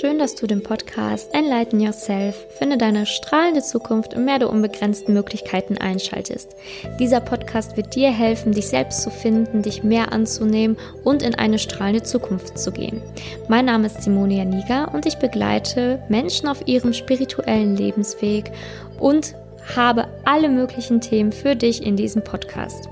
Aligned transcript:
Schön, 0.00 0.18
dass 0.18 0.34
du 0.34 0.46
den 0.46 0.62
Podcast 0.62 1.34
Enlighten 1.34 1.78
Yourself, 1.78 2.34
finde 2.58 2.78
deine 2.78 3.04
strahlende 3.04 3.60
Zukunft 3.60 4.14
im 4.14 4.24
Meer 4.24 4.38
der 4.38 4.48
unbegrenzten 4.48 5.12
Möglichkeiten 5.12 5.76
einschaltest. 5.76 6.56
Dieser 6.98 7.20
Podcast 7.20 7.76
wird 7.76 7.94
dir 7.94 8.10
helfen, 8.10 8.52
dich 8.52 8.68
selbst 8.68 9.02
zu 9.02 9.10
finden, 9.10 9.60
dich 9.60 9.82
mehr 9.82 10.10
anzunehmen 10.10 10.78
und 11.04 11.22
in 11.22 11.34
eine 11.34 11.58
strahlende 11.58 12.02
Zukunft 12.02 12.56
zu 12.56 12.72
gehen. 12.72 13.02
Mein 13.48 13.66
Name 13.66 13.88
ist 13.88 14.02
Simone 14.02 14.38
Janiga 14.38 14.84
und 14.84 15.04
ich 15.04 15.18
begleite 15.18 16.02
Menschen 16.08 16.48
auf 16.48 16.66
ihrem 16.66 16.94
spirituellen 16.94 17.76
Lebensweg 17.76 18.52
und 18.98 19.34
habe 19.76 20.08
alle 20.24 20.48
möglichen 20.48 21.02
Themen 21.02 21.30
für 21.30 21.54
dich 21.54 21.84
in 21.84 21.96
diesem 21.96 22.24
Podcast. 22.24 22.88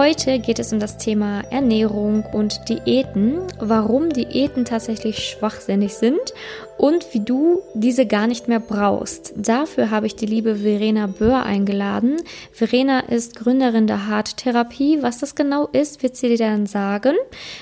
Heute 0.00 0.38
geht 0.38 0.58
es 0.58 0.72
um 0.72 0.80
das 0.80 0.96
Thema 0.96 1.42
Ernährung 1.50 2.24
und 2.24 2.70
Diäten, 2.70 3.42
warum 3.58 4.08
Diäten 4.08 4.64
tatsächlich 4.64 5.28
schwachsinnig 5.28 5.92
sind 5.94 6.32
und 6.80 7.12
wie 7.12 7.20
du 7.20 7.60
diese 7.74 8.06
gar 8.06 8.26
nicht 8.26 8.48
mehr 8.48 8.58
brauchst. 8.58 9.34
Dafür 9.36 9.90
habe 9.90 10.06
ich 10.06 10.16
die 10.16 10.24
liebe 10.24 10.56
Verena 10.56 11.08
Böhr 11.08 11.42
eingeladen. 11.42 12.16
Verena 12.52 13.00
ist 13.00 13.36
Gründerin 13.36 13.86
der 13.86 14.06
Hart 14.06 14.38
Therapie. 14.38 15.02
Was 15.02 15.18
das 15.18 15.34
genau 15.34 15.66
ist, 15.66 16.02
wird 16.02 16.16
sie 16.16 16.28
dir 16.28 16.38
dann 16.38 16.64
sagen. 16.64 17.16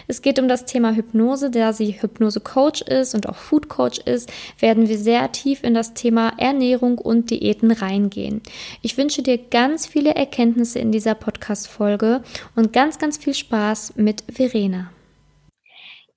Es 0.07 0.23
geht 0.23 0.39
um 0.39 0.47
das 0.47 0.67
Thema 0.67 0.95
Hypnose, 0.95 1.51
da 1.51 1.73
sie 1.73 2.01
Hypnose 2.01 2.39
Coach 2.39 2.83
ist 2.83 3.17
und 3.17 3.29
auch 3.29 3.35
Food 3.35 3.69
Coach 3.69 3.99
ist, 3.99 4.31
werden 4.61 4.89
wir 4.89 4.99
sehr 4.99 5.33
tief 5.33 5.65
in 5.65 5.75
das 5.75 5.95
Thema 5.95 6.35
Ernährung 6.37 6.99
und 6.99 7.31
Diäten 7.31 7.73
reingehen. 7.73 8.41
Ich 8.83 8.97
wünsche 8.97 9.23
dir 9.23 9.39
ganz 9.39 9.89
viele 9.89 10.15
Erkenntnisse 10.15 10.79
in 10.79 10.93
dieser 10.93 11.17
Podcast 11.17 11.67
Folge 11.67 12.23
und 12.55 12.73
ganz 12.73 13.01
ganz 13.01 13.19
viel 13.19 13.35
Spaß 13.35 13.95
mit 13.97 14.23
Verena. 14.33 14.93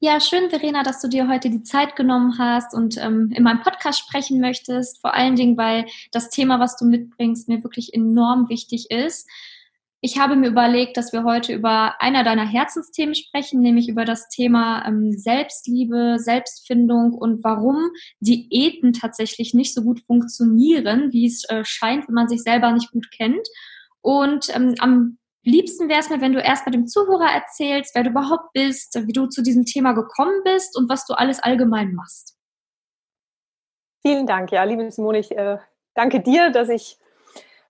Ja, 0.04 0.20
schön, 0.20 0.50
Verena, 0.50 0.82
dass 0.82 1.00
du 1.00 1.08
dir 1.08 1.28
heute 1.28 1.52
die 1.52 1.62
Zeit 1.62 1.96
genommen 1.96 2.40
hast 2.40 2.74
und 2.74 2.98
ähm, 2.98 3.32
in 3.36 3.44
meinem 3.44 3.62
Podcast 3.62 4.00
sprechen 4.00 4.42
möchtest. 4.42 5.00
Vor 5.00 5.14
allen 5.14 5.36
Dingen, 5.36 5.58
weil 5.58 5.86
das 6.12 6.32
Thema, 6.32 6.60
was 6.60 6.76
du 6.76 6.86
mitbringst, 6.86 7.48
mir 7.48 7.64
wirklich 7.64 7.94
enorm 7.94 8.50
wichtig 8.50 8.90
ist. 8.90 9.30
Ich 10.02 10.18
habe 10.18 10.36
mir 10.36 10.48
überlegt, 10.48 10.98
dass 10.98 11.14
wir 11.14 11.24
heute 11.24 11.54
über 11.54 12.02
einer 12.02 12.24
deiner 12.24 12.48
Herzensthemen 12.48 13.14
sprechen, 13.14 13.62
nämlich 13.62 13.90
über 13.90 14.04
das 14.04 14.28
Thema 14.30 14.84
ähm, 14.88 15.12
Selbstliebe, 15.12 16.16
Selbstfindung 16.18 17.14
und 17.14 17.44
warum 17.44 17.92
Diäten 18.22 18.94
tatsächlich 18.94 19.54
nicht 19.54 19.76
so 19.76 19.84
gut 19.84 20.00
funktionieren, 20.08 21.14
wie 21.14 21.28
es 21.28 21.44
äh, 21.48 21.64
scheint, 21.64 22.08
wenn 22.08 22.16
man 22.16 22.28
sich 22.28 22.42
selber 22.42 22.72
nicht 22.72 22.92
gut 22.92 23.12
kennt. 23.16 23.48
Und 24.02 24.50
ähm, 24.56 24.74
am 24.80 25.20
liebsten 25.44 25.90
wäre 25.90 26.00
es 26.00 26.10
mir, 26.10 26.22
wenn 26.22 26.34
du 26.34 26.42
erst 26.42 26.66
mal 26.66 26.72
dem 26.72 26.88
Zuhörer 26.88 27.32
erzählst, 27.32 27.96
wer 27.96 28.04
du 28.04 28.12
überhaupt 28.12 28.54
bist, 28.54 28.96
wie 29.08 29.14
du 29.14 29.28
zu 29.28 29.42
diesem 29.42 29.66
Thema 29.66 29.94
gekommen 29.94 30.42
bist 30.44 30.78
und 30.78 30.90
was 30.90 31.06
du 31.06 31.14
alles 31.14 31.42
allgemein 31.42 31.94
machst. 31.94 32.38
Vielen 34.02 34.26
Dank, 34.26 34.52
ja, 34.52 34.64
liebe 34.64 34.90
Simone, 34.92 35.20
ich 35.20 35.32
äh, 35.32 35.58
danke 35.94 36.22
dir, 36.22 36.50
dass 36.52 36.70
ich 36.70 36.98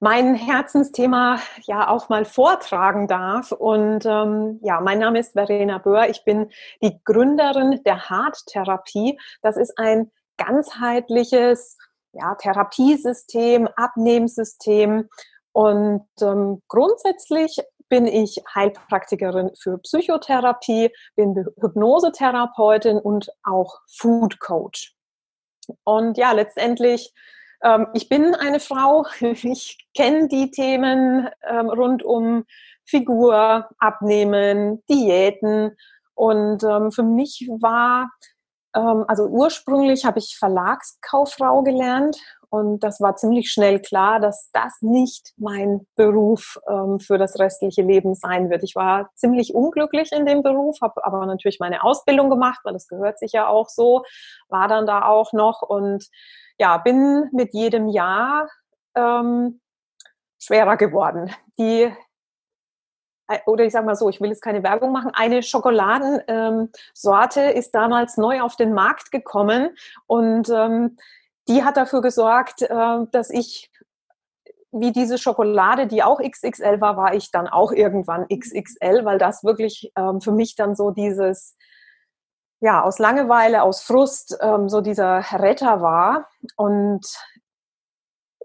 mein 0.02 0.34
Herzensthema 0.34 1.40
ja 1.64 1.88
auch 1.88 2.10
mal 2.10 2.26
vortragen 2.26 3.08
darf. 3.08 3.52
Und 3.52 4.06
ähm, 4.06 4.60
ja, 4.64 4.82
mein 4.82 5.00
Name 5.00 5.20
ist 5.20 5.34
Verena 5.34 5.78
Böhr. 5.78 6.10
Ich 6.10 6.26
bin 6.26 6.50
die 6.82 7.00
Gründerin 7.06 7.82
der 7.86 8.10
Harttherapie. 8.10 9.20
Das 9.44 9.58
ist 9.58 9.78
ein 9.78 10.12
ganzheitliches 10.38 11.78
ja, 12.14 12.34
Therapiesystem, 12.34 13.68
Abnehmsystem, 13.76 15.08
und 15.54 16.08
ähm, 16.22 16.62
grundsätzlich 16.68 17.60
bin 17.90 18.08
ich 18.08 18.42
Heilpraktikerin 18.56 19.52
für 19.60 19.78
Psychotherapie, 19.80 20.92
bin 21.16 21.36
Hypnosetherapeutin 21.60 22.98
und 22.98 23.30
auch 23.44 23.80
Food 23.88 24.40
Coach. 24.40 24.96
Und 25.84 26.18
ja, 26.18 26.32
letztendlich, 26.32 27.14
ähm, 27.62 27.88
ich 27.94 28.08
bin 28.08 28.34
eine 28.34 28.62
Frau, 28.62 29.06
ich 29.20 29.78
kenne 29.94 30.30
die 30.30 30.52
Themen 30.52 31.30
ähm, 31.44 31.70
rund 31.70 32.02
um 32.02 32.46
Figur, 32.86 33.70
Abnehmen, 33.78 34.84
Diäten. 34.90 35.76
Und 36.14 36.64
ähm, 36.64 36.92
für 36.92 37.04
mich 37.04 37.46
war, 37.60 38.10
ähm, 38.74 39.04
also 39.10 39.26
ursprünglich 39.26 40.06
habe 40.06 40.20
ich 40.20 40.38
Verlagskauffrau 40.38 41.62
gelernt 41.64 42.18
und 42.52 42.84
das 42.84 43.00
war 43.00 43.16
ziemlich 43.16 43.50
schnell 43.50 43.80
klar, 43.80 44.20
dass 44.20 44.52
das 44.52 44.82
nicht 44.82 45.32
mein 45.38 45.88
Beruf 45.96 46.60
ähm, 46.68 47.00
für 47.00 47.18
das 47.18 47.40
restliche 47.40 47.82
Leben 47.82 48.14
sein 48.14 48.50
wird. 48.50 48.64
Ich 48.64 48.76
war 48.76 49.10
ziemlich 49.16 49.56
unglücklich 49.56 50.12
in 50.12 50.26
dem 50.26 50.44
Beruf, 50.44 50.82
habe 50.82 51.06
aber 51.06 51.26
natürlich 51.26 51.62
meine 51.62 51.82
Ausbildung 51.82 52.30
gemacht, 52.30 52.60
weil 52.66 52.74
das 52.74 52.90
gehört 52.90 53.20
sich 53.20 53.32
ja 53.32 53.48
auch 53.48 53.70
so, 53.70 54.04
war 54.50 54.68
dann 54.68 54.86
da 54.86 55.06
auch 55.06 55.32
noch 55.32 55.62
und 55.62 56.06
ja, 56.58 56.78
bin 56.78 57.30
mit 57.32 57.54
jedem 57.54 57.88
Jahr 57.88 58.50
ähm, 58.96 59.62
schwerer 60.38 60.76
geworden. 60.76 61.34
Die 61.58 61.90
äh, 63.30 63.40
oder 63.46 63.64
ich 63.64 63.72
sage 63.72 63.86
mal 63.86 63.96
so, 63.96 64.10
ich 64.10 64.20
will 64.20 64.30
jetzt 64.30 64.42
keine 64.42 64.62
Werbung 64.62 64.92
machen, 64.92 65.12
eine 65.14 65.42
Schokoladensorte 65.42 67.42
ähm, 67.42 67.58
ist 67.58 67.74
damals 67.74 68.18
neu 68.18 68.42
auf 68.42 68.58
den 68.58 68.74
Markt 68.74 69.10
gekommen 69.10 69.70
und 70.06 70.50
ähm, 70.50 70.98
die 71.52 71.64
hat 71.64 71.78
dafür 71.78 72.02
gesorgt, 72.02 72.62
äh, 72.62 72.98
dass 73.12 73.30
ich 73.30 73.70
wie 74.72 74.94
diese 74.94 75.18
Schokolade, 75.18 75.86
die 75.86 76.02
auch 76.02 76.22
XXL 76.22 76.80
war, 76.80 76.96
war 76.96 77.14
ich 77.14 77.30
dann 77.32 77.48
auch 77.48 77.74
irgendwann 77.74 78.28
XXL, 78.30 79.04
weil 79.04 79.18
das 79.18 79.44
wirklich 79.44 79.92
ähm, 79.98 80.22
für 80.22 80.32
mich 80.32 80.56
dann 80.56 80.76
so 80.76 80.92
dieses, 80.92 81.58
ja, 82.62 82.82
aus 82.82 82.98
Langeweile, 82.98 83.64
aus 83.64 83.82
Frust, 83.82 84.38
ähm, 84.40 84.70
so 84.70 84.80
dieser 84.80 85.26
Retter 85.34 85.82
war. 85.82 86.30
Und 86.56 87.06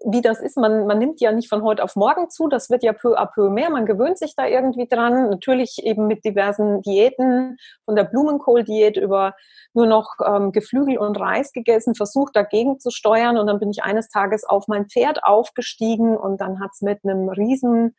wie 0.09 0.23
das 0.23 0.41
ist, 0.41 0.57
man, 0.57 0.87
man 0.87 0.99
nimmt 0.99 1.21
ja 1.21 1.33
nicht 1.33 1.49
von 1.49 1.63
heute 1.63 1.83
auf 1.83 1.97
morgen 1.97 2.31
zu, 2.31 2.47
das 2.47 2.71
wird 2.71 2.85
ja 2.85 2.93
peu 2.93 3.19
à 3.19 3.27
peu 3.27 3.51
mehr, 3.51 3.71
man 3.71 3.87
gewöhnt 3.87 4.19
sich 4.19 4.35
da 4.37 4.47
irgendwie 4.47 4.87
dran, 4.87 5.31
natürlich 5.31 5.85
eben 5.85 6.07
mit 6.07 6.25
diversen 6.25 6.81
Diäten, 6.83 7.57
von 7.85 7.97
der 7.97 8.05
Blumenkohl-Diät 8.05 8.97
über 8.97 9.35
nur 9.75 9.87
noch 9.87 10.15
ähm, 10.25 10.53
Geflügel 10.53 10.99
und 10.99 11.19
Reis 11.19 11.53
gegessen, 11.53 11.97
versucht 11.97 12.37
dagegen 12.37 12.79
zu 12.79 12.91
steuern 12.91 13.37
und 13.37 13.49
dann 13.49 13.59
bin 13.59 13.71
ich 13.71 13.83
eines 13.83 14.09
Tages 14.09 14.45
auf 14.45 14.69
mein 14.69 14.87
Pferd 14.87 15.25
aufgestiegen 15.25 16.17
und 16.17 16.41
dann 16.41 16.61
hat's 16.61 16.83
mit 16.83 17.01
einem 17.05 17.29
riesen 17.29 17.97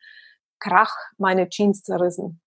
Krach 0.60 0.94
meine 1.18 1.50
Jeans 1.50 1.82
zerrissen. 1.82 2.40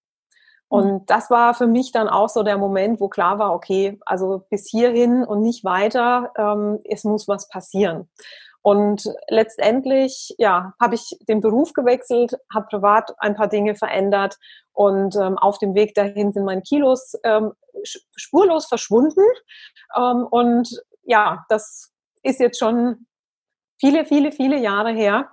Mhm. 0.72 0.78
Und 0.78 1.10
das 1.12 1.30
war 1.30 1.54
für 1.54 1.68
mich 1.68 1.92
dann 1.92 2.10
auch 2.10 2.30
so 2.30 2.42
der 2.42 2.58
Moment, 2.58 3.00
wo 3.00 3.10
klar 3.10 3.38
war, 3.38 3.54
okay, 3.54 4.00
also 4.08 4.44
bis 4.50 4.68
hierhin 4.68 5.24
und 5.24 5.42
nicht 5.42 5.64
weiter, 5.64 6.32
ähm, 6.36 6.80
es 6.84 7.04
muss 7.04 7.28
was 7.28 7.48
passieren. 7.48 8.10
Und 8.64 9.04
letztendlich, 9.28 10.36
ja, 10.38 10.74
habe 10.80 10.96
ich 10.96 11.18
den 11.28 11.42
Beruf 11.42 11.74
gewechselt, 11.74 12.38
habe 12.54 12.68
privat 12.68 13.12
ein 13.18 13.36
paar 13.36 13.48
Dinge 13.48 13.76
verändert 13.76 14.38
und 14.74 15.16
ähm, 15.16 15.38
auf 15.38 15.58
dem 15.58 15.74
Weg 15.74 15.96
dahin 15.96 16.32
sind 16.32 16.46
meine 16.46 16.62
Kilos 16.62 17.14
ähm, 17.24 17.54
spurlos 17.84 18.68
verschwunden. 18.68 19.24
Ähm, 19.96 20.28
und 20.30 20.70
ja, 21.04 21.44
das 21.50 21.92
ist 22.22 22.40
jetzt 22.40 22.60
schon 22.60 23.08
viele, 23.80 24.06
viele, 24.06 24.32
viele 24.32 24.58
Jahre 24.60 24.92
her. 24.92 25.32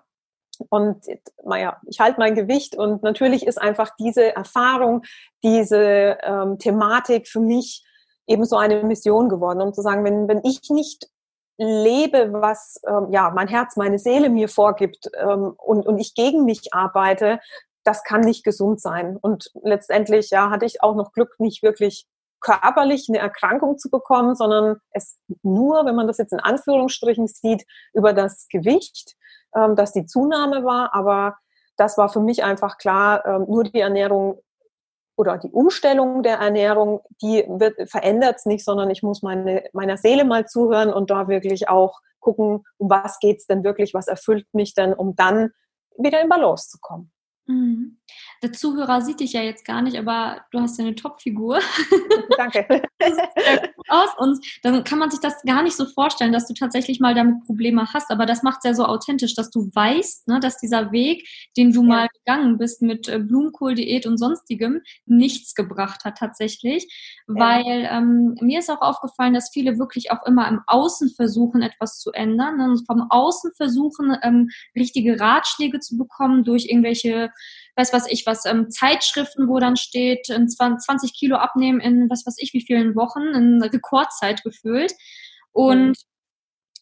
Und 0.70 1.04
naja, 1.44 1.80
ich 1.86 2.00
halte 2.00 2.18
mein 2.18 2.34
Gewicht 2.34 2.76
und 2.76 3.02
natürlich 3.02 3.46
ist 3.46 3.60
einfach 3.60 3.90
diese 3.98 4.34
Erfahrung, 4.34 5.02
diese 5.44 6.18
ähm, 6.22 6.58
Thematik 6.58 7.28
für 7.28 7.40
mich 7.40 7.84
eben 8.26 8.44
so 8.44 8.56
eine 8.56 8.82
Mission 8.82 9.28
geworden, 9.28 9.60
um 9.60 9.72
zu 9.72 9.82
sagen, 9.82 10.04
wenn, 10.04 10.26
wenn 10.26 10.42
ich 10.44 10.68
nicht 10.70 11.08
lebe, 11.58 12.32
was 12.32 12.80
ähm, 12.88 13.08
ja 13.10 13.30
mein 13.34 13.48
Herz, 13.48 13.76
meine 13.76 13.98
Seele 13.98 14.30
mir 14.30 14.48
vorgibt 14.48 15.10
ähm, 15.18 15.54
und, 15.56 15.86
und 15.86 15.98
ich 15.98 16.14
gegen 16.14 16.44
mich 16.44 16.72
arbeite, 16.72 17.40
das 17.84 18.04
kann 18.04 18.20
nicht 18.20 18.44
gesund 18.44 18.80
sein. 18.80 19.16
Und 19.20 19.50
letztendlich 19.62 20.30
ja 20.30 20.50
hatte 20.50 20.66
ich 20.66 20.82
auch 20.82 20.94
noch 20.94 21.12
Glück, 21.12 21.34
nicht 21.38 21.62
wirklich 21.62 22.06
körperlich 22.40 23.06
eine 23.08 23.18
Erkrankung 23.18 23.78
zu 23.78 23.90
bekommen, 23.90 24.36
sondern 24.36 24.76
es 24.92 25.18
nur, 25.42 25.84
wenn 25.84 25.96
man 25.96 26.06
das 26.06 26.18
jetzt 26.18 26.32
in 26.32 26.40
Anführungsstrichen 26.40 27.26
sieht, 27.26 27.64
über 27.92 28.12
das 28.12 28.46
Gewicht, 28.48 29.16
ähm, 29.56 29.74
dass 29.74 29.92
die 29.92 30.06
Zunahme 30.06 30.64
war. 30.64 30.94
Aber 30.94 31.36
das 31.76 31.98
war 31.98 32.08
für 32.08 32.20
mich 32.20 32.44
einfach 32.44 32.78
klar, 32.78 33.24
ähm, 33.26 33.46
nur 33.48 33.64
die 33.64 33.80
Ernährung 33.80 34.40
oder 35.18 35.36
die 35.36 35.50
Umstellung 35.50 36.22
der 36.22 36.36
Ernährung, 36.38 37.00
die 37.20 37.44
wird, 37.48 37.90
verändert 37.90 38.36
es 38.36 38.46
nicht, 38.46 38.64
sondern 38.64 38.88
ich 38.88 39.02
muss 39.02 39.20
meine, 39.20 39.64
meiner 39.72 39.96
Seele 39.96 40.24
mal 40.24 40.46
zuhören 40.46 40.92
und 40.92 41.10
da 41.10 41.26
wirklich 41.26 41.68
auch 41.68 42.00
gucken, 42.20 42.64
um 42.76 42.88
was 42.88 43.18
geht 43.18 43.38
es 43.38 43.46
denn 43.46 43.64
wirklich, 43.64 43.94
was 43.94 44.06
erfüllt 44.06 44.46
mich 44.52 44.74
denn, 44.74 44.94
um 44.94 45.16
dann 45.16 45.50
wieder 45.96 46.22
in 46.22 46.28
Balance 46.28 46.68
zu 46.68 46.78
kommen. 46.80 47.10
Mhm. 47.46 47.97
Der 48.42 48.52
Zuhörer 48.52 49.00
sieht 49.00 49.20
dich 49.20 49.32
ja 49.32 49.42
jetzt 49.42 49.64
gar 49.64 49.82
nicht, 49.82 49.96
aber 49.96 50.42
du 50.50 50.60
hast 50.60 50.78
ja 50.78 50.84
eine 50.84 50.94
Topfigur. 50.94 51.60
Danke. 52.36 52.82
aus 53.88 54.10
und 54.18 54.44
dann 54.62 54.84
kann 54.84 54.98
man 54.98 55.10
sich 55.10 55.20
das 55.20 55.42
gar 55.42 55.62
nicht 55.62 55.76
so 55.76 55.86
vorstellen, 55.86 56.32
dass 56.32 56.46
du 56.46 56.54
tatsächlich 56.54 57.00
mal 57.00 57.14
damit 57.14 57.44
Probleme 57.44 57.92
hast. 57.92 58.10
Aber 58.10 58.26
das 58.26 58.42
macht 58.42 58.58
es 58.58 58.64
ja 58.64 58.74
so 58.74 58.84
authentisch, 58.84 59.34
dass 59.34 59.50
du 59.50 59.70
weißt, 59.74 60.28
ne, 60.28 60.40
dass 60.40 60.58
dieser 60.58 60.92
Weg, 60.92 61.26
den 61.56 61.72
du 61.72 61.82
ja. 61.82 61.88
mal 61.88 62.08
gegangen 62.08 62.58
bist 62.58 62.82
mit 62.82 63.08
äh, 63.08 63.18
Blumenkohl-Diät 63.18 64.06
und 64.06 64.18
sonstigem, 64.18 64.82
nichts 65.06 65.54
gebracht 65.54 66.04
hat 66.04 66.18
tatsächlich. 66.18 66.86
Ja. 67.28 67.34
Weil 67.34 67.88
ähm, 67.90 68.36
mir 68.40 68.60
ist 68.60 68.70
auch 68.70 68.82
aufgefallen, 68.82 69.34
dass 69.34 69.50
viele 69.52 69.78
wirklich 69.78 70.10
auch 70.10 70.24
immer 70.26 70.48
im 70.48 70.60
Außen 70.66 71.10
versuchen, 71.10 71.62
etwas 71.62 71.98
zu 71.98 72.12
ändern. 72.12 72.58
Ne, 72.58 72.64
und 72.64 72.86
vom 72.86 73.06
Außen 73.10 73.52
versuchen, 73.56 74.16
ähm, 74.22 74.50
richtige 74.76 75.18
Ratschläge 75.20 75.80
zu 75.80 75.96
bekommen 75.96 76.44
durch 76.44 76.66
irgendwelche 76.66 77.30
weiß 77.78 77.92
was 77.92 78.06
ich 78.10 78.26
was, 78.26 78.44
ähm, 78.44 78.70
Zeitschriften, 78.70 79.48
wo 79.48 79.58
dann 79.58 79.76
steht, 79.76 80.26
20 80.26 81.14
Kilo 81.14 81.36
abnehmen 81.36 81.80
in 81.80 82.10
was 82.10 82.26
weiß 82.26 82.36
ich 82.38 82.52
wie 82.52 82.64
vielen 82.64 82.94
Wochen, 82.96 83.22
in 83.34 83.62
Rekordzeit 83.62 84.42
gefühlt. 84.42 84.92
Und 85.52 85.96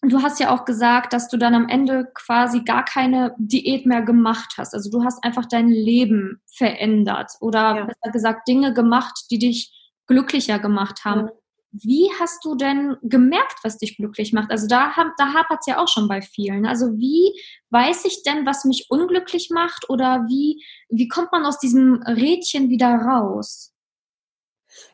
mhm. 0.03 0.09
du 0.09 0.23
hast 0.23 0.41
ja 0.41 0.51
auch 0.51 0.65
gesagt, 0.65 1.13
dass 1.13 1.29
du 1.29 1.37
dann 1.37 1.55
am 1.55 1.69
Ende 1.69 2.11
quasi 2.15 2.63
gar 2.65 2.85
keine 2.85 3.35
Diät 3.39 3.87
mehr 3.87 4.03
gemacht 4.03 4.55
hast. 4.57 4.75
Also 4.75 4.91
du 4.91 5.05
hast 5.05 5.23
einfach 5.23 5.47
dein 5.47 5.69
Leben 5.69 6.41
verändert 6.57 7.33
oder 7.41 7.77
ja. 7.77 7.85
besser 7.85 8.13
gesagt 8.13 8.49
Dinge 8.49 8.75
gemacht, 8.75 9.27
die 9.31 9.39
dich 9.39 9.73
glücklicher 10.07 10.59
gemacht 10.59 11.05
haben. 11.05 11.23
Mhm. 11.23 11.31
Wie 11.73 12.11
hast 12.19 12.45
du 12.45 12.55
denn 12.55 12.97
gemerkt, 13.03 13.59
was 13.63 13.79
dich 13.79 13.97
glücklich 13.97 14.33
macht? 14.33 14.51
Also 14.51 14.67
da, 14.67 14.93
da 15.19 15.35
hapert 15.35 15.59
es 15.61 15.67
ja 15.67 15.79
auch 15.79 15.89
schon 15.89 16.09
bei 16.09 16.23
vielen. 16.23 16.65
Also 16.65 16.97
wie 16.97 17.39
weiß 17.71 18.05
ich 18.07 18.23
denn, 18.23 18.47
was 18.47 18.65
mich 18.65 18.87
unglücklich 18.89 19.51
macht 19.51 19.91
oder 19.91 20.25
wie, 20.29 20.65
wie 20.89 21.09
kommt 21.09 21.33
man 21.33 21.45
aus 21.45 21.59
diesem 21.59 22.03
Rädchen 22.03 22.71
wieder 22.71 22.95
raus? 22.95 23.75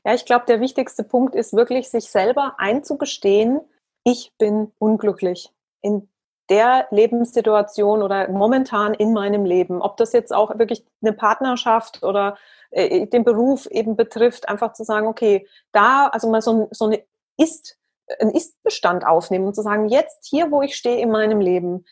Ja, 0.04 0.14
ich 0.14 0.24
glaube, 0.24 0.46
der 0.46 0.60
wichtigste 0.60 1.04
Punkt 1.04 1.34
ist 1.34 1.52
wirklich, 1.52 1.88
sich 1.88 2.04
selber 2.10 2.54
einzugestehen, 2.58 3.60
ich 4.04 4.32
bin 4.38 4.72
unglücklich 4.78 5.52
in 5.80 6.08
der 6.50 6.88
Lebenssituation 6.90 8.02
oder 8.02 8.28
momentan 8.28 8.94
in 8.94 9.12
meinem 9.12 9.44
Leben. 9.44 9.80
Ob 9.80 9.96
das 9.96 10.12
jetzt 10.12 10.32
auch 10.32 10.58
wirklich 10.58 10.84
eine 11.00 11.12
Partnerschaft 11.12 12.02
oder 12.02 12.36
äh, 12.72 13.06
den 13.06 13.24
Beruf 13.24 13.66
eben 13.66 13.96
betrifft, 13.96 14.48
einfach 14.48 14.72
zu 14.72 14.84
sagen, 14.84 15.06
okay, 15.06 15.46
da, 15.72 16.08
also 16.08 16.30
mal 16.30 16.42
so, 16.42 16.68
so 16.72 16.86
eine 16.86 17.04
Ist, 17.38 17.78
einen 18.18 18.32
Ist-Bestand 18.32 19.06
aufnehmen 19.06 19.46
und 19.46 19.54
zu 19.54 19.62
sagen, 19.62 19.88
jetzt 19.88 20.26
hier, 20.28 20.50
wo 20.50 20.62
ich 20.62 20.76
stehe 20.76 21.00
in 21.00 21.10
meinem 21.10 21.40
Leben, 21.40 21.84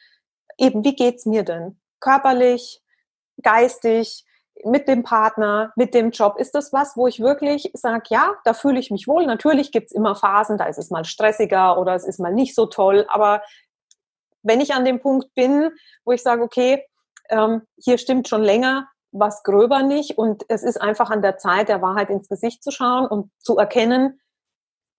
eben, 0.58 0.84
wie 0.84 0.96
geht's 0.96 1.26
mir 1.26 1.44
denn? 1.44 1.80
Körperlich, 2.00 2.82
geistig, 3.42 4.24
mit 4.64 4.88
dem 4.88 5.02
Partner, 5.02 5.72
mit 5.76 5.94
dem 5.94 6.10
Job? 6.10 6.36
Ist 6.38 6.54
das 6.54 6.72
was, 6.72 6.96
wo 6.96 7.06
ich 7.06 7.20
wirklich 7.20 7.70
sage, 7.74 8.04
ja, 8.08 8.34
da 8.44 8.52
fühle 8.52 8.78
ich 8.78 8.90
mich 8.90 9.06
wohl? 9.06 9.26
Natürlich 9.26 9.72
gibt's 9.72 9.92
immer 9.92 10.14
Phasen, 10.14 10.58
da 10.58 10.64
ist 10.64 10.78
es 10.78 10.90
mal 10.90 11.04
stressiger 11.04 11.78
oder 11.78 11.94
es 11.94 12.04
ist 12.04 12.20
mal 12.20 12.32
nicht 12.32 12.54
so 12.54 12.66
toll, 12.66 13.06
aber 13.08 13.42
wenn 14.42 14.60
ich 14.60 14.72
an 14.72 14.84
dem 14.84 15.00
Punkt 15.00 15.34
bin, 15.34 15.70
wo 16.04 16.12
ich 16.12 16.22
sage, 16.22 16.42
okay, 16.42 16.86
ähm, 17.28 17.62
hier 17.76 17.98
stimmt 17.98 18.28
schon 18.28 18.42
länger 18.42 18.88
was 19.12 19.42
gröber 19.42 19.82
nicht 19.82 20.18
und 20.18 20.44
es 20.48 20.62
ist 20.62 20.80
einfach 20.80 21.10
an 21.10 21.22
der 21.22 21.36
Zeit, 21.36 21.68
der 21.68 21.82
Wahrheit 21.82 22.10
ins 22.10 22.28
Gesicht 22.28 22.62
zu 22.62 22.70
schauen 22.70 23.06
und 23.06 23.30
zu 23.38 23.56
erkennen, 23.56 24.20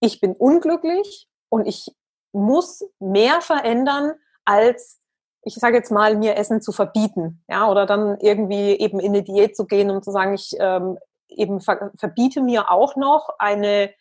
ich 0.02 0.20
bin 0.20 0.34
unglücklich 0.34 1.28
und 1.50 1.66
ich 1.66 1.96
muss 2.34 2.84
mehr 3.00 3.42
verändern, 3.42 4.14
als 4.46 5.00
ich 5.44 5.56
sage 5.56 5.78
jetzt 5.78 5.92
mal, 5.92 6.16
mir 6.18 6.36
Essen 6.36 6.62
zu 6.62 6.72
verbieten, 6.72 7.44
ja, 7.48 7.68
oder 7.68 7.86
dann 7.86 8.18
irgendwie 8.20 8.78
eben 8.78 9.00
in 9.00 9.14
eine 9.14 9.24
Diät 9.24 9.56
zu 9.56 9.66
gehen 9.66 9.90
und 9.90 10.04
zu 10.04 10.12
sagen, 10.12 10.34
ich 10.34 10.52
ähm, 10.60 11.00
eben 11.30 11.62
ver 11.62 11.92
verbiete 11.98 12.42
mir 12.42 12.70
auch 12.70 12.96
noch 12.96 13.30
eine 13.40 13.92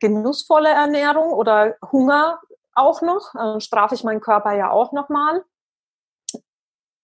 genussvolle 0.00 0.70
Ernährung 0.70 1.32
oder 1.32 1.76
Hunger 1.92 2.40
auch 2.74 3.02
noch, 3.02 3.34
äh, 3.34 3.60
strafe 3.60 3.94
ich 3.94 4.04
meinen 4.04 4.20
Körper 4.20 4.52
ja 4.52 4.70
auch 4.70 4.92
noch 4.92 5.08
mal. 5.08 5.44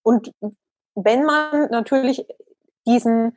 Und 0.02 0.32
wenn 1.04 1.24
man 1.24 1.70
natürlich 1.70 2.26
diesen, 2.86 3.36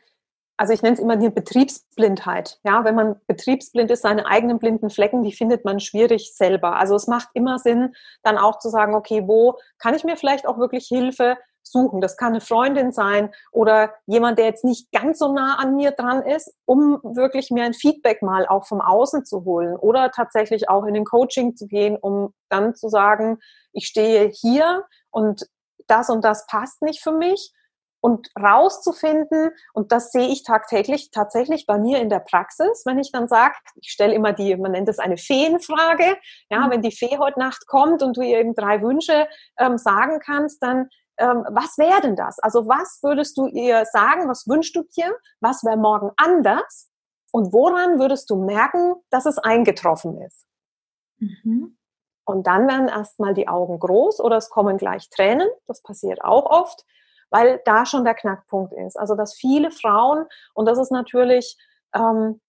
also 0.58 0.74
ich 0.74 0.82
nenne 0.82 0.96
es 0.96 1.02
immer 1.02 1.18
die 1.18 1.30
Betriebsblindheit, 1.30 2.60
ja, 2.64 2.84
wenn 2.84 2.96
man 2.96 3.16
betriebsblind 3.28 3.90
ist, 3.92 4.02
seine 4.02 4.26
eigenen 4.26 4.60
blinden 4.60 4.90
Flecken, 4.90 5.24
die 5.24 5.32
findet 5.32 5.66
man 5.66 5.80
schwierig 5.80 6.34
selber. 6.36 6.76
Also 6.76 6.96
es 6.96 7.08
macht 7.08 7.30
immer 7.34 7.60
Sinn, 7.60 7.94
dann 8.24 8.38
auch 8.38 8.60
zu 8.60 8.70
sagen, 8.70 8.96
okay, 8.96 9.24
wo 9.28 9.58
kann 9.78 9.96
ich 9.96 10.04
mir 10.04 10.18
vielleicht 10.18 10.48
auch 10.48 10.58
wirklich 10.58 10.88
Hilfe 10.88 11.38
suchen. 11.64 12.02
Das 12.02 12.18
kann 12.18 12.30
eine 12.30 12.42
Freundin 12.42 12.92
sein 12.92 13.32
oder 13.52 13.94
jemand, 14.06 14.40
der 14.40 14.46
jetzt 14.46 14.66
nicht 14.66 14.92
ganz 14.92 15.20
so 15.20 15.32
nah 15.32 15.56
an 15.56 15.76
mir 15.76 15.92
dran 15.92 16.24
ist, 16.24 16.54
um 16.66 17.00
wirklich 17.04 17.52
mir 17.52 17.64
ein 17.64 17.74
Feedback 17.74 18.22
mal 18.22 18.48
auch 18.48 18.66
vom 18.66 18.82
Außen 18.82 19.26
zu 19.26 19.46
holen 19.46 19.76
oder 19.76 20.12
tatsächlich 20.12 20.70
auch 20.70 20.86
in 20.86 20.94
den 20.94 21.06
Coaching 21.06 21.56
zu 21.56 21.68
gehen, 21.68 21.98
um 21.98 22.34
dann 22.50 22.76
zu 22.76 22.90
sagen, 22.90 23.40
ich 23.74 23.86
stehe 23.88 24.30
hier 24.30 24.86
und 25.12 25.48
das 25.92 26.10
und 26.10 26.24
das 26.24 26.48
passt 26.48 26.82
nicht 26.82 27.04
für 27.04 27.12
mich 27.12 27.54
und 28.02 28.30
rauszufinden, 28.36 29.52
und 29.74 29.92
das 29.92 30.12
sehe 30.12 30.28
ich 30.28 30.44
tagtäglich 30.44 31.12
tatsächlich 31.12 31.68
bei 31.68 31.78
mir 31.78 32.00
in 32.00 32.10
der 32.10 32.20
Praxis, 32.20 32.84
wenn 32.86 32.98
ich 32.98 33.12
dann 33.12 33.28
sage, 33.28 33.54
ich 33.76 33.92
stelle 33.92 34.14
immer 34.14 34.34
die, 34.34 34.56
man 34.58 34.72
nennt 34.72 34.90
es 34.90 34.98
eine 34.98 35.18
Feenfrage, 35.18 36.18
ja, 36.50 36.66
mhm. 36.66 36.72
wenn 36.72 36.82
die 36.82 36.92
Fee 36.92 37.18
heute 37.20 37.40
Nacht 37.40 37.68
kommt 37.68 38.02
und 38.02 38.18
du 38.18 38.22
ihr 38.22 38.40
eben 38.40 38.56
drei 38.56 38.82
Wünsche 38.82 39.28
ähm, 39.60 39.78
sagen 39.78 40.20
kannst, 40.20 40.64
dann 40.64 40.90
ähm, 41.18 41.46
was 41.52 41.78
wäre 41.78 42.02
denn 42.02 42.16
das? 42.16 42.40
Also 42.40 42.68
was 42.68 43.00
würdest 43.04 43.38
du 43.38 43.46
ihr 43.48 43.86
sagen, 43.86 44.28
was 44.28 44.48
wünschst 44.48 44.76
du 44.76 44.84
dir, 44.96 45.16
was 45.40 45.64
wäre 45.64 45.78
morgen 45.78 46.10
anders 46.18 46.90
und 47.32 47.54
woran 47.54 48.00
würdest 48.00 48.30
du 48.32 48.44
merken, 48.44 48.96
dass 49.12 49.28
es 49.28 49.38
eingetroffen 49.38 50.20
ist? 50.22 50.48
Mhm. 51.20 51.78
Und 52.26 52.48
dann 52.48 52.68
werden 52.68 52.88
erstmal 52.88 53.34
die 53.34 53.48
Augen 53.48 53.80
groß 53.80 54.20
oder 54.20 54.38
es 54.38 54.50
kommen 54.50 54.78
gleich 54.78 55.10
Tränen. 55.10 55.48
Das 55.68 55.82
passiert 55.82 56.24
auch 56.24 56.46
oft, 56.46 56.86
weil 57.30 57.62
da 57.66 57.86
schon 57.86 58.04
der 58.06 58.16
Knackpunkt 58.16 58.74
ist. 58.74 58.98
Also 58.98 59.16
dass 59.16 59.34
viele 59.34 59.72
Frauen, 59.72 60.26
und 60.54 60.66
das 60.66 60.78
ist 60.78 60.92
natürlich 60.92 61.58
ähm, 61.94 62.40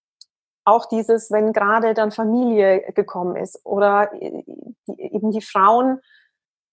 auch 0.64 0.86
dieses, 0.86 1.30
wenn 1.30 1.52
gerade 1.52 1.94
dann 1.94 2.12
Familie 2.12 2.92
gekommen 2.92 3.36
ist 3.36 3.60
oder 3.64 4.12
äh, 4.14 4.44
eben 4.96 5.30
die 5.32 5.42
Frauen 5.42 6.00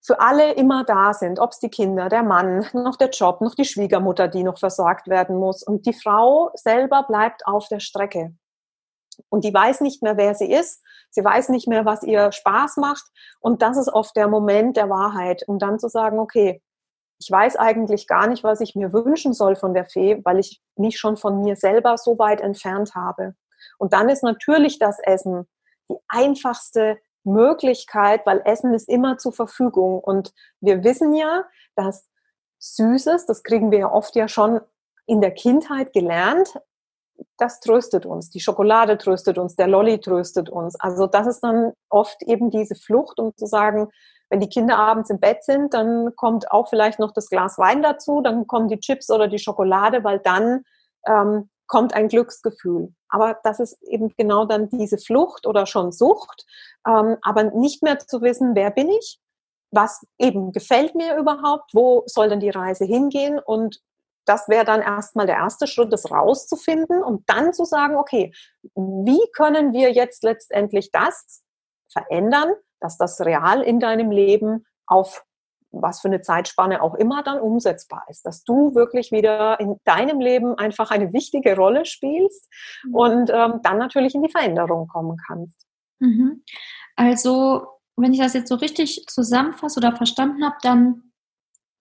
für 0.02 0.20
alle 0.20 0.54
immer 0.54 0.84
da 0.86 1.14
sind, 1.14 1.40
ob 1.40 1.52
es 1.52 1.60
die 1.60 1.70
Kinder, 1.70 2.10
der 2.10 2.24
Mann, 2.24 2.66
noch 2.74 2.96
der 2.96 3.10
Job, 3.10 3.42
noch 3.42 3.56
die 3.56 3.66
Schwiegermutter, 3.66 4.28
die 4.28 4.44
noch 4.44 4.58
versorgt 4.58 5.08
werden 5.08 5.38
muss. 5.38 5.64
Und 5.64 5.86
die 5.86 5.94
Frau 5.94 6.52
selber 6.54 7.04
bleibt 7.04 7.46
auf 7.46 7.68
der 7.68 7.80
Strecke. 7.80 8.34
Und 9.30 9.44
die 9.44 9.54
weiß 9.54 9.82
nicht 9.82 10.02
mehr, 10.02 10.18
wer 10.18 10.36
sie 10.36 10.52
ist. 10.52 10.82
Sie 11.10 11.24
weiß 11.24 11.50
nicht 11.50 11.68
mehr, 11.68 11.86
was 11.86 12.04
ihr 12.04 12.32
Spaß 12.32 12.78
macht. 12.78 13.06
Und 13.40 13.62
das 13.62 13.78
ist 13.78 13.90
oft 13.90 14.16
der 14.16 14.28
Moment 14.28 14.78
der 14.78 14.90
Wahrheit, 14.90 15.44
um 15.48 15.60
dann 15.60 15.80
zu 15.80 15.90
sagen, 15.90 16.20
okay, 16.20 16.62
ich 17.20 17.30
weiß 17.30 17.58
eigentlich 17.58 18.08
gar 18.08 18.28
nicht, 18.28 18.44
was 18.44 18.62
ich 18.62 18.76
mir 18.76 18.94
wünschen 18.94 19.34
soll 19.34 19.56
von 19.56 19.74
der 19.74 19.86
Fee, 19.86 20.22
weil 20.24 20.40
ich 20.40 20.62
mich 20.78 20.98
schon 20.98 21.18
von 21.18 21.42
mir 21.42 21.56
selber 21.56 21.98
so 21.98 22.18
weit 22.18 22.40
entfernt 22.40 22.96
habe. 22.96 23.36
Und 23.78 23.94
dann 23.94 24.08
ist 24.08 24.24
natürlich 24.24 24.80
das 24.80 25.00
Essen 25.00 25.48
die 25.90 25.98
einfachste 26.08 26.98
Möglichkeit, 27.24 28.26
weil 28.26 28.42
Essen 28.46 28.74
ist 28.74 28.88
immer 28.88 29.18
zur 29.18 29.34
Verfügung. 29.34 30.00
Und 30.00 30.34
wir 30.62 30.84
wissen 30.84 31.14
ja, 31.14 31.44
dass 31.76 32.08
Süßes, 32.60 33.26
das 33.26 33.44
kriegen 33.44 33.72
wir 33.72 33.80
ja 33.80 33.92
oft 33.92 34.16
ja 34.16 34.28
schon 34.28 34.62
in 35.06 35.22
der 35.22 35.32
Kindheit 35.32 35.92
gelernt, 35.92 36.60
das 37.38 37.60
tröstet 37.60 38.06
uns. 38.06 38.30
Die 38.30 38.40
Schokolade 38.40 38.98
tröstet 38.98 39.38
uns, 39.38 39.56
der 39.56 39.68
Lolli 39.68 40.00
tröstet 40.00 40.50
uns. 40.50 40.80
Also 40.80 41.08
das 41.08 41.28
ist 41.28 41.42
dann 41.42 41.74
oft 41.90 42.22
eben 42.24 42.50
diese 42.50 42.76
Flucht, 42.76 43.20
um 43.20 43.36
zu 43.36 43.46
sagen, 43.46 43.90
wenn 44.30 44.40
die 44.40 44.50
Kinder 44.50 44.78
abends 44.78 45.10
im 45.10 45.20
Bett 45.20 45.44
sind, 45.44 45.74
dann 45.74 46.16
kommt 46.16 46.52
auch 46.52 46.70
vielleicht 46.70 47.00
noch 47.00 47.12
das 47.12 47.30
Glas 47.30 47.58
Wein 47.58 47.82
dazu, 47.82 48.22
dann 48.22 48.46
kommen 48.46 48.68
die 48.68 48.80
Chips 48.80 49.10
oder 49.10 49.28
die 49.28 49.40
Schokolade, 49.40 50.04
weil 50.04 50.20
dann 50.20 50.64
ähm, 51.08 51.50
kommt 51.68 51.94
ein 51.94 52.08
Glücksgefühl. 52.08 52.94
Aber 53.10 53.40
das 53.44 53.60
ist 53.60 53.82
eben 53.82 54.14
genau 54.18 54.46
dann 54.46 54.70
diese 54.70 54.98
Flucht 54.98 55.48
oder 55.48 55.66
schon 55.66 55.92
Sucht, 55.92 56.46
ähm, 56.88 57.18
aber 57.22 57.44
nicht 57.44 57.82
mehr 57.82 58.00
zu 58.00 58.22
wissen, 58.22 58.56
wer 58.56 58.70
bin 58.70 58.90
ich, 58.90 59.20
was 59.72 60.06
eben 60.20 60.52
gefällt 60.52 60.96
mir 60.96 61.18
überhaupt, 61.18 61.72
wo 61.74 62.04
soll 62.06 62.30
denn 62.30 62.40
die 62.40 62.50
Reise 62.50 62.86
hingehen 62.86 63.40
und 63.40 63.80
das 64.26 64.48
wäre 64.48 64.66
dann 64.66 64.82
erstmal 64.82 65.26
der 65.26 65.38
erste 65.38 65.68
Schritt, 65.68 65.92
das 65.92 66.12
rauszufinden 66.12 67.04
und 67.04 67.28
dann 67.30 67.54
zu 67.54 67.66
sagen, 67.66 67.96
okay, 67.96 68.32
wie 68.76 69.22
können 69.34 69.74
wir 69.74 69.92
jetzt 69.92 70.24
letztendlich 70.24 70.92
das 70.92 71.44
verändern, 71.92 72.54
dass 72.80 72.98
das 72.98 73.20
real 73.22 73.62
in 73.62 73.80
deinem 73.80 74.12
Leben 74.12 74.66
auf 74.86 75.24
was 75.72 76.02
für 76.02 76.08
eine 76.08 76.22
Zeitspanne 76.22 76.82
auch 76.82 76.96
immer 76.96 77.24
dann 77.24 77.40
umsetzbar 77.40 78.04
ist, 78.10 78.26
dass 78.26 78.44
du 78.44 78.74
wirklich 78.74 79.12
wieder 79.12 79.60
in 79.60 79.80
deinem 79.84 80.20
Leben 80.20 80.56
einfach 80.56 80.92
eine 80.92 81.14
wichtige 81.14 81.56
Rolle 81.56 81.86
spielst 81.86 82.48
mhm. 82.84 82.96
und 82.96 83.30
ähm, 83.30 83.60
dann 83.62 83.78
natürlich 83.78 84.16
in 84.16 84.24
die 84.24 84.32
Veränderung 84.32 84.88
kommen 84.88 85.18
kannst. 85.28 85.68
Mhm. 86.00 86.44
Also, 86.96 87.68
wenn 87.96 88.14
ich 88.14 88.20
das 88.20 88.34
jetzt 88.34 88.50
so 88.50 88.56
richtig 88.56 89.06
zusammenfasse 89.08 89.80
oder 89.80 89.96
verstanden 89.96 90.44
habe, 90.44 90.56
dann 90.64 91.09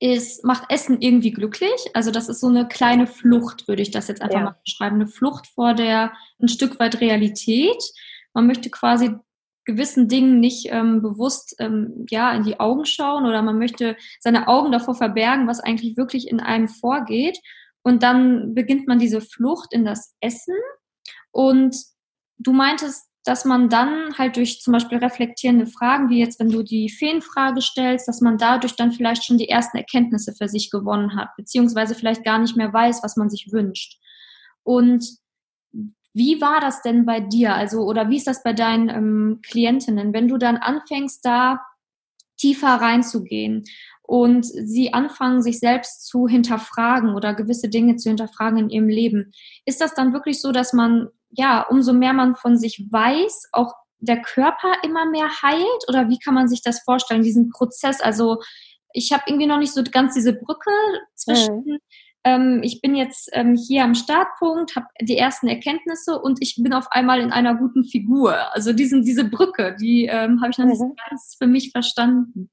ist, 0.00 0.44
macht 0.44 0.70
Essen 0.70 1.00
irgendwie 1.00 1.32
glücklich. 1.32 1.90
Also 1.94 2.10
das 2.10 2.28
ist 2.28 2.40
so 2.40 2.48
eine 2.48 2.68
kleine 2.68 3.06
Flucht, 3.06 3.66
würde 3.66 3.82
ich 3.82 3.90
das 3.90 4.08
jetzt 4.08 4.22
einfach 4.22 4.38
Ja. 4.38 4.44
mal 4.44 4.56
beschreiben. 4.64 4.96
Eine 4.96 5.08
Flucht 5.08 5.46
vor 5.48 5.74
der 5.74 6.12
ein 6.40 6.48
Stück 6.48 6.78
weit 6.78 7.00
Realität. 7.00 7.82
Man 8.32 8.46
möchte 8.46 8.70
quasi 8.70 9.16
gewissen 9.64 10.08
Dingen 10.08 10.40
nicht 10.40 10.68
ähm, 10.70 11.02
bewusst 11.02 11.54
ähm, 11.58 12.06
ja 12.08 12.32
in 12.32 12.42
die 12.44 12.58
Augen 12.58 12.86
schauen 12.86 13.26
oder 13.26 13.42
man 13.42 13.58
möchte 13.58 13.96
seine 14.20 14.48
Augen 14.48 14.72
davor 14.72 14.94
verbergen, 14.94 15.46
was 15.46 15.60
eigentlich 15.60 15.96
wirklich 15.96 16.28
in 16.28 16.40
einem 16.40 16.68
vorgeht. 16.68 17.38
Und 17.82 18.02
dann 18.02 18.54
beginnt 18.54 18.86
man 18.88 18.98
diese 18.98 19.20
Flucht 19.20 19.72
in 19.72 19.84
das 19.84 20.14
Essen. 20.20 20.54
Und 21.32 21.76
du 22.38 22.52
meintest, 22.52 23.07
dass 23.28 23.44
man 23.44 23.68
dann 23.68 24.16
halt 24.16 24.36
durch 24.36 24.62
zum 24.62 24.72
Beispiel 24.72 24.98
reflektierende 24.98 25.66
Fragen, 25.66 26.08
wie 26.08 26.18
jetzt, 26.18 26.40
wenn 26.40 26.48
du 26.48 26.62
die 26.62 26.88
Feenfrage 26.88 27.60
stellst, 27.60 28.08
dass 28.08 28.22
man 28.22 28.38
dadurch 28.38 28.74
dann 28.74 28.90
vielleicht 28.90 29.24
schon 29.24 29.36
die 29.36 29.50
ersten 29.50 29.76
Erkenntnisse 29.76 30.32
für 30.32 30.48
sich 30.48 30.70
gewonnen 30.70 31.14
hat, 31.14 31.36
beziehungsweise 31.36 31.94
vielleicht 31.94 32.24
gar 32.24 32.38
nicht 32.38 32.56
mehr 32.56 32.72
weiß, 32.72 33.02
was 33.02 33.16
man 33.16 33.28
sich 33.28 33.52
wünscht. 33.52 33.98
Und 34.62 35.04
wie 36.14 36.40
war 36.40 36.60
das 36.60 36.80
denn 36.80 37.04
bei 37.04 37.20
dir? 37.20 37.54
Also, 37.54 37.82
oder 37.82 38.08
wie 38.08 38.16
ist 38.16 38.26
das 38.26 38.42
bei 38.42 38.54
deinen 38.54 38.88
ähm, 38.88 39.40
Klientinnen, 39.42 40.14
wenn 40.14 40.26
du 40.26 40.38
dann 40.38 40.56
anfängst, 40.56 41.24
da 41.24 41.60
tiefer 42.38 42.68
reinzugehen 42.68 43.64
und 44.02 44.46
sie 44.46 44.94
anfangen, 44.94 45.42
sich 45.42 45.58
selbst 45.58 46.06
zu 46.06 46.26
hinterfragen 46.26 47.14
oder 47.14 47.34
gewisse 47.34 47.68
Dinge 47.68 47.96
zu 47.96 48.08
hinterfragen 48.08 48.58
in 48.58 48.70
ihrem 48.70 48.88
Leben? 48.88 49.32
Ist 49.66 49.82
das 49.82 49.94
dann 49.94 50.14
wirklich 50.14 50.40
so, 50.40 50.50
dass 50.50 50.72
man, 50.72 51.08
ja, 51.30 51.62
umso 51.68 51.92
mehr 51.92 52.12
man 52.12 52.36
von 52.36 52.56
sich 52.56 52.86
weiß, 52.90 53.50
auch 53.52 53.74
der 54.00 54.22
Körper 54.22 54.74
immer 54.82 55.06
mehr 55.06 55.28
heilt? 55.42 55.88
Oder 55.88 56.08
wie 56.08 56.18
kann 56.18 56.34
man 56.34 56.48
sich 56.48 56.62
das 56.62 56.80
vorstellen, 56.80 57.22
diesen 57.22 57.50
Prozess? 57.50 58.00
Also, 58.00 58.40
ich 58.92 59.12
habe 59.12 59.24
irgendwie 59.26 59.46
noch 59.46 59.58
nicht 59.58 59.72
so 59.74 59.82
ganz 59.90 60.14
diese 60.14 60.32
Brücke 60.32 60.70
zwischen 61.14 61.56
Mhm. 61.64 61.78
ähm, 62.24 62.60
ich 62.64 62.80
bin 62.80 62.94
jetzt 62.96 63.28
ähm, 63.32 63.54
hier 63.54 63.84
am 63.84 63.94
Startpunkt, 63.94 64.76
habe 64.76 64.86
die 65.00 65.18
ersten 65.18 65.46
Erkenntnisse 65.48 66.18
und 66.20 66.38
ich 66.40 66.56
bin 66.62 66.72
auf 66.72 66.90
einmal 66.90 67.20
in 67.20 67.30
einer 67.32 67.54
guten 67.54 67.84
Figur. 67.84 68.34
Also 68.54 68.72
diesen, 68.72 69.02
diese 69.02 69.24
Brücke, 69.24 69.76
die 69.80 70.06
ähm, 70.06 70.40
habe 70.40 70.50
ich 70.50 70.58
noch 70.58 70.66
nicht 70.66 70.78
so 70.78 70.86
Mhm. 70.86 70.96
ganz 71.08 71.36
für 71.38 71.46
mich 71.46 71.70
verstanden. 71.70 72.50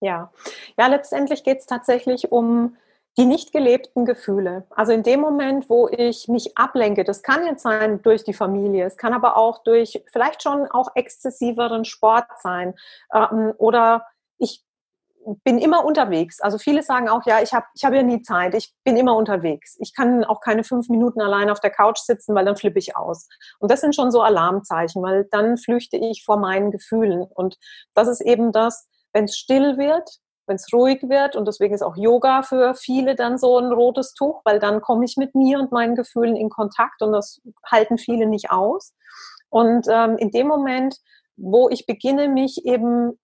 Ja, 0.00 0.32
ja, 0.78 0.86
letztendlich 0.88 1.44
geht 1.44 1.58
es 1.58 1.66
tatsächlich 1.66 2.30
um 2.32 2.76
die 3.18 3.24
nicht 3.24 3.52
gelebten 3.52 4.04
Gefühle. 4.04 4.66
Also 4.70 4.92
in 4.92 5.02
dem 5.02 5.20
Moment, 5.20 5.70
wo 5.70 5.88
ich 5.88 6.28
mich 6.28 6.56
ablenke, 6.56 7.04
das 7.04 7.22
kann 7.22 7.46
jetzt 7.46 7.62
sein 7.62 8.02
durch 8.02 8.24
die 8.24 8.34
Familie, 8.34 8.84
es 8.84 8.96
kann 8.96 9.14
aber 9.14 9.36
auch 9.36 9.62
durch 9.64 10.02
vielleicht 10.12 10.42
schon 10.42 10.66
auch 10.66 10.90
exzessiveren 10.94 11.84
Sport 11.84 12.26
sein 12.42 12.74
ähm, 13.14 13.52
oder 13.56 14.06
ich 14.38 14.66
bin 15.42 15.58
immer 15.58 15.84
unterwegs. 15.84 16.40
Also 16.40 16.58
viele 16.58 16.82
sagen 16.82 17.08
auch, 17.08 17.24
ja, 17.26 17.42
ich 17.42 17.52
habe 17.52 17.66
ich 17.74 17.84
hab 17.84 17.92
ja 17.92 18.02
nie 18.02 18.22
Zeit, 18.22 18.54
ich 18.54 18.72
bin 18.84 18.96
immer 18.96 19.16
unterwegs. 19.16 19.76
Ich 19.80 19.94
kann 19.94 20.24
auch 20.24 20.40
keine 20.40 20.62
fünf 20.62 20.88
Minuten 20.88 21.20
allein 21.20 21.50
auf 21.50 21.58
der 21.58 21.70
Couch 21.70 21.98
sitzen, 21.98 22.34
weil 22.34 22.44
dann 22.44 22.56
flippe 22.56 22.78
ich 22.78 22.96
aus. 22.96 23.28
Und 23.58 23.70
das 23.70 23.80
sind 23.80 23.96
schon 23.96 24.12
so 24.12 24.22
Alarmzeichen, 24.22 25.02
weil 25.02 25.26
dann 25.32 25.56
flüchte 25.56 25.96
ich 25.96 26.22
vor 26.24 26.36
meinen 26.36 26.70
Gefühlen. 26.70 27.22
Und 27.22 27.56
das 27.94 28.08
ist 28.08 28.20
eben 28.20 28.52
das, 28.52 28.88
wenn 29.12 29.24
es 29.24 29.36
still 29.36 29.78
wird, 29.78 30.08
wenn 30.46 30.56
es 30.56 30.72
ruhig 30.72 31.02
wird 31.08 31.36
und 31.36 31.46
deswegen 31.46 31.74
ist 31.74 31.82
auch 31.82 31.96
Yoga 31.96 32.42
für 32.42 32.74
viele 32.74 33.14
dann 33.14 33.38
so 33.38 33.58
ein 33.58 33.72
rotes 33.72 34.14
Tuch, 34.14 34.40
weil 34.44 34.58
dann 34.58 34.80
komme 34.80 35.04
ich 35.04 35.16
mit 35.16 35.34
mir 35.34 35.58
und 35.58 35.72
meinen 35.72 35.94
Gefühlen 35.94 36.36
in 36.36 36.50
Kontakt 36.50 37.02
und 37.02 37.12
das 37.12 37.40
halten 37.70 37.98
viele 37.98 38.26
nicht 38.26 38.50
aus. 38.50 38.94
Und 39.48 39.86
ähm, 39.88 40.16
in 40.18 40.30
dem 40.30 40.48
Moment, 40.48 40.96
wo 41.36 41.68
ich 41.68 41.86
beginne, 41.86 42.28
mich 42.28 42.64
eben 42.64 43.18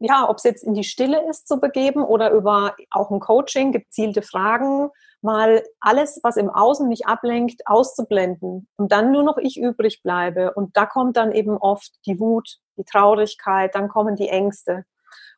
ja, 0.00 0.28
ob 0.28 0.36
es 0.36 0.44
jetzt 0.44 0.64
in 0.64 0.74
die 0.74 0.84
Stille 0.84 1.28
ist 1.28 1.48
zu 1.48 1.60
begeben 1.60 2.04
oder 2.04 2.30
über 2.30 2.74
auch 2.90 3.10
ein 3.10 3.20
Coaching, 3.20 3.72
gezielte 3.72 4.22
Fragen, 4.22 4.90
mal 5.22 5.62
alles, 5.80 6.20
was 6.22 6.36
im 6.36 6.50
Außen 6.50 6.88
mich 6.88 7.06
ablenkt, 7.06 7.62
auszublenden 7.66 8.68
und 8.76 8.92
dann 8.92 9.12
nur 9.12 9.22
noch 9.22 9.38
ich 9.38 9.58
übrig 9.58 10.02
bleibe. 10.02 10.52
Und 10.52 10.76
da 10.76 10.84
kommt 10.84 11.16
dann 11.16 11.32
eben 11.32 11.56
oft 11.56 11.90
die 12.06 12.20
Wut, 12.20 12.58
die 12.76 12.84
Traurigkeit, 12.84 13.74
dann 13.74 13.88
kommen 13.88 14.16
die 14.16 14.28
Ängste. 14.28 14.84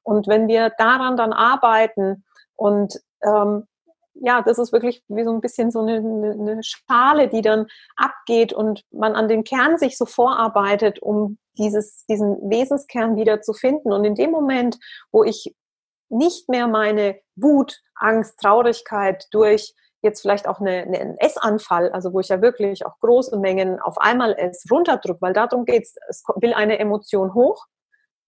Und 0.06 0.28
wenn 0.28 0.46
wir 0.46 0.70
daran 0.78 1.16
dann 1.16 1.32
arbeiten 1.32 2.24
und 2.54 3.00
ähm, 3.22 3.66
ja, 4.14 4.40
das 4.40 4.58
ist 4.58 4.72
wirklich 4.72 5.02
wie 5.08 5.24
so 5.24 5.32
ein 5.32 5.40
bisschen 5.40 5.72
so 5.72 5.80
eine, 5.80 5.96
eine 5.96 6.60
Schale, 6.62 7.28
die 7.28 7.42
dann 7.42 7.66
abgeht 7.96 8.52
und 8.52 8.84
man 8.92 9.16
an 9.16 9.26
den 9.26 9.42
Kern 9.42 9.78
sich 9.78 9.98
so 9.98 10.06
vorarbeitet, 10.06 11.00
um 11.02 11.38
dieses, 11.58 12.06
diesen 12.06 12.38
Wesenskern 12.48 13.16
wieder 13.16 13.42
zu 13.42 13.52
finden. 13.52 13.92
Und 13.92 14.04
in 14.04 14.14
dem 14.14 14.30
Moment, 14.30 14.78
wo 15.10 15.24
ich 15.24 15.52
nicht 16.08 16.48
mehr 16.48 16.68
meine 16.68 17.18
Wut, 17.34 17.80
Angst, 17.96 18.38
Traurigkeit 18.38 19.26
durch 19.32 19.74
jetzt 20.02 20.20
vielleicht 20.20 20.46
auch 20.46 20.60
eine, 20.60 20.82
eine, 20.82 21.00
einen 21.00 21.18
Essanfall, 21.18 21.90
also 21.90 22.12
wo 22.12 22.20
ich 22.20 22.28
ja 22.28 22.40
wirklich 22.40 22.86
auch 22.86 22.96
große 23.00 23.36
Mengen 23.38 23.80
auf 23.80 23.98
einmal 23.98 24.38
esse, 24.38 24.68
runterdrücke, 24.70 25.20
weil 25.20 25.32
darum 25.32 25.64
geht 25.64 25.82
es, 25.82 25.96
es 26.08 26.22
will 26.36 26.54
eine 26.54 26.78
Emotion 26.78 27.34
hoch, 27.34 27.66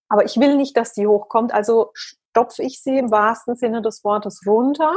aber 0.08 0.24
ich 0.24 0.38
will 0.38 0.56
nicht, 0.56 0.76
dass 0.76 0.92
die 0.92 1.06
hochkommt, 1.06 1.52
also 1.52 1.90
stopfe 1.94 2.62
ich 2.62 2.82
sie 2.82 2.98
im 2.98 3.10
wahrsten 3.10 3.56
Sinne 3.56 3.82
des 3.82 4.04
Wortes 4.04 4.42
runter 4.46 4.94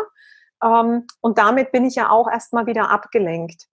ähm, 0.64 1.08
und 1.22 1.38
damit 1.38 1.72
bin 1.72 1.86
ich 1.86 1.96
ja 1.96 2.10
auch 2.10 2.30
erstmal 2.30 2.66
wieder 2.66 2.90
abgelenkt. 2.90 3.68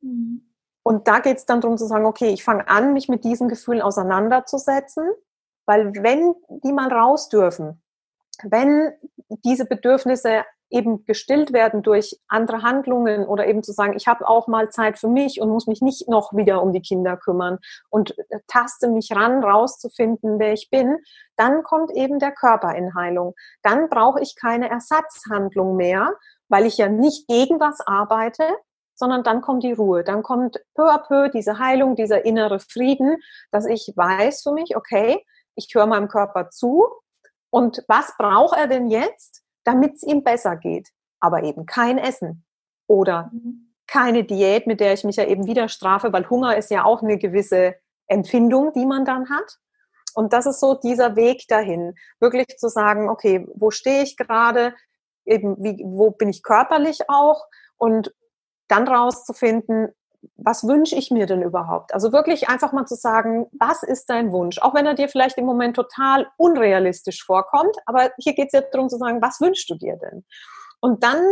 Mhm. 0.00 0.46
Und 0.82 1.08
da 1.08 1.18
geht 1.18 1.36
es 1.36 1.46
dann 1.46 1.60
darum 1.60 1.76
zu 1.76 1.86
sagen, 1.86 2.06
okay, 2.06 2.30
ich 2.30 2.42
fange 2.42 2.68
an, 2.68 2.94
mich 2.94 3.08
mit 3.08 3.24
diesen 3.24 3.48
Gefühlen 3.48 3.82
auseinanderzusetzen, 3.82 5.10
weil 5.66 5.92
wenn 6.02 6.34
die 6.64 6.72
mal 6.72 6.92
raus 6.92 7.28
dürfen, 7.28 7.82
wenn 8.42 8.92
diese 9.44 9.66
Bedürfnisse 9.66 10.44
eben 10.70 11.04
gestillt 11.04 11.52
werden 11.52 11.82
durch 11.82 12.18
andere 12.28 12.62
Handlungen 12.62 13.26
oder 13.26 13.46
eben 13.46 13.62
zu 13.62 13.72
sagen, 13.72 13.94
ich 13.96 14.06
habe 14.06 14.28
auch 14.28 14.46
mal 14.46 14.70
Zeit 14.70 14.98
für 14.98 15.08
mich 15.08 15.40
und 15.40 15.50
muss 15.50 15.66
mich 15.66 15.82
nicht 15.82 16.08
noch 16.08 16.32
wieder 16.32 16.62
um 16.62 16.72
die 16.72 16.80
Kinder 16.80 17.16
kümmern 17.16 17.58
und 17.90 18.14
taste 18.46 18.88
mich 18.88 19.10
ran, 19.12 19.42
rauszufinden, 19.42 20.38
wer 20.38 20.52
ich 20.52 20.70
bin, 20.70 20.98
dann 21.36 21.62
kommt 21.62 21.92
eben 21.92 22.18
der 22.18 22.32
Körper 22.32 22.74
in 22.74 22.94
Heilung. 22.94 23.34
Dann 23.62 23.88
brauche 23.88 24.20
ich 24.20 24.36
keine 24.36 24.70
Ersatzhandlung 24.70 25.76
mehr, 25.76 26.14
weil 26.48 26.66
ich 26.66 26.78
ja 26.78 26.88
nicht 26.88 27.26
gegen 27.28 27.60
was 27.60 27.80
arbeite, 27.80 28.44
sondern 28.94 29.24
dann 29.24 29.40
kommt 29.40 29.62
die 29.62 29.72
Ruhe, 29.72 30.04
dann 30.04 30.22
kommt 30.22 30.58
peu 30.74 30.90
à 30.90 30.98
peu 30.98 31.30
diese 31.30 31.58
Heilung, 31.58 31.96
dieser 31.96 32.24
innere 32.26 32.60
Frieden, 32.60 33.16
dass 33.50 33.66
ich 33.66 33.92
weiß 33.96 34.42
für 34.42 34.52
mich, 34.52 34.76
okay, 34.76 35.24
ich 35.54 35.68
höre 35.74 35.86
meinem 35.86 36.08
Körper 36.08 36.50
zu 36.50 36.86
und 37.50 37.82
was 37.88 38.14
braucht 38.18 38.56
er 38.58 38.68
denn 38.68 38.88
jetzt, 38.88 39.39
damit 39.64 39.94
es 39.94 40.02
ihm 40.02 40.22
besser 40.22 40.56
geht? 40.56 40.88
Aber 41.20 41.42
eben 41.42 41.66
kein 41.66 41.98
Essen 41.98 42.44
oder 42.86 43.30
keine 43.86 44.24
Diät, 44.24 44.66
mit 44.66 44.80
der 44.80 44.94
ich 44.94 45.04
mich 45.04 45.16
ja 45.16 45.24
eben 45.24 45.46
wieder 45.46 45.68
strafe, 45.68 46.12
weil 46.12 46.28
Hunger 46.30 46.56
ist 46.56 46.70
ja 46.70 46.84
auch 46.84 47.02
eine 47.02 47.18
gewisse 47.18 47.74
Empfindung, 48.06 48.72
die 48.72 48.86
man 48.86 49.04
dann 49.04 49.28
hat. 49.28 49.58
Und 50.14 50.32
das 50.32 50.46
ist 50.46 50.60
so 50.60 50.74
dieser 50.74 51.16
Weg 51.16 51.46
dahin, 51.48 51.94
wirklich 52.18 52.46
zu 52.58 52.68
sagen, 52.68 53.08
okay, 53.08 53.46
wo 53.54 53.70
stehe 53.70 54.02
ich 54.02 54.16
gerade, 54.16 54.74
eben 55.24 55.56
wie, 55.62 55.82
wo 55.84 56.10
bin 56.10 56.28
ich 56.28 56.42
körperlich 56.42 57.00
auch 57.08 57.44
und 57.76 58.12
dann 58.68 58.88
rauszufinden, 58.88 59.88
was 60.36 60.66
wünsche 60.66 60.96
ich 60.96 61.10
mir 61.10 61.26
denn 61.26 61.42
überhaupt? 61.42 61.94
Also 61.94 62.12
wirklich 62.12 62.48
einfach 62.48 62.72
mal 62.72 62.86
zu 62.86 62.94
sagen, 62.94 63.46
was 63.58 63.82
ist 63.82 64.10
dein 64.10 64.32
Wunsch? 64.32 64.58
Auch 64.58 64.74
wenn 64.74 64.86
er 64.86 64.94
dir 64.94 65.08
vielleicht 65.08 65.38
im 65.38 65.46
Moment 65.46 65.76
total 65.76 66.28
unrealistisch 66.36 67.24
vorkommt, 67.24 67.76
aber 67.86 68.10
hier 68.18 68.34
geht 68.34 68.48
es 68.48 68.52
ja 68.52 68.60
darum 68.60 68.88
zu 68.88 68.98
sagen, 68.98 69.22
was 69.22 69.40
wünschst 69.40 69.68
du 69.70 69.74
dir 69.76 69.96
denn? 69.96 70.24
Und 70.80 71.02
dann 71.02 71.22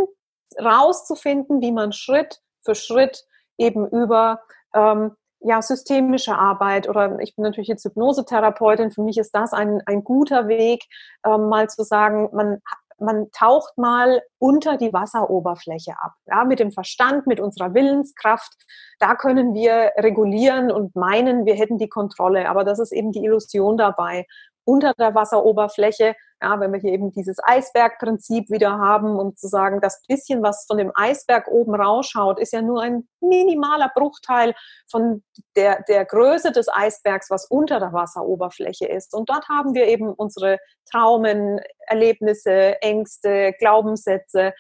rauszufinden, 0.58 1.60
wie 1.60 1.72
man 1.72 1.92
Schritt 1.92 2.40
für 2.64 2.74
Schritt 2.74 3.24
eben 3.58 3.86
über 3.88 4.40
ähm, 4.74 5.12
ja, 5.40 5.62
systemische 5.62 6.36
Arbeit 6.36 6.88
oder 6.88 7.18
ich 7.20 7.36
bin 7.36 7.44
natürlich 7.44 7.68
jetzt 7.68 7.84
Hypnosetherapeutin, 7.84 8.90
für 8.90 9.02
mich 9.02 9.18
ist 9.18 9.32
das 9.32 9.52
ein, 9.52 9.82
ein 9.86 10.02
guter 10.02 10.48
Weg, 10.48 10.84
ähm, 11.24 11.48
mal 11.48 11.68
zu 11.68 11.84
sagen, 11.84 12.28
man 12.32 12.60
man 13.00 13.30
taucht 13.32 13.76
mal 13.76 14.22
unter 14.38 14.76
die 14.76 14.92
Wasseroberfläche 14.92 15.92
ab. 16.00 16.12
Ja, 16.26 16.44
mit 16.44 16.58
dem 16.58 16.72
Verstand, 16.72 17.26
mit 17.26 17.40
unserer 17.40 17.74
Willenskraft, 17.74 18.54
da 18.98 19.14
können 19.14 19.54
wir 19.54 19.92
regulieren 19.96 20.70
und 20.70 20.96
meinen, 20.96 21.46
wir 21.46 21.54
hätten 21.54 21.78
die 21.78 21.88
Kontrolle. 21.88 22.48
Aber 22.48 22.64
das 22.64 22.78
ist 22.78 22.92
eben 22.92 23.12
die 23.12 23.24
Illusion 23.24 23.76
dabei. 23.76 24.26
Unter 24.64 24.92
der 24.98 25.14
Wasseroberfläche, 25.14 26.14
ja, 26.40 26.60
wenn 26.60 26.72
wir 26.72 26.78
hier 26.78 26.92
eben 26.92 27.10
dieses 27.10 27.38
Eisbergprinzip 27.42 28.48
wieder 28.50 28.78
haben, 28.78 29.18
um 29.18 29.36
zu 29.36 29.48
sagen, 29.48 29.80
das 29.80 30.02
bisschen, 30.06 30.42
was 30.42 30.66
von 30.66 30.78
dem 30.78 30.92
Eisberg 30.94 31.48
oben 31.48 31.74
rausschaut, 31.74 32.38
ist 32.38 32.52
ja 32.52 32.62
nur 32.62 32.80
ein 32.82 33.08
minimaler 33.20 33.90
Bruchteil 33.94 34.54
von 34.88 35.24
der, 35.56 35.82
der 35.88 36.04
Größe 36.04 36.52
des 36.52 36.68
Eisbergs, 36.72 37.28
was 37.30 37.46
unter 37.46 37.80
der 37.80 37.92
Wasseroberfläche 37.92 38.86
ist. 38.86 39.14
Und 39.14 39.28
dort 39.28 39.48
haben 39.48 39.74
wir 39.74 39.86
eben 39.86 40.12
unsere 40.12 40.58
Traumen, 40.90 41.60
Erlebnisse, 41.86 42.80
Ängste, 42.82 43.52
Glaubenssätze. 43.58 44.52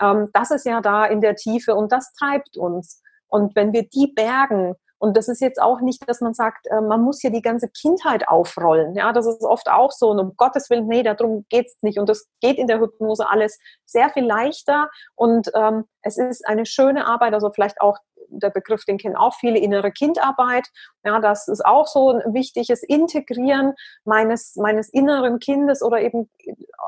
Ähm, 0.00 0.30
das 0.32 0.50
ist 0.50 0.64
ja 0.64 0.80
da 0.80 1.04
in 1.04 1.20
der 1.20 1.36
Tiefe 1.36 1.74
und 1.74 1.92
das 1.92 2.12
treibt 2.14 2.56
uns. 2.56 3.02
Und 3.28 3.54
wenn 3.56 3.72
wir 3.72 3.86
die 3.88 4.12
bergen 4.14 4.74
Und 4.98 5.16
das 5.16 5.28
ist 5.28 5.40
jetzt 5.40 5.60
auch 5.60 5.80
nicht, 5.80 6.08
dass 6.08 6.20
man 6.20 6.34
sagt, 6.34 6.66
äh, 6.68 6.80
man 6.80 7.02
muss 7.02 7.20
hier 7.20 7.30
die 7.30 7.42
ganze 7.42 7.68
Kindheit 7.68 8.28
aufrollen. 8.28 8.94
Ja, 8.94 9.12
das 9.12 9.26
ist 9.26 9.42
oft 9.42 9.68
auch 9.68 9.90
so. 9.90 10.10
Und 10.10 10.18
um 10.18 10.36
Gottes 10.36 10.70
Willen, 10.70 10.86
nee, 10.86 11.02
darum 11.02 11.44
geht's 11.50 11.82
nicht. 11.82 11.98
Und 11.98 12.08
das 12.08 12.28
geht 12.40 12.58
in 12.58 12.66
der 12.66 12.80
Hypnose 12.80 13.28
alles 13.28 13.58
sehr 13.84 14.08
viel 14.10 14.24
leichter. 14.24 14.88
Und 15.14 15.50
ähm, 15.54 15.84
es 16.02 16.16
ist 16.16 16.46
eine 16.46 16.66
schöne 16.66 17.06
Arbeit, 17.06 17.34
also 17.34 17.50
vielleicht 17.50 17.80
auch 17.80 17.98
der 18.28 18.50
Begriff, 18.50 18.84
den 18.84 18.98
kennen 18.98 19.16
auch 19.16 19.34
viele, 19.34 19.58
innere 19.58 19.92
Kindarbeit. 19.92 20.68
Ja, 21.04 21.20
das 21.20 21.48
ist 21.48 21.64
auch 21.64 21.86
so 21.86 22.10
ein 22.10 22.34
wichtiges 22.34 22.82
Integrieren 22.82 23.74
meines, 24.04 24.56
meines 24.56 24.88
inneren 24.88 25.38
Kindes 25.38 25.82
oder 25.82 26.00
eben 26.00 26.28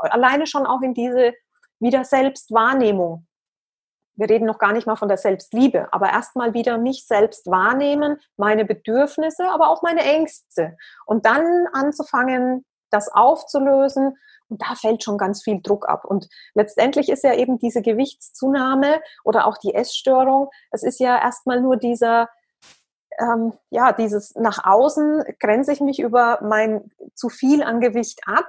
alleine 0.00 0.46
schon 0.46 0.66
auch 0.66 0.82
in 0.82 0.94
diese 0.94 1.32
wieder 1.80 2.04
Selbstwahrnehmung 2.04 3.27
wir 4.18 4.28
reden 4.28 4.46
noch 4.46 4.58
gar 4.58 4.72
nicht 4.72 4.86
mal 4.86 4.96
von 4.96 5.08
der 5.08 5.16
Selbstliebe, 5.16 5.92
aber 5.92 6.10
erstmal 6.10 6.52
wieder 6.52 6.76
mich 6.76 7.06
selbst 7.06 7.46
wahrnehmen, 7.46 8.18
meine 8.36 8.64
Bedürfnisse, 8.64 9.48
aber 9.48 9.70
auch 9.70 9.82
meine 9.82 10.02
Ängste. 10.02 10.76
Und 11.06 11.24
dann 11.24 11.68
anzufangen, 11.72 12.64
das 12.90 13.08
aufzulösen. 13.12 14.16
Und 14.48 14.62
da 14.62 14.74
fällt 14.74 15.04
schon 15.04 15.18
ganz 15.18 15.42
viel 15.42 15.60
Druck 15.62 15.88
ab. 15.88 16.04
Und 16.04 16.28
letztendlich 16.54 17.10
ist 17.10 17.22
ja 17.22 17.34
eben 17.34 17.58
diese 17.58 17.80
Gewichtszunahme 17.80 19.00
oder 19.22 19.46
auch 19.46 19.56
die 19.58 19.74
Essstörung, 19.74 20.48
es 20.72 20.82
ist 20.82 20.98
ja 20.98 21.20
erstmal 21.20 21.60
nur 21.60 21.76
dieser, 21.76 22.28
ähm, 23.20 23.52
ja, 23.70 23.92
dieses 23.92 24.34
nach 24.34 24.64
außen 24.64 25.22
grenze 25.38 25.72
ich 25.72 25.80
mich 25.80 26.00
über 26.00 26.40
mein 26.42 26.90
zu 27.14 27.28
viel 27.28 27.62
an 27.62 27.80
Gewicht 27.80 28.20
ab, 28.26 28.46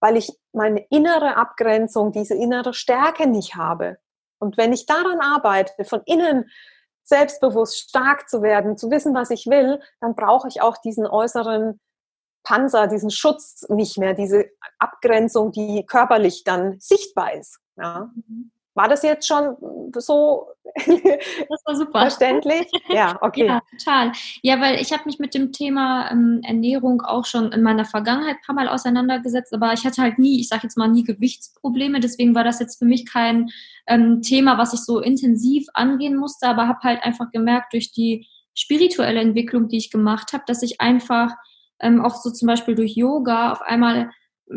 weil 0.00 0.16
ich 0.16 0.36
meine 0.52 0.84
innere 0.90 1.36
Abgrenzung, 1.36 2.10
diese 2.10 2.34
innere 2.34 2.74
Stärke 2.74 3.28
nicht 3.28 3.54
habe. 3.54 3.98
Und 4.42 4.56
wenn 4.56 4.72
ich 4.72 4.86
daran 4.86 5.20
arbeite, 5.20 5.84
von 5.84 6.02
innen 6.04 6.50
selbstbewusst 7.04 7.88
stark 7.88 8.28
zu 8.28 8.42
werden, 8.42 8.76
zu 8.76 8.90
wissen, 8.90 9.14
was 9.14 9.30
ich 9.30 9.46
will, 9.46 9.80
dann 10.00 10.14
brauche 10.14 10.48
ich 10.48 10.60
auch 10.60 10.76
diesen 10.78 11.06
äußeren 11.06 11.80
Panzer, 12.42 12.88
diesen 12.88 13.10
Schutz 13.10 13.64
nicht 13.68 13.98
mehr, 13.98 14.14
diese 14.14 14.46
Abgrenzung, 14.78 15.52
die 15.52 15.86
körperlich 15.86 16.42
dann 16.44 16.80
sichtbar 16.80 17.34
ist. 17.34 17.60
Ja. 17.76 18.10
Mhm. 18.14 18.50
War 18.74 18.88
das 18.88 19.02
jetzt 19.02 19.26
schon 19.26 19.56
so 19.94 20.46
verständlich? 21.90 22.66
Ja, 22.88 23.18
okay. 23.20 23.46
Ja, 23.46 23.60
total. 23.70 24.12
Ja, 24.42 24.60
weil 24.60 24.80
ich 24.80 24.92
habe 24.92 25.02
mich 25.04 25.18
mit 25.18 25.34
dem 25.34 25.52
Thema 25.52 26.10
ähm, 26.10 26.40
Ernährung 26.42 27.02
auch 27.02 27.26
schon 27.26 27.52
in 27.52 27.62
meiner 27.62 27.84
Vergangenheit 27.84 28.36
ein 28.36 28.46
paar 28.46 28.54
Mal 28.54 28.68
auseinandergesetzt, 28.68 29.52
aber 29.52 29.72
ich 29.74 29.84
hatte 29.84 30.00
halt 30.00 30.18
nie, 30.18 30.40
ich 30.40 30.48
sage 30.48 30.62
jetzt 30.64 30.78
mal 30.78 30.88
nie 30.88 31.04
Gewichtsprobleme, 31.04 32.00
deswegen 32.00 32.34
war 32.34 32.44
das 32.44 32.60
jetzt 32.60 32.78
für 32.78 32.86
mich 32.86 33.04
kein 33.04 33.50
ähm, 33.86 34.22
Thema, 34.22 34.56
was 34.56 34.72
ich 34.72 34.80
so 34.80 35.00
intensiv 35.00 35.66
angehen 35.74 36.16
musste, 36.16 36.46
aber 36.46 36.68
habe 36.68 36.80
halt 36.82 37.02
einfach 37.02 37.30
gemerkt 37.30 37.74
durch 37.74 37.92
die 37.92 38.26
spirituelle 38.54 39.20
Entwicklung, 39.20 39.68
die 39.68 39.78
ich 39.78 39.90
gemacht 39.90 40.32
habe, 40.32 40.44
dass 40.46 40.62
ich 40.62 40.80
einfach 40.80 41.32
ähm, 41.80 42.02
auch 42.04 42.14
so 42.14 42.30
zum 42.30 42.46
Beispiel 42.46 42.74
durch 42.74 42.94
Yoga 42.94 43.52
auf 43.52 43.62
einmal 43.62 44.10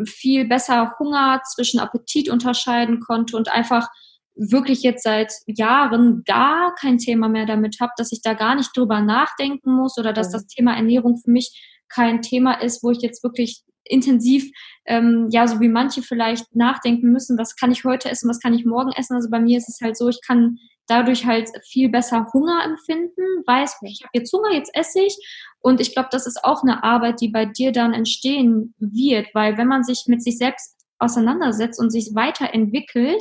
viel 0.04 0.46
besser 0.46 0.94
Hunger 0.98 1.40
zwischen 1.54 1.80
Appetit 1.80 2.28
unterscheiden 2.28 3.00
konnte 3.00 3.36
und 3.36 3.50
einfach 3.50 3.88
wirklich 4.34 4.82
jetzt 4.82 5.02
seit 5.02 5.32
Jahren 5.46 6.22
gar 6.24 6.74
kein 6.74 6.98
Thema 6.98 7.28
mehr 7.28 7.46
damit 7.46 7.78
habe, 7.80 7.92
dass 7.96 8.12
ich 8.12 8.20
da 8.22 8.34
gar 8.34 8.54
nicht 8.54 8.76
drüber 8.76 9.00
nachdenken 9.00 9.74
muss 9.74 9.96
oder 9.98 10.12
dass 10.12 10.30
das 10.30 10.46
Thema 10.46 10.76
Ernährung 10.76 11.16
für 11.16 11.30
mich 11.30 11.78
kein 11.88 12.20
Thema 12.20 12.60
ist, 12.60 12.82
wo 12.82 12.90
ich 12.90 13.00
jetzt 13.00 13.22
wirklich 13.22 13.62
intensiv, 13.84 14.50
ähm, 14.86 15.28
ja, 15.30 15.46
so 15.46 15.60
wie 15.60 15.68
manche 15.68 16.02
vielleicht 16.02 16.54
nachdenken 16.54 17.12
müssen, 17.12 17.38
was 17.38 17.56
kann 17.56 17.70
ich 17.70 17.84
heute 17.84 18.10
essen, 18.10 18.28
was 18.28 18.40
kann 18.40 18.52
ich 18.52 18.64
morgen 18.64 18.92
essen. 18.92 19.14
Also 19.14 19.30
bei 19.30 19.40
mir 19.40 19.58
ist 19.58 19.68
es 19.68 19.80
halt 19.80 19.96
so, 19.96 20.08
ich 20.08 20.20
kann 20.26 20.58
dadurch 20.88 21.24
halt 21.24 21.50
viel 21.68 21.88
besser 21.88 22.26
Hunger 22.32 22.64
empfinden, 22.64 23.22
weiß, 23.46 23.76
ich 23.82 24.02
habe 24.02 24.10
jetzt 24.14 24.32
Hunger, 24.32 24.52
jetzt 24.52 24.70
esse 24.74 25.00
ich. 25.00 25.16
Und 25.66 25.80
ich 25.80 25.92
glaube, 25.92 26.10
das 26.12 26.28
ist 26.28 26.44
auch 26.44 26.62
eine 26.62 26.84
Arbeit, 26.84 27.20
die 27.20 27.26
bei 27.26 27.44
dir 27.44 27.72
dann 27.72 27.92
entstehen 27.92 28.72
wird, 28.78 29.26
weil 29.34 29.58
wenn 29.58 29.66
man 29.66 29.82
sich 29.82 30.04
mit 30.06 30.22
sich 30.22 30.38
selbst 30.38 30.76
auseinandersetzt 31.00 31.80
und 31.80 31.90
sich 31.90 32.12
weiterentwickelt, 32.14 33.20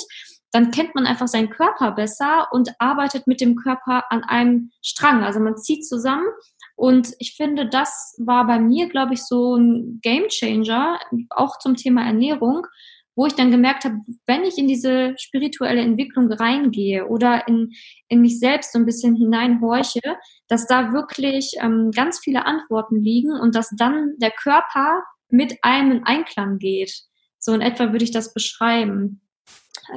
dann 0.51 0.69
kennt 0.69 0.93
man 0.93 1.07
einfach 1.07 1.27
seinen 1.27 1.49
Körper 1.49 1.93
besser 1.93 2.47
und 2.51 2.69
arbeitet 2.77 3.25
mit 3.25 3.41
dem 3.41 3.55
Körper 3.55 4.03
an 4.11 4.23
einem 4.23 4.69
Strang. 4.83 5.23
Also 5.23 5.39
man 5.39 5.57
zieht 5.57 5.87
zusammen. 5.87 6.27
Und 6.75 7.13
ich 7.17 7.33
finde, 7.35 7.67
das 7.67 8.15
war 8.19 8.45
bei 8.45 8.59
mir, 8.59 8.89
glaube 8.89 9.15
ich, 9.15 9.23
so 9.23 9.55
ein 9.55 9.99
Game 10.03 10.27
Changer, 10.27 10.99
auch 11.31 11.57
zum 11.57 11.75
Thema 11.75 12.05
Ernährung, 12.05 12.67
wo 13.15 13.25
ich 13.25 13.35
dann 13.35 13.51
gemerkt 13.51 13.85
habe, 13.85 13.95
wenn 14.25 14.43
ich 14.43 14.57
in 14.57 14.67
diese 14.67 15.15
spirituelle 15.17 15.81
Entwicklung 15.81 16.31
reingehe 16.31 17.07
oder 17.07 17.47
in, 17.47 17.71
in 18.07 18.21
mich 18.21 18.39
selbst 18.39 18.73
so 18.73 18.79
ein 18.79 18.85
bisschen 18.85 19.15
hineinhorche, 19.15 20.01
dass 20.47 20.67
da 20.67 20.91
wirklich 20.93 21.53
ähm, 21.61 21.91
ganz 21.91 22.19
viele 22.19 22.45
Antworten 22.45 23.01
liegen 23.01 23.31
und 23.31 23.55
dass 23.55 23.69
dann 23.77 24.15
der 24.17 24.31
Körper 24.31 25.03
mit 25.29 25.57
einem 25.63 25.91
in 25.91 26.03
Einklang 26.05 26.59
geht. 26.59 26.93
So 27.39 27.53
in 27.53 27.61
etwa 27.61 27.91
würde 27.91 28.03
ich 28.03 28.11
das 28.11 28.33
beschreiben. 28.33 29.21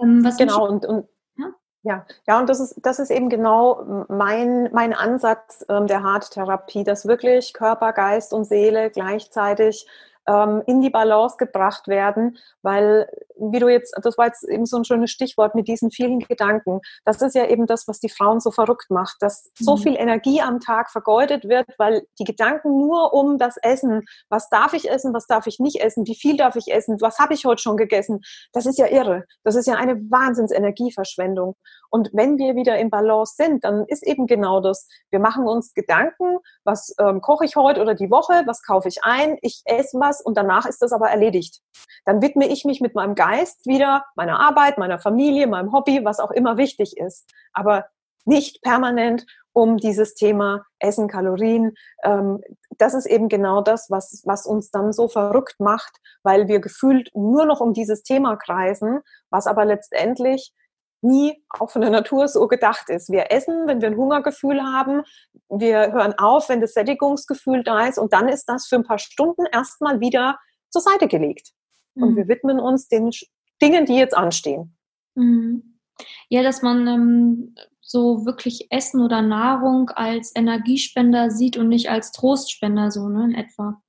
Ähm, 0.03 0.29
genau, 0.37 0.69
und, 0.69 0.87
und 0.87 1.09
ja? 1.37 1.47
ja, 1.83 2.07
ja, 2.27 2.39
und 2.39 2.49
das 2.49 2.61
ist, 2.61 2.79
das 2.83 2.99
ist 2.99 3.11
eben 3.11 3.29
genau 3.31 4.07
mein, 4.09 4.71
mein 4.73 4.93
Ansatz 4.93 5.65
ähm, 5.69 5.87
der 5.87 6.03
Harttherapie, 6.03 6.85
dass 6.85 7.07
wirklich 7.07 7.53
Körper, 7.53 7.93
Geist 7.93 8.33
und 8.33 8.45
Seele 8.45 8.91
gleichzeitig 8.91 9.87
ähm, 10.29 10.63
in 10.67 10.81
die 10.81 10.91
Balance 10.91 11.37
gebracht 11.39 11.89
werden, 11.89 12.39
weil, 12.63 13.09
wie 13.39 13.59
du 13.59 13.69
jetzt, 13.69 13.99
das 14.03 14.19
war 14.19 14.27
jetzt 14.27 14.45
eben 14.45 14.67
so 14.67 14.77
ein 14.77 14.85
schönes 14.85 15.11
Stichwort 15.11 15.55
mit 15.55 15.69
diesen 15.69 15.91
vielen 15.91 16.21
Gedanken. 16.21 16.81
Das 17.05 17.23
ist 17.23 17.35
ja 17.35 17.47
eben 17.47 17.67
das, 17.67 17.89
was 17.89 17.99
die 17.99 18.11
Frauen 18.11 18.41
so 18.41 18.51
verrückt 18.51 18.91
macht, 18.91 19.17
dass 19.21 19.51
so 19.59 19.77
mhm. 19.77 19.81
viel 19.81 19.97
Energie 19.97 20.41
am 20.43 20.61
Tag 20.61 20.91
vergeudet 20.91 21.49
wird, 21.49 21.67
weil 21.79 22.03
die 22.19 22.25
Gedanken 22.25 22.77
nur 22.79 23.15
um 23.15 23.39
das 23.39 23.57
Essen, 23.63 24.05
was 24.29 24.49
darf 24.51 24.75
ich 24.75 24.91
essen, 24.91 25.15
was 25.15 25.27
darf 25.27 25.47
ich 25.47 25.59
nicht 25.59 25.81
essen, 25.81 26.07
wie 26.07 26.15
viel 26.15 26.37
darf 26.37 26.57
ich 26.57 26.73
essen, 26.73 27.01
was 27.01 27.19
habe 27.19 27.35
ich 27.35 27.45
heute 27.45 27.63
schon 27.63 27.77
gegessen, 27.77 28.21
das 28.53 28.67
ist 28.67 28.79
ja 28.79 28.87
irre. 28.87 29.25
Das 29.45 29.57
ist 29.57 29.67
ja 29.67 29.75
eine 29.75 29.97
Wahnsinnsenergieverschwendung. 29.97 31.57
Und 31.91 32.11
wenn 32.13 32.37
wir 32.37 32.55
wieder 32.55 32.79
im 32.79 32.91
Balance 32.91 33.35
sind, 33.37 33.65
dann 33.65 33.87
ist 33.87 34.07
eben 34.07 34.27
genau 34.27 34.61
das. 34.61 34.87
Wir 35.11 35.21
machen 35.21 35.47
uns 35.47 35.73
Gedanken, 35.73 36.39
was 36.65 36.95
ähm, 37.01 37.23
koche 37.23 37.47
ich 37.47 37.57
heute 37.57 37.81
oder 37.81 37.95
die 37.95 38.11
Woche, 38.11 38.43
was 38.45 38.63
kaufe 38.63 38.89
ich 38.89 39.03
ein, 39.05 39.39
ich 39.41 39.63
esse 39.65 39.99
was 39.99 40.18
und 40.21 40.37
danach 40.37 40.67
ist 40.67 40.83
das 40.83 40.93
aber 40.93 41.09
erledigt. 41.09 41.61
Dann 42.05 42.23
widme 42.23 42.47
ich 42.49 42.65
mich 42.65 42.81
mit 42.81 42.95
meinem 42.95 43.15
Geist 43.15 43.67
wieder 43.67 44.05
meiner 44.17 44.41
Arbeit, 44.41 44.79
meiner 44.79 44.99
Familie, 44.99 45.47
meinem 45.47 45.73
Hobby, 45.73 46.05
was 46.05 46.21
auch 46.21 46.31
immer 46.31 46.57
wichtig 46.57 46.97
ist. 46.97 47.29
Aber 47.53 47.87
nicht 48.25 48.63
permanent 48.63 49.27
um 49.53 49.77
dieses 49.79 50.15
Thema 50.15 50.65
Essen, 50.79 51.09
Kalorien. 51.09 51.75
Ähm, 52.05 52.41
das 52.77 52.95
ist 52.95 53.07
eben 53.07 53.29
genau 53.29 53.61
das, 53.61 53.91
was, 53.91 54.23
was 54.25 54.47
uns 54.47 54.71
dann 54.71 54.93
so 54.93 55.09
verrückt 55.09 55.57
macht, 55.59 55.97
weil 56.23 56.47
wir 56.47 56.61
gefühlt 56.61 57.11
nur 57.15 57.45
noch 57.45 57.61
um 57.61 57.73
dieses 57.73 58.03
Thema 58.03 58.37
kreisen, 58.37 59.01
was 59.31 59.47
aber 59.47 59.65
letztendlich 59.65 60.53
nie 61.01 61.45
auch 61.51 61.71
von 61.71 61.83
der 61.83 61.91
Natur 61.91 62.29
so 62.29 62.49
gedacht 62.49 62.89
ist. 62.89 63.11
Wir 63.11 63.31
essen, 63.31 63.67
wenn 63.67 63.81
wir 63.81 63.89
ein 63.89 63.97
Hungergefühl 63.97 64.63
haben. 64.63 65.03
Wir 65.49 65.93
hören 65.93 66.15
auf, 66.19 66.49
wenn 66.49 66.61
das 66.61 66.75
Sättigungsgefühl 66.75 67.63
da 67.63 67.87
ist. 67.87 67.99
Und 67.99 68.13
dann 68.13 68.29
ist 68.29 68.47
das 68.47 68.67
für 68.67 68.77
ein 68.77 68.85
paar 68.85 68.99
Stunden 68.99 69.45
erstmal 69.53 70.01
wieder 70.01 70.39
zur 70.71 70.83
Seite 70.83 71.09
gelegt. 71.09 71.53
Mhm. 71.95 72.03
Und 72.03 72.17
wir 72.17 72.29
widmen 72.29 72.59
uns 72.59 72.89
den 72.89 73.11
Dingen, 73.63 73.87
die 73.87 73.97
jetzt 73.97 74.17
anstehen. 74.17 74.77
Mhm. 75.15 75.79
Ja, 76.29 76.43
dass 76.43 76.63
man 76.63 76.87
ähm, 76.87 77.55
so 77.81 78.25
wirklich 78.27 78.71
Essen 78.71 79.01
oder 79.01 79.23
Nahrung 79.23 79.91
als 79.91 80.33
Energiespender 80.35 81.31
sieht 81.31 81.57
und 81.57 81.69
nicht 81.69 81.91
als 81.91 82.13
Trostspender, 82.13 82.91
so 82.91 83.09
ne, 83.09 83.25
in 83.25 83.35
etwa. 83.35 83.83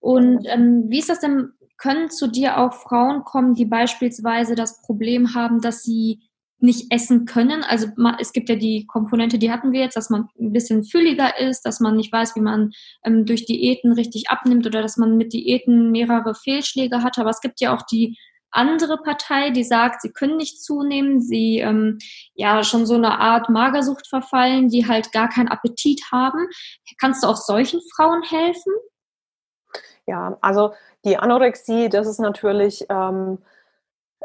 Und 0.00 0.46
ähm, 0.46 0.84
wie 0.88 0.98
ist 0.98 1.08
das 1.08 1.20
denn? 1.20 1.52
Können 1.78 2.10
zu 2.10 2.28
dir 2.28 2.58
auch 2.58 2.74
Frauen 2.74 3.24
kommen, 3.24 3.54
die 3.54 3.64
beispielsweise 3.64 4.54
das 4.54 4.82
Problem 4.82 5.34
haben, 5.34 5.60
dass 5.60 5.82
sie 5.82 6.22
nicht 6.62 6.92
essen 6.92 7.24
können. 7.24 7.64
Also 7.64 7.88
es 8.18 8.32
gibt 8.32 8.48
ja 8.48 8.56
die 8.56 8.86
Komponente, 8.86 9.38
die 9.38 9.50
hatten 9.50 9.72
wir 9.72 9.80
jetzt, 9.80 9.96
dass 9.96 10.10
man 10.10 10.28
ein 10.40 10.52
bisschen 10.52 10.84
fülliger 10.84 11.38
ist, 11.38 11.62
dass 11.62 11.80
man 11.80 11.96
nicht 11.96 12.12
weiß, 12.12 12.36
wie 12.36 12.40
man 12.40 12.70
ähm, 13.04 13.26
durch 13.26 13.46
Diäten 13.46 13.92
richtig 13.92 14.30
abnimmt 14.30 14.66
oder 14.66 14.82
dass 14.82 14.96
man 14.96 15.16
mit 15.16 15.32
Diäten 15.32 15.90
mehrere 15.90 16.34
Fehlschläge 16.34 17.02
hat. 17.02 17.18
Aber 17.18 17.30
es 17.30 17.40
gibt 17.40 17.60
ja 17.60 17.74
auch 17.74 17.82
die 17.82 18.16
andere 18.52 18.98
Partei, 18.98 19.50
die 19.50 19.64
sagt, 19.64 20.02
sie 20.02 20.12
können 20.12 20.36
nicht 20.36 20.62
zunehmen, 20.62 21.20
sie 21.20 21.58
ähm, 21.58 21.98
ja 22.34 22.62
schon 22.62 22.86
so 22.86 22.94
eine 22.94 23.18
Art 23.18 23.48
Magersucht 23.48 24.06
verfallen, 24.06 24.68
die 24.68 24.86
halt 24.86 25.10
gar 25.12 25.28
keinen 25.28 25.48
Appetit 25.48 26.02
haben. 26.12 26.46
Kannst 27.00 27.24
du 27.24 27.28
auch 27.28 27.36
solchen 27.36 27.80
Frauen 27.96 28.22
helfen? 28.22 28.72
Ja, 30.06 30.36
also 30.42 30.74
die 31.04 31.16
Anorexie, 31.16 31.88
das 31.88 32.06
ist 32.06 32.20
natürlich 32.20 32.84
ähm, 32.88 33.38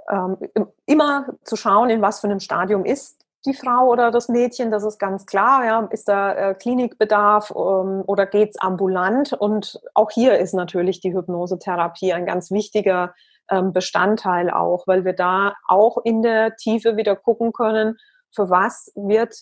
ähm, 0.09 0.37
immer 0.85 1.27
zu 1.43 1.55
schauen, 1.55 1.89
in 1.89 2.01
was 2.01 2.19
für 2.19 2.27
einem 2.27 2.39
Stadium 2.39 2.85
ist 2.85 3.27
die 3.45 3.53
Frau 3.53 3.87
oder 3.87 4.11
das 4.11 4.29
Mädchen, 4.29 4.71
das 4.71 4.83
ist 4.83 4.99
ganz 4.99 5.25
klar. 5.25 5.65
Ja, 5.65 5.87
ist 5.91 6.07
da 6.07 6.33
äh, 6.33 6.53
Klinikbedarf 6.53 7.51
ähm, 7.51 8.03
oder 8.05 8.25
geht 8.25 8.51
es 8.51 8.59
ambulant? 8.59 9.33
Und 9.33 9.79
auch 9.93 10.11
hier 10.11 10.37
ist 10.37 10.53
natürlich 10.53 10.99
die 10.99 11.13
Hypnosetherapie 11.13 12.13
ein 12.13 12.25
ganz 12.25 12.51
wichtiger 12.51 13.15
ähm, 13.49 13.73
Bestandteil 13.73 14.49
auch, 14.49 14.85
weil 14.85 15.05
wir 15.05 15.13
da 15.13 15.53
auch 15.67 15.97
in 16.03 16.21
der 16.21 16.55
Tiefe 16.57 16.97
wieder 16.97 17.15
gucken 17.15 17.53
können, 17.53 17.97
für 18.35 18.49
was 18.49 18.91
wird 18.95 19.35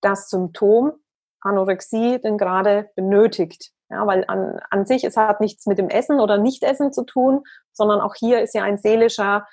das 0.00 0.28
Symptom 0.28 0.92
Anorexie 1.40 2.20
denn 2.20 2.38
gerade 2.38 2.90
benötigt. 2.94 3.70
Ja, 3.90 4.06
weil 4.06 4.24
an, 4.26 4.58
an 4.70 4.86
sich, 4.86 5.04
es 5.04 5.16
hat 5.16 5.40
nichts 5.40 5.66
mit 5.66 5.78
dem 5.78 5.88
Essen 5.88 6.18
oder 6.18 6.38
Nichtessen 6.38 6.92
zu 6.92 7.04
tun, 7.04 7.42
sondern 7.72 8.00
auch 8.00 8.14
hier 8.14 8.40
ist 8.40 8.54
ja 8.54 8.62
ein 8.62 8.78
seelischer 8.78 9.46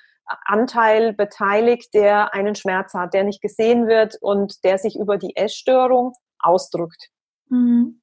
Anteil 0.44 1.12
beteiligt, 1.12 1.92
der 1.94 2.34
einen 2.34 2.54
Schmerz 2.54 2.94
hat, 2.94 3.14
der 3.14 3.24
nicht 3.24 3.42
gesehen 3.42 3.86
wird 3.86 4.16
und 4.20 4.62
der 4.64 4.78
sich 4.78 4.96
über 4.96 5.18
die 5.18 5.36
Essstörung 5.36 6.12
ausdrückt. 6.38 7.08
Mhm. 7.48 8.00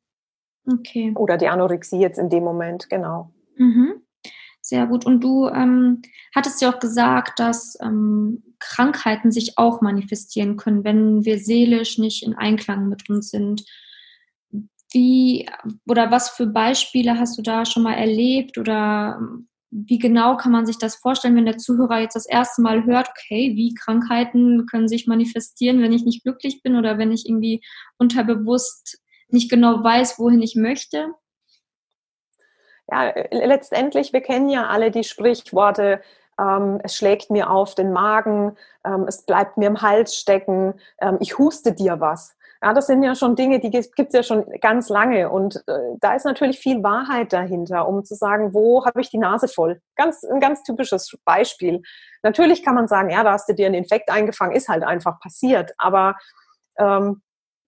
Okay. 0.70 1.14
Oder 1.16 1.38
die 1.38 1.48
Anorexie 1.48 2.00
jetzt 2.00 2.20
in 2.20 2.30
dem 2.30 2.44
Moment, 2.44 2.90
genau. 2.90 3.32
Mhm. 3.56 4.02
Sehr 4.62 4.86
gut. 4.86 5.06
Und 5.06 5.24
du 5.24 5.48
ähm, 5.48 6.02
hattest 6.36 6.62
ja 6.62 6.74
auch 6.74 6.80
gesagt, 6.80 7.40
dass 7.40 7.78
ähm, 7.82 8.44
Krankheiten 8.60 9.32
sich 9.32 9.58
auch 9.58 9.80
manifestieren 9.80 10.58
können, 10.58 10.84
wenn 10.84 11.24
wir 11.24 11.40
seelisch 11.40 11.98
nicht 11.98 12.24
in 12.24 12.36
Einklang 12.36 12.90
mit 12.90 13.10
uns 13.10 13.30
sind. 13.30 13.64
Wie 14.92 15.48
oder 15.88 16.12
was 16.12 16.30
für 16.30 16.48
Beispiele 16.48 17.18
hast 17.18 17.38
du 17.38 17.42
da 17.42 17.66
schon 17.66 17.84
mal 17.84 17.94
erlebt 17.94 18.58
oder 18.58 19.18
ähm, 19.20 19.48
wie 19.70 20.00
genau 20.00 20.38
kann 20.38 20.52
man 20.52 20.66
sich 20.66 20.78
das 20.78 20.96
vorstellen, 20.96 21.36
wenn 21.36 21.46
der 21.46 21.58
Zuhörer 21.58 22.00
jetzt 22.00 22.16
das 22.16 22.26
erste 22.26 22.62
Mal 22.62 22.86
hört, 22.86 23.10
okay, 23.10 23.54
wie 23.56 23.74
Krankheiten 23.74 24.66
können 24.66 24.88
sich 24.88 25.08
manifestieren, 25.08 25.82
wenn 25.82 25.92
ich 25.92 26.06
nicht 26.06 26.24
glücklich 26.24 26.62
bin 26.64 26.78
oder 26.78 26.98
wenn 26.98 27.12
ich 27.12 27.28
irgendwie 27.28 27.62
unterbewusst 27.98 29.00
nicht 29.30 29.50
genau 29.50 29.84
weiß, 29.84 30.20
wohin 30.20 30.42
ich 30.42 30.56
möchte? 30.56 31.14
Ja, 32.90 33.14
letztendlich, 33.32 34.14
wir 34.14 34.22
kennen 34.22 34.48
ja 34.48 34.68
alle 34.68 34.92
die 34.92 35.04
Sprichworte, 35.04 36.02
ähm, 36.40 36.80
es 36.84 36.96
schlägt 36.96 37.30
mir 37.30 37.50
auf 37.50 37.76
den 37.76 37.92
Magen, 37.92 38.56
ähm, 38.86 39.06
es 39.08 39.26
bleibt 39.26 39.58
mir 39.58 39.68
im 39.68 39.82
Hals 39.82 40.16
stecken, 40.16 40.76
ähm, 41.02 41.18
ich 41.20 41.38
huste 41.38 41.74
dir 41.74 42.00
was. 42.00 42.37
Ja, 42.62 42.74
das 42.74 42.88
sind 42.88 43.04
ja 43.04 43.14
schon 43.16 43.36
Dinge, 43.36 43.60
die 43.60 43.70
gibt 43.70 44.00
es 44.00 44.14
ja 44.14 44.24
schon 44.24 44.46
ganz 44.62 44.90
lange. 44.90 45.30
Und 45.30 45.64
äh, 45.68 45.96
da 46.00 46.16
ist 46.16 46.26
natürlich 46.26 46.60
viel 46.60 46.84
Wahrheit 46.84 47.32
dahinter, 47.34 47.88
um 47.88 48.04
zu 48.04 48.16
sagen, 48.16 48.54
wo 48.54 48.86
habe 48.86 49.02
ich 49.02 49.10
die 49.10 49.20
Nase 49.20 49.48
voll? 49.48 49.82
Ganz, 49.96 50.24
ein 50.24 50.40
ganz 50.40 50.64
typisches 50.64 51.16
Beispiel. 51.24 51.82
Natürlich 52.24 52.64
kann 52.64 52.76
man 52.76 52.88
sagen, 52.88 53.10
ja, 53.10 53.24
da 53.24 53.34
hast 53.34 53.48
du 53.48 53.54
dir 53.54 53.68
einen 53.68 53.76
Infekt 53.76 54.10
eingefangen, 54.10 54.56
ist 54.56 54.70
halt 54.70 54.84
einfach 54.84 55.20
passiert. 55.20 55.72
Aber 55.78 56.16
ähm, 56.78 57.22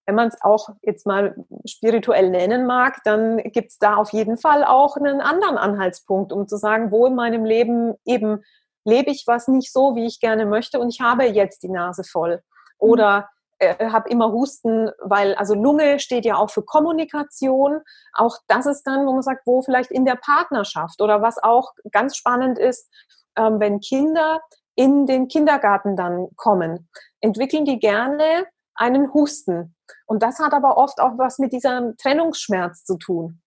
wenn 0.08 0.16
man 0.16 0.30
es 0.30 0.42
auch 0.42 0.70
jetzt 0.82 1.06
mal 1.06 1.36
spirituell 1.66 2.32
nennen 2.32 2.66
mag, 2.66 2.98
dann 3.04 3.38
gibt 3.38 3.70
es 3.70 3.78
da 3.78 3.96
auf 3.96 4.12
jeden 4.12 4.38
Fall 4.38 4.64
auch 4.64 4.98
einen 4.98 5.22
anderen 5.22 5.60
Anhaltspunkt, 5.60 6.34
um 6.34 6.48
zu 6.48 6.58
sagen, 6.58 6.90
wo 6.92 7.06
in 7.06 7.14
meinem 7.14 7.46
Leben 7.46 7.94
eben 8.06 8.44
lebe 8.86 9.12
ich 9.12 9.26
was 9.28 9.48
nicht 9.48 9.72
so, 9.72 9.96
wie 9.96 10.08
ich 10.08 10.20
gerne 10.20 10.48
möchte 10.48 10.80
und 10.80 10.90
ich 10.90 11.00
habe 11.00 11.26
jetzt 11.26 11.62
die 11.62 11.70
Nase 11.70 12.04
voll. 12.04 12.42
Oder 12.80 13.30
äh, 13.60 13.90
habe 13.90 14.10
immer 14.10 14.32
Husten, 14.32 14.90
weil 15.02 15.36
also 15.36 15.54
Lunge 15.54 16.00
steht 16.00 16.26
ja 16.26 16.38
auch 16.38 16.50
für 16.50 16.64
Kommunikation. 16.64 17.82
Auch 18.14 18.38
das 18.48 18.66
ist 18.66 18.84
dann, 18.84 19.06
wo 19.06 19.14
man 19.14 19.22
sagt, 19.22 19.46
wo 19.46 19.62
vielleicht 19.62 19.92
in 19.92 20.06
der 20.06 20.16
Partnerschaft 20.16 21.02
oder 21.02 21.22
was 21.22 21.38
auch 21.42 21.74
ganz 21.92 22.16
spannend 22.16 22.58
ist, 22.58 22.90
ähm, 23.38 23.60
wenn 23.60 23.80
Kinder 23.80 24.42
in 24.76 25.06
den 25.06 25.28
Kindergarten 25.28 25.96
dann 25.96 26.30
kommen, 26.36 26.90
entwickeln 27.20 27.66
die 27.66 27.80
gerne 27.80 28.46
einen 28.76 29.14
Husten. 29.14 29.76
Und 30.06 30.24
das 30.24 30.40
hat 30.40 30.54
aber 30.54 30.78
oft 30.78 31.02
auch 31.02 31.18
was 31.18 31.38
mit 31.38 31.52
diesem 31.52 31.98
Trennungsschmerz 31.98 32.86
zu 32.86 32.98
tun. 32.98 33.42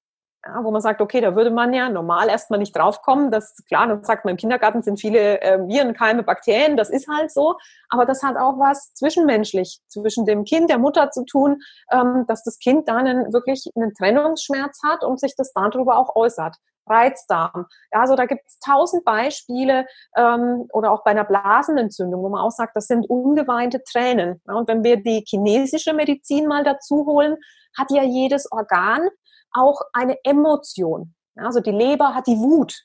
Ja, 0.44 0.64
wo 0.64 0.72
man 0.72 0.80
sagt, 0.80 1.00
okay, 1.00 1.20
da 1.20 1.36
würde 1.36 1.52
man 1.52 1.72
ja 1.72 1.88
normal 1.88 2.28
erstmal 2.28 2.58
nicht 2.58 2.76
draufkommen. 2.76 3.30
Das 3.30 3.54
klar, 3.68 3.86
dann 3.86 4.02
sagt 4.02 4.24
man, 4.24 4.32
im 4.32 4.36
Kindergarten 4.36 4.82
sind 4.82 4.98
viele 4.98 5.40
äh, 5.40 5.58
Viren, 5.68 5.94
Keime, 5.94 6.24
Bakterien, 6.24 6.76
das 6.76 6.90
ist 6.90 7.06
halt 7.08 7.30
so. 7.30 7.56
Aber 7.90 8.06
das 8.06 8.24
hat 8.24 8.36
auch 8.36 8.58
was 8.58 8.92
zwischenmenschlich, 8.94 9.80
zwischen 9.86 10.26
dem 10.26 10.42
Kind, 10.44 10.68
der 10.68 10.78
Mutter 10.78 11.10
zu 11.12 11.24
tun, 11.24 11.60
ähm, 11.92 12.24
dass 12.26 12.42
das 12.42 12.58
Kind 12.58 12.88
dann 12.88 13.06
einen, 13.06 13.32
wirklich 13.32 13.70
einen 13.76 13.94
Trennungsschmerz 13.94 14.80
hat 14.84 15.04
und 15.04 15.20
sich 15.20 15.34
das 15.36 15.52
darüber 15.52 15.96
auch 15.96 16.16
äußert. 16.16 16.56
Reizdarm. 16.88 17.66
Also 17.92 18.16
da 18.16 18.26
gibt 18.26 18.42
es 18.46 18.58
tausend 18.58 19.04
Beispiele 19.04 19.86
ähm, 20.16 20.66
oder 20.72 20.90
auch 20.90 21.04
bei 21.04 21.12
einer 21.12 21.24
Blasenentzündung, 21.24 22.20
wo 22.22 22.28
man 22.28 22.40
auch 22.40 22.50
sagt, 22.50 22.74
das 22.74 22.88
sind 22.88 23.08
ungeweinte 23.08 23.82
Tränen. 23.84 24.42
Ja, 24.48 24.54
und 24.54 24.66
wenn 24.66 24.82
wir 24.82 24.96
die 24.96 25.24
chinesische 25.24 25.92
Medizin 25.92 26.48
mal 26.48 26.64
dazu 26.64 27.06
holen, 27.06 27.36
hat 27.78 27.90
ja 27.90 28.02
jedes 28.02 28.50
Organ 28.50 29.08
auch 29.52 29.80
eine 29.92 30.16
Emotion. 30.24 31.14
Also 31.36 31.60
die 31.60 31.70
Leber 31.70 32.14
hat 32.14 32.26
die 32.26 32.38
Wut. 32.38 32.84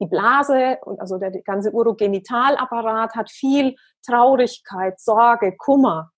Die 0.00 0.06
Blase, 0.06 0.78
also 0.98 1.18
der 1.18 1.30
ganze 1.42 1.72
Urogenitalappararat 1.72 3.14
hat 3.16 3.30
viel 3.30 3.74
Traurigkeit, 4.06 5.00
Sorge, 5.00 5.56
Kummer. 5.56 6.10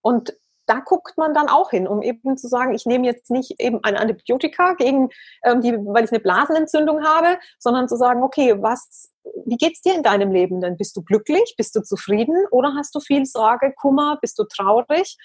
Und 0.00 0.34
da 0.66 0.80
guckt 0.80 1.16
man 1.16 1.32
dann 1.32 1.48
auch 1.48 1.70
hin, 1.70 1.86
um 1.86 2.02
eben 2.02 2.36
zu 2.36 2.48
sagen, 2.48 2.74
ich 2.74 2.86
nehme 2.86 3.06
jetzt 3.06 3.30
nicht 3.30 3.60
eben 3.60 3.82
ein 3.84 3.96
Antibiotika 3.96 4.74
gegen 4.74 5.10
ähm, 5.44 5.60
die, 5.60 5.72
weil 5.72 6.04
ich 6.04 6.10
eine 6.10 6.20
Blasenentzündung 6.20 7.04
habe, 7.04 7.38
sondern 7.58 7.88
zu 7.88 7.96
sagen, 7.96 8.22
okay, 8.22 8.60
was, 8.60 9.12
wie 9.44 9.56
geht's 9.56 9.80
dir 9.82 9.94
in 9.94 10.02
deinem 10.02 10.32
Leben 10.32 10.60
denn? 10.60 10.76
Bist 10.76 10.96
du 10.96 11.02
glücklich? 11.02 11.54
Bist 11.56 11.76
du 11.76 11.82
zufrieden? 11.82 12.46
Oder 12.50 12.74
hast 12.76 12.94
du 12.94 13.00
viel 13.00 13.26
Sorge, 13.26 13.72
Kummer? 13.76 14.18
Bist 14.20 14.38
du 14.38 14.44
traurig? 14.44 15.16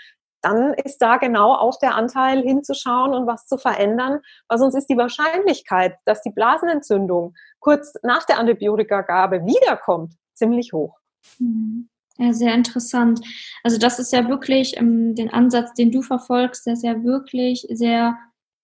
Dann 0.41 0.73
ist 0.73 0.99
da 0.99 1.17
genau 1.17 1.53
auch 1.53 1.77
der 1.79 1.95
Anteil 1.95 2.41
hinzuschauen 2.41 3.13
und 3.13 3.27
was 3.27 3.45
zu 3.45 3.57
verändern, 3.57 4.19
weil 4.47 4.57
sonst 4.57 4.75
ist 4.75 4.87
die 4.87 4.97
Wahrscheinlichkeit, 4.97 5.95
dass 6.05 6.21
die 6.21 6.31
Blasenentzündung 6.31 7.33
kurz 7.59 7.93
nach 8.03 8.25
der 8.25 8.39
Antibiotikagabe 8.39 9.45
wiederkommt, 9.45 10.13
ziemlich 10.33 10.73
hoch. 10.73 10.97
Mhm. 11.39 11.89
Ja, 12.17 12.33
sehr 12.33 12.53
interessant. 12.53 13.21
Also 13.63 13.77
das 13.77 13.97
ist 13.97 14.11
ja 14.11 14.27
wirklich 14.27 14.77
ähm, 14.77 15.15
den 15.15 15.31
Ansatz, 15.31 15.73
den 15.73 15.91
du 15.91 16.01
verfolgst, 16.01 16.65
der 16.65 16.73
ist 16.73 16.83
ja 16.83 17.03
wirklich 17.03 17.65
sehr 17.71 18.17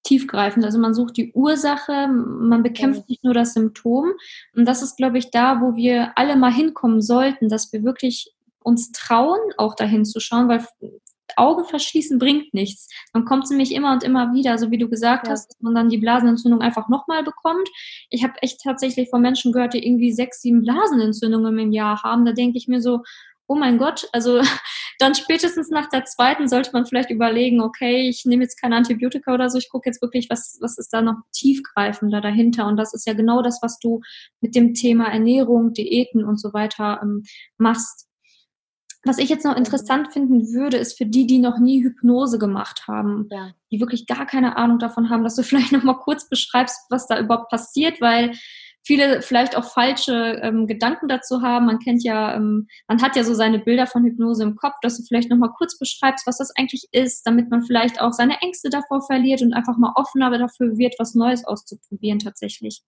tiefgreifend. 0.04 0.64
Also 0.64 0.80
man 0.80 0.94
sucht 0.94 1.18
die 1.18 1.34
Ursache, 1.34 2.08
man 2.08 2.64
bekämpft 2.64 3.10
nicht 3.10 3.24
nur 3.24 3.34
das 3.34 3.54
Symptom. 3.54 4.12
Und 4.56 4.66
das 4.66 4.82
ist, 4.82 4.98
glaube 4.98 5.18
ich, 5.18 5.32
da, 5.32 5.62
wo 5.62 5.76
wir 5.76 6.14
alle 6.16 6.36
mal 6.36 6.52
hinkommen 6.52 7.02
sollten, 7.02 7.50
dass 7.50 7.74
wir 7.74 7.84
wirklich 7.84 8.34
uns 8.64 8.92
trauen, 8.92 9.40
auch 9.58 9.76
dahin 9.76 10.06
zu 10.06 10.20
schauen, 10.20 10.50
weil 10.50 10.66
Auge 11.36 11.66
verschließen 11.66 12.20
bringt 12.20 12.54
nichts. 12.54 12.88
Dann 13.14 13.26
kommt 13.26 13.46
es 13.46 13.50
nämlich 13.50 13.74
immer 13.74 13.92
und 13.92 14.04
immer 14.04 14.34
wieder, 14.34 14.58
so 14.58 14.72
wie 14.72 14.78
du 14.78 14.90
gesagt 14.90 15.28
ja. 15.28 15.34
hast, 15.34 15.50
dass 15.50 15.62
man 15.62 15.76
dann 15.76 15.90
die 15.90 15.98
Blasenentzündung 15.98 16.62
einfach 16.62 16.90
nochmal 16.90 17.24
bekommt. 17.24 17.68
Ich 18.10 18.24
habe 18.24 18.34
echt 18.42 18.62
tatsächlich 18.64 19.10
von 19.10 19.22
Menschen 19.22 19.52
gehört, 19.52 19.74
die 19.74 19.86
irgendwie 19.86 20.14
sechs, 20.14 20.42
sieben 20.42 20.62
Blasenentzündungen 20.62 21.60
im 21.60 21.72
Jahr 21.72 22.02
haben. 22.04 22.26
Da 22.26 22.32
denke 22.32 22.58
ich 22.58 22.68
mir 22.68 22.82
so, 22.82 23.02
oh 23.48 23.56
mein 23.56 23.78
Gott, 23.78 24.08
also 24.12 24.42
dann 25.00 25.16
spätestens 25.16 25.70
nach 25.70 25.90
der 25.90 26.06
zweiten 26.06 26.48
sollte 26.48 26.72
man 26.74 26.86
vielleicht 26.86 27.10
überlegen, 27.10 27.62
okay, 27.62 28.10
ich 28.10 28.26
nehme 28.26 28.44
jetzt 28.44 28.60
keine 28.60 28.76
Antibiotika 28.76 29.34
oder 29.34 29.50
so, 29.50 29.58
ich 29.58 29.70
gucke 29.70 29.90
jetzt 29.90 30.02
wirklich, 30.02 30.30
was, 30.30 30.58
was 30.62 30.78
ist 30.78 30.92
da 30.92 31.02
noch 31.02 31.18
tiefgreifender 31.34 32.22
dahinter. 32.22 32.68
Und 32.68 32.78
das 32.78 32.94
ist 32.94 33.08
ja 33.08 33.14
genau 33.14 33.42
das, 33.42 33.60
was 33.62 33.80
du 33.80 34.02
mit 34.42 34.56
dem 34.56 34.74
Thema 34.74 35.06
Ernährung, 35.12 35.74
Diäten 35.74 36.24
und 36.24 36.40
so 36.40 36.54
weiter 36.54 37.00
ähm, 37.02 37.24
machst. 37.58 38.07
Was 39.08 39.18
ich 39.18 39.30
jetzt 39.30 39.46
noch 39.46 39.56
interessant 39.56 40.12
finden 40.12 40.54
würde, 40.54 40.78
ist 40.78 40.98
für 40.98 41.06
die, 41.06 41.26
die 41.26 41.40
noch 41.40 41.60
nie 41.60 41.84
Hypnose 41.84 42.38
gemacht 42.38 42.88
haben, 42.88 43.28
ja. 43.32 43.52
die 43.72 43.80
wirklich 43.80 44.06
gar 44.06 44.26
keine 44.26 44.58
Ahnung 44.58 44.80
davon 44.80 45.10
haben, 45.10 45.24
dass 45.24 45.36
du 45.36 45.44
vielleicht 45.44 45.72
noch 45.72 45.84
mal 45.84 45.98
kurz 45.98 46.30
beschreibst, 46.30 46.82
was 46.90 47.08
da 47.08 47.20
überhaupt 47.20 47.50
passiert, 47.50 48.02
weil 48.02 48.34
viele 48.86 49.22
vielleicht 49.22 49.58
auch 49.58 49.66
falsche 49.66 50.40
ähm, 50.42 50.66
Gedanken 50.66 51.10
dazu 51.10 51.42
haben. 51.42 51.66
Man 51.66 51.80
kennt 51.80 52.04
ja, 52.04 52.36
ähm, 52.36 52.68
man 52.88 53.02
hat 53.02 53.16
ja 53.18 53.24
so 53.24 53.34
seine 53.34 53.60
Bilder 53.60 53.86
von 53.86 54.06
Hypnose 54.06 54.44
im 54.44 54.56
Kopf, 54.56 54.76
dass 54.82 54.98
du 54.98 55.04
vielleicht 55.04 55.30
noch 55.30 55.38
mal 55.38 55.54
kurz 55.58 55.78
beschreibst, 55.78 56.26
was 56.26 56.38
das 56.38 56.56
eigentlich 56.58 56.88
ist, 56.92 57.28
damit 57.28 57.50
man 57.50 57.64
vielleicht 57.64 58.02
auch 58.02 58.14
seine 58.14 58.42
Ängste 58.42 58.70
davor 58.70 59.02
verliert 59.02 59.42
und 59.42 59.54
einfach 59.54 59.78
mal 59.78 59.92
offener 59.96 60.30
dafür 60.38 60.78
wird, 60.78 60.96
was 61.00 61.16
Neues 61.16 61.46
auszuprobieren 61.46 62.20
tatsächlich. 62.20 62.82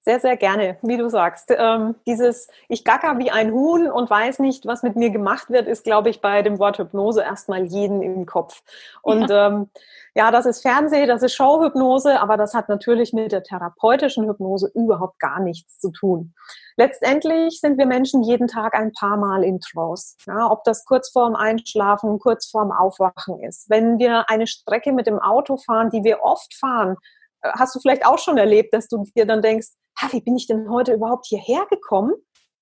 Sehr, 0.00 0.20
sehr 0.20 0.36
gerne, 0.36 0.78
wie 0.82 0.96
du 0.96 1.08
sagst. 1.10 1.52
Ähm, 1.56 1.96
dieses 2.06 2.48
Ich 2.68 2.84
gacker 2.84 3.18
wie 3.18 3.30
ein 3.30 3.52
Huhn 3.52 3.90
und 3.90 4.08
weiß 4.08 4.38
nicht, 4.38 4.64
was 4.64 4.82
mit 4.82 4.96
mir 4.96 5.10
gemacht 5.10 5.50
wird, 5.50 5.66
ist, 5.66 5.84
glaube 5.84 6.08
ich, 6.08 6.20
bei 6.20 6.42
dem 6.42 6.58
Wort 6.58 6.78
Hypnose 6.78 7.22
erstmal 7.22 7.64
jeden 7.64 8.02
im 8.02 8.24
Kopf. 8.24 8.62
Und 9.02 9.28
ja. 9.28 9.48
Ähm, 9.48 9.70
ja, 10.14 10.32
das 10.32 10.46
ist 10.46 10.62
Fernseh, 10.62 11.06
das 11.06 11.22
ist 11.22 11.34
Showhypnose, 11.34 12.20
aber 12.20 12.36
das 12.36 12.52
hat 12.52 12.68
natürlich 12.68 13.12
mit 13.12 13.30
der 13.30 13.44
therapeutischen 13.44 14.26
Hypnose 14.26 14.68
überhaupt 14.74 15.20
gar 15.20 15.38
nichts 15.38 15.78
zu 15.78 15.92
tun. 15.92 16.34
Letztendlich 16.76 17.60
sind 17.60 17.78
wir 17.78 17.86
Menschen 17.86 18.24
jeden 18.24 18.48
Tag 18.48 18.74
ein 18.74 18.92
paar 18.92 19.16
Mal 19.16 19.44
in 19.44 19.60
Trance. 19.60 20.16
Ja, 20.26 20.50
ob 20.50 20.64
das 20.64 20.84
kurz 20.84 21.10
vorm 21.10 21.36
Einschlafen, 21.36 22.18
kurz 22.18 22.50
vorm 22.50 22.72
Aufwachen 22.72 23.40
ist. 23.44 23.70
Wenn 23.70 23.98
wir 24.00 24.28
eine 24.28 24.48
Strecke 24.48 24.92
mit 24.92 25.06
dem 25.06 25.20
Auto 25.20 25.56
fahren, 25.56 25.90
die 25.90 26.02
wir 26.02 26.20
oft 26.22 26.52
fahren, 26.54 26.96
äh, 27.42 27.50
hast 27.52 27.76
du 27.76 27.80
vielleicht 27.80 28.04
auch 28.04 28.18
schon 28.18 28.38
erlebt, 28.38 28.74
dass 28.74 28.88
du 28.88 29.04
dir 29.14 29.26
dann 29.26 29.42
denkst, 29.42 29.68
ha, 30.00 30.08
wie 30.12 30.20
bin 30.20 30.36
ich 30.36 30.46
denn 30.46 30.70
heute 30.70 30.94
überhaupt 30.94 31.26
hierher 31.26 31.66
gekommen? 31.66 32.14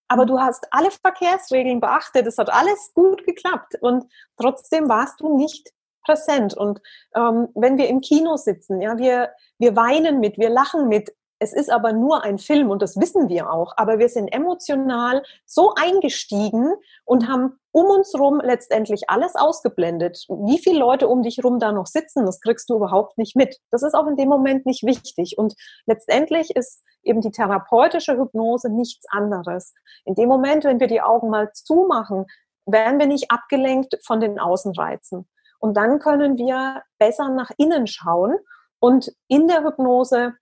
Aber 0.08 0.24
du 0.24 0.40
hast 0.40 0.66
alle 0.70 0.90
Verkehrsregeln 0.90 1.80
beachtet, 1.80 2.26
es 2.26 2.38
hat 2.38 2.50
alles 2.50 2.92
gut 2.94 3.24
geklappt 3.24 3.74
und 3.80 4.04
trotzdem 4.36 4.88
warst 4.88 5.20
du 5.20 5.36
nicht 5.36 5.72
präsent. 6.04 6.54
Und 6.54 6.80
ähm, 7.14 7.48
wenn 7.54 7.76
wir 7.76 7.88
im 7.88 8.00
Kino 8.00 8.36
sitzen, 8.36 8.80
ja, 8.80 8.96
wir, 8.98 9.30
wir 9.58 9.74
weinen 9.74 10.20
mit, 10.20 10.38
wir 10.38 10.50
lachen 10.50 10.88
mit, 10.88 11.12
Es 11.38 11.52
ist 11.52 11.70
aber 11.70 11.92
nur 11.92 12.24
ein 12.24 12.38
Film 12.38 12.70
und 12.70 12.80
das 12.80 12.98
wissen 12.98 13.28
wir 13.28 13.52
auch. 13.52 13.74
Aber 13.76 13.98
wir 13.98 14.08
sind 14.08 14.28
emotional 14.28 15.22
so 15.44 15.74
eingestiegen 15.74 16.72
und 17.04 17.28
haben 17.28 17.58
um 17.72 17.86
uns 17.86 18.18
rum 18.18 18.40
letztendlich 18.42 19.10
alles 19.10 19.36
ausgeblendet. 19.36 20.24
Wie 20.28 20.58
viele 20.58 20.78
Leute 20.78 21.08
um 21.08 21.22
dich 21.22 21.44
rum 21.44 21.58
da 21.58 21.72
noch 21.72 21.86
sitzen, 21.86 22.24
das 22.24 22.40
kriegst 22.40 22.70
du 22.70 22.76
überhaupt 22.76 23.18
nicht 23.18 23.36
mit. 23.36 23.58
Das 23.70 23.82
ist 23.82 23.94
auch 23.94 24.06
in 24.06 24.16
dem 24.16 24.30
Moment 24.30 24.64
nicht 24.64 24.82
wichtig. 24.84 25.36
Und 25.36 25.54
letztendlich 25.84 26.56
ist 26.56 26.82
eben 27.02 27.20
die 27.20 27.30
therapeutische 27.30 28.16
Hypnose 28.16 28.70
nichts 28.70 29.04
anderes. 29.10 29.74
In 30.06 30.14
dem 30.14 30.30
Moment, 30.30 30.64
wenn 30.64 30.80
wir 30.80 30.86
die 30.86 31.02
Augen 31.02 31.28
mal 31.28 31.52
zumachen, 31.52 32.24
werden 32.64 32.98
wir 32.98 33.06
nicht 33.06 33.30
abgelenkt 33.30 33.98
von 34.04 34.20
den 34.20 34.38
Außenreizen. 34.38 35.28
Und 35.58 35.76
dann 35.76 35.98
können 35.98 36.38
wir 36.38 36.82
besser 36.98 37.28
nach 37.28 37.50
innen 37.58 37.86
schauen. 37.86 38.36
Und 38.78 39.12
in 39.28 39.48
der 39.48 39.64
Hypnose 39.64 40.34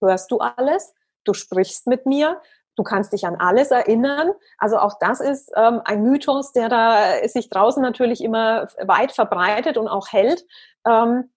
hörst 0.00 0.30
du 0.30 0.38
alles, 0.38 0.94
du 1.24 1.34
sprichst 1.34 1.86
mit 1.86 2.06
mir, 2.06 2.40
du 2.76 2.82
kannst 2.82 3.12
dich 3.12 3.26
an 3.26 3.36
alles 3.36 3.70
erinnern. 3.70 4.32
Also 4.58 4.78
auch 4.78 4.98
das 5.00 5.20
ist 5.20 5.50
ähm, 5.56 5.80
ein 5.84 6.02
Mythos, 6.02 6.52
der 6.52 6.68
da 6.68 7.28
sich 7.28 7.50
draußen 7.50 7.82
natürlich 7.82 8.22
immer 8.22 8.68
weit 8.86 9.12
verbreitet 9.12 9.76
und 9.76 9.88
auch 9.88 10.08
hält. 10.12 10.44
Ähm, 10.86 11.30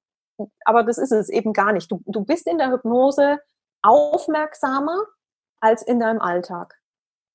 aber 0.66 0.84
das 0.84 0.98
ist 0.98 1.12
es 1.12 1.30
eben 1.30 1.54
gar 1.54 1.74
nicht. 1.74 1.92
Du, 1.92 2.02
du 2.06 2.24
bist 2.24 2.48
in 2.48 2.58
der 2.58 2.72
Hypnose 2.72 3.40
aufmerksamer 3.82 4.98
als 5.60 5.82
in 5.82 6.00
deinem 6.00 6.22
Alltag. 6.22 6.80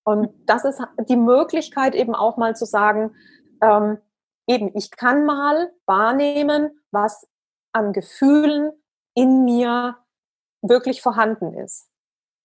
Und 0.05 0.31
das 0.47 0.65
ist 0.65 0.81
die 1.09 1.17
Möglichkeit 1.17 1.95
eben 1.95 2.15
auch 2.15 2.37
mal 2.37 2.55
zu 2.55 2.65
sagen, 2.65 3.15
ähm, 3.61 3.99
eben, 4.47 4.71
ich 4.75 4.93
kann 4.93 5.25
mal 5.25 5.73
wahrnehmen, 5.87 6.81
was 6.93 7.27
an 7.73 7.93
Gefühlen 7.93 8.71
in 9.15 9.45
mir 9.45 9.97
wirklich 10.68 11.02
vorhanden 11.02 11.55
ist. 11.55 11.88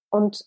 Und 0.09 0.45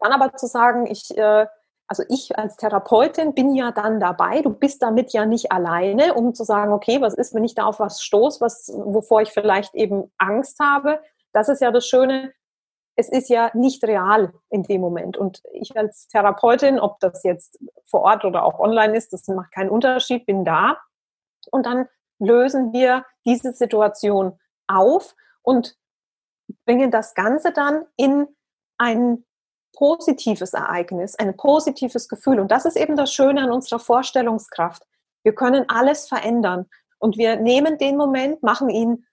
dann 0.00 0.12
aber 0.12 0.36
zu 0.36 0.46
sagen, 0.46 0.86
ich, 0.86 1.16
äh, 1.16 1.46
also 1.88 2.02
ich 2.08 2.36
als 2.38 2.56
Therapeutin 2.56 3.34
bin 3.34 3.54
ja 3.54 3.70
dann 3.72 4.00
dabei, 4.00 4.42
du 4.42 4.50
bist 4.50 4.82
damit 4.82 5.12
ja 5.12 5.24
nicht 5.24 5.52
alleine, 5.52 6.14
um 6.14 6.34
zu 6.34 6.44
sagen, 6.44 6.72
okay, 6.72 7.00
was 7.00 7.14
ist, 7.14 7.34
wenn 7.34 7.44
ich 7.44 7.54
da 7.54 7.64
auf 7.64 7.80
was 7.80 8.02
stoße, 8.02 8.40
was, 8.40 8.72
wovor 8.74 9.22
ich 9.22 9.30
vielleicht 9.30 9.74
eben 9.74 10.12
Angst 10.18 10.58
habe. 10.60 11.00
Das 11.32 11.48
ist 11.48 11.60
ja 11.60 11.70
das 11.70 11.86
Schöne, 11.86 12.32
es 12.96 13.08
ist 13.08 13.28
ja 13.28 13.50
nicht 13.54 13.84
real 13.84 14.32
in 14.48 14.62
dem 14.62 14.80
Moment. 14.80 15.16
Und 15.16 15.42
ich 15.52 15.76
als 15.76 16.08
Therapeutin, 16.08 16.80
ob 16.80 16.98
das 17.00 17.22
jetzt 17.24 17.58
vor 17.84 18.00
Ort 18.00 18.24
oder 18.24 18.44
auch 18.44 18.58
online 18.58 18.96
ist, 18.96 19.12
das 19.12 19.28
macht 19.28 19.52
keinen 19.52 19.70
Unterschied, 19.70 20.26
bin 20.26 20.44
da. 20.44 20.78
Und 21.50 21.66
dann 21.66 21.88
lösen 22.18 22.72
wir 22.72 23.04
diese 23.24 23.52
Situation 23.52 24.38
auf 24.66 25.14
und 25.42 25.76
bringen 26.66 26.90
das 26.90 27.14
Ganze 27.14 27.52
dann 27.52 27.86
in 27.96 28.26
ein 28.76 29.24
positives 29.72 30.52
Ereignis, 30.52 31.18
ein 31.18 31.36
positives 31.36 32.08
Gefühl. 32.08 32.40
Und 32.40 32.50
das 32.50 32.64
ist 32.64 32.76
eben 32.76 32.96
das 32.96 33.12
Schöne 33.12 33.42
an 33.42 33.50
unserer 33.50 33.78
Vorstellungskraft. 33.78 34.82
Wir 35.22 35.34
können 35.34 35.64
alles 35.68 36.08
verändern. 36.08 36.66
Und 36.98 37.18
wir 37.18 37.36
nehmen 37.36 37.78
den 37.78 37.96
Moment, 37.96 38.42
machen 38.42 38.68
ihn 38.70 39.06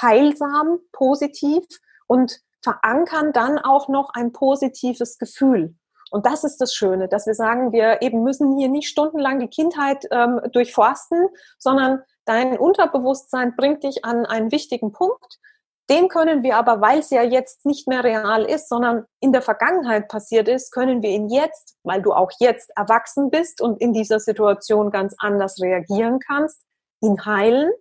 heilsam, 0.00 0.78
positiv 0.92 1.64
und 2.06 2.40
verankern 2.62 3.32
dann 3.32 3.58
auch 3.58 3.88
noch 3.88 4.10
ein 4.14 4.32
positives 4.32 5.18
Gefühl. 5.18 5.74
Und 6.10 6.24
das 6.24 6.42
ist 6.42 6.58
das 6.58 6.74
Schöne, 6.74 7.06
dass 7.08 7.26
wir 7.26 7.34
sagen, 7.34 7.72
wir 7.72 8.00
eben 8.00 8.22
müssen 8.22 8.56
hier 8.56 8.68
nicht 8.68 8.88
stundenlang 8.88 9.40
die 9.40 9.48
Kindheit 9.48 10.06
ähm, 10.10 10.40
durchforsten, 10.52 11.28
sondern 11.58 12.02
dein 12.24 12.58
Unterbewusstsein 12.58 13.54
bringt 13.56 13.84
dich 13.84 14.04
an 14.04 14.24
einen 14.24 14.50
wichtigen 14.50 14.92
Punkt. 14.92 15.38
Den 15.90 16.08
können 16.08 16.42
wir 16.42 16.56
aber, 16.56 16.82
weil 16.82 16.98
es 16.98 17.10
ja 17.10 17.22
jetzt 17.22 17.64
nicht 17.64 17.88
mehr 17.88 18.04
real 18.04 18.44
ist, 18.44 18.68
sondern 18.68 19.06
in 19.20 19.32
der 19.32 19.40
Vergangenheit 19.40 20.08
passiert 20.08 20.46
ist, 20.46 20.70
können 20.70 21.02
wir 21.02 21.10
ihn 21.10 21.28
jetzt, 21.30 21.76
weil 21.82 22.02
du 22.02 22.12
auch 22.12 22.30
jetzt 22.40 22.70
erwachsen 22.76 23.30
bist 23.30 23.62
und 23.62 23.80
in 23.80 23.94
dieser 23.94 24.20
Situation 24.20 24.90
ganz 24.90 25.14
anders 25.18 25.60
reagieren 25.62 26.18
kannst, 26.18 26.60
ihn 27.00 27.24
heilen 27.24 27.72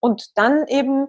und 0.00 0.30
dann 0.36 0.66
eben 0.68 1.08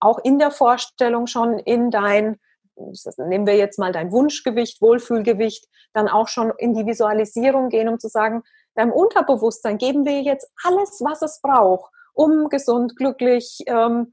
auch 0.00 0.18
in 0.24 0.40
der 0.40 0.50
Vorstellung 0.50 1.28
schon 1.28 1.60
in 1.60 1.92
dein, 1.92 2.40
nehmen 2.74 3.46
wir 3.46 3.56
jetzt 3.56 3.78
mal 3.78 3.92
dein 3.92 4.10
Wunschgewicht, 4.10 4.82
Wohlfühlgewicht, 4.82 5.68
dann 5.92 6.08
auch 6.08 6.26
schon 6.26 6.52
in 6.58 6.74
die 6.74 6.86
Visualisierung 6.86 7.68
gehen, 7.68 7.88
um 7.88 8.00
zu 8.00 8.08
sagen, 8.08 8.42
deinem 8.74 8.90
Unterbewusstsein 8.92 9.78
geben 9.78 10.04
wir 10.04 10.22
jetzt 10.22 10.50
alles, 10.64 11.00
was 11.04 11.22
es 11.22 11.40
braucht, 11.40 11.92
um 12.14 12.48
gesund, 12.48 12.96
glücklich, 12.96 13.60
ähm, 13.66 14.12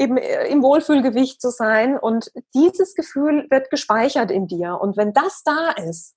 eben 0.00 0.16
äh, 0.16 0.46
im 0.46 0.62
Wohlfühlgewicht 0.62 1.40
zu 1.40 1.50
sein. 1.50 1.98
Und 1.98 2.32
dieses 2.54 2.94
Gefühl 2.94 3.46
wird 3.50 3.70
gespeichert 3.70 4.30
in 4.30 4.46
dir. 4.46 4.78
Und 4.80 4.96
wenn 4.96 5.12
das 5.12 5.42
da 5.44 5.70
ist, 5.70 6.16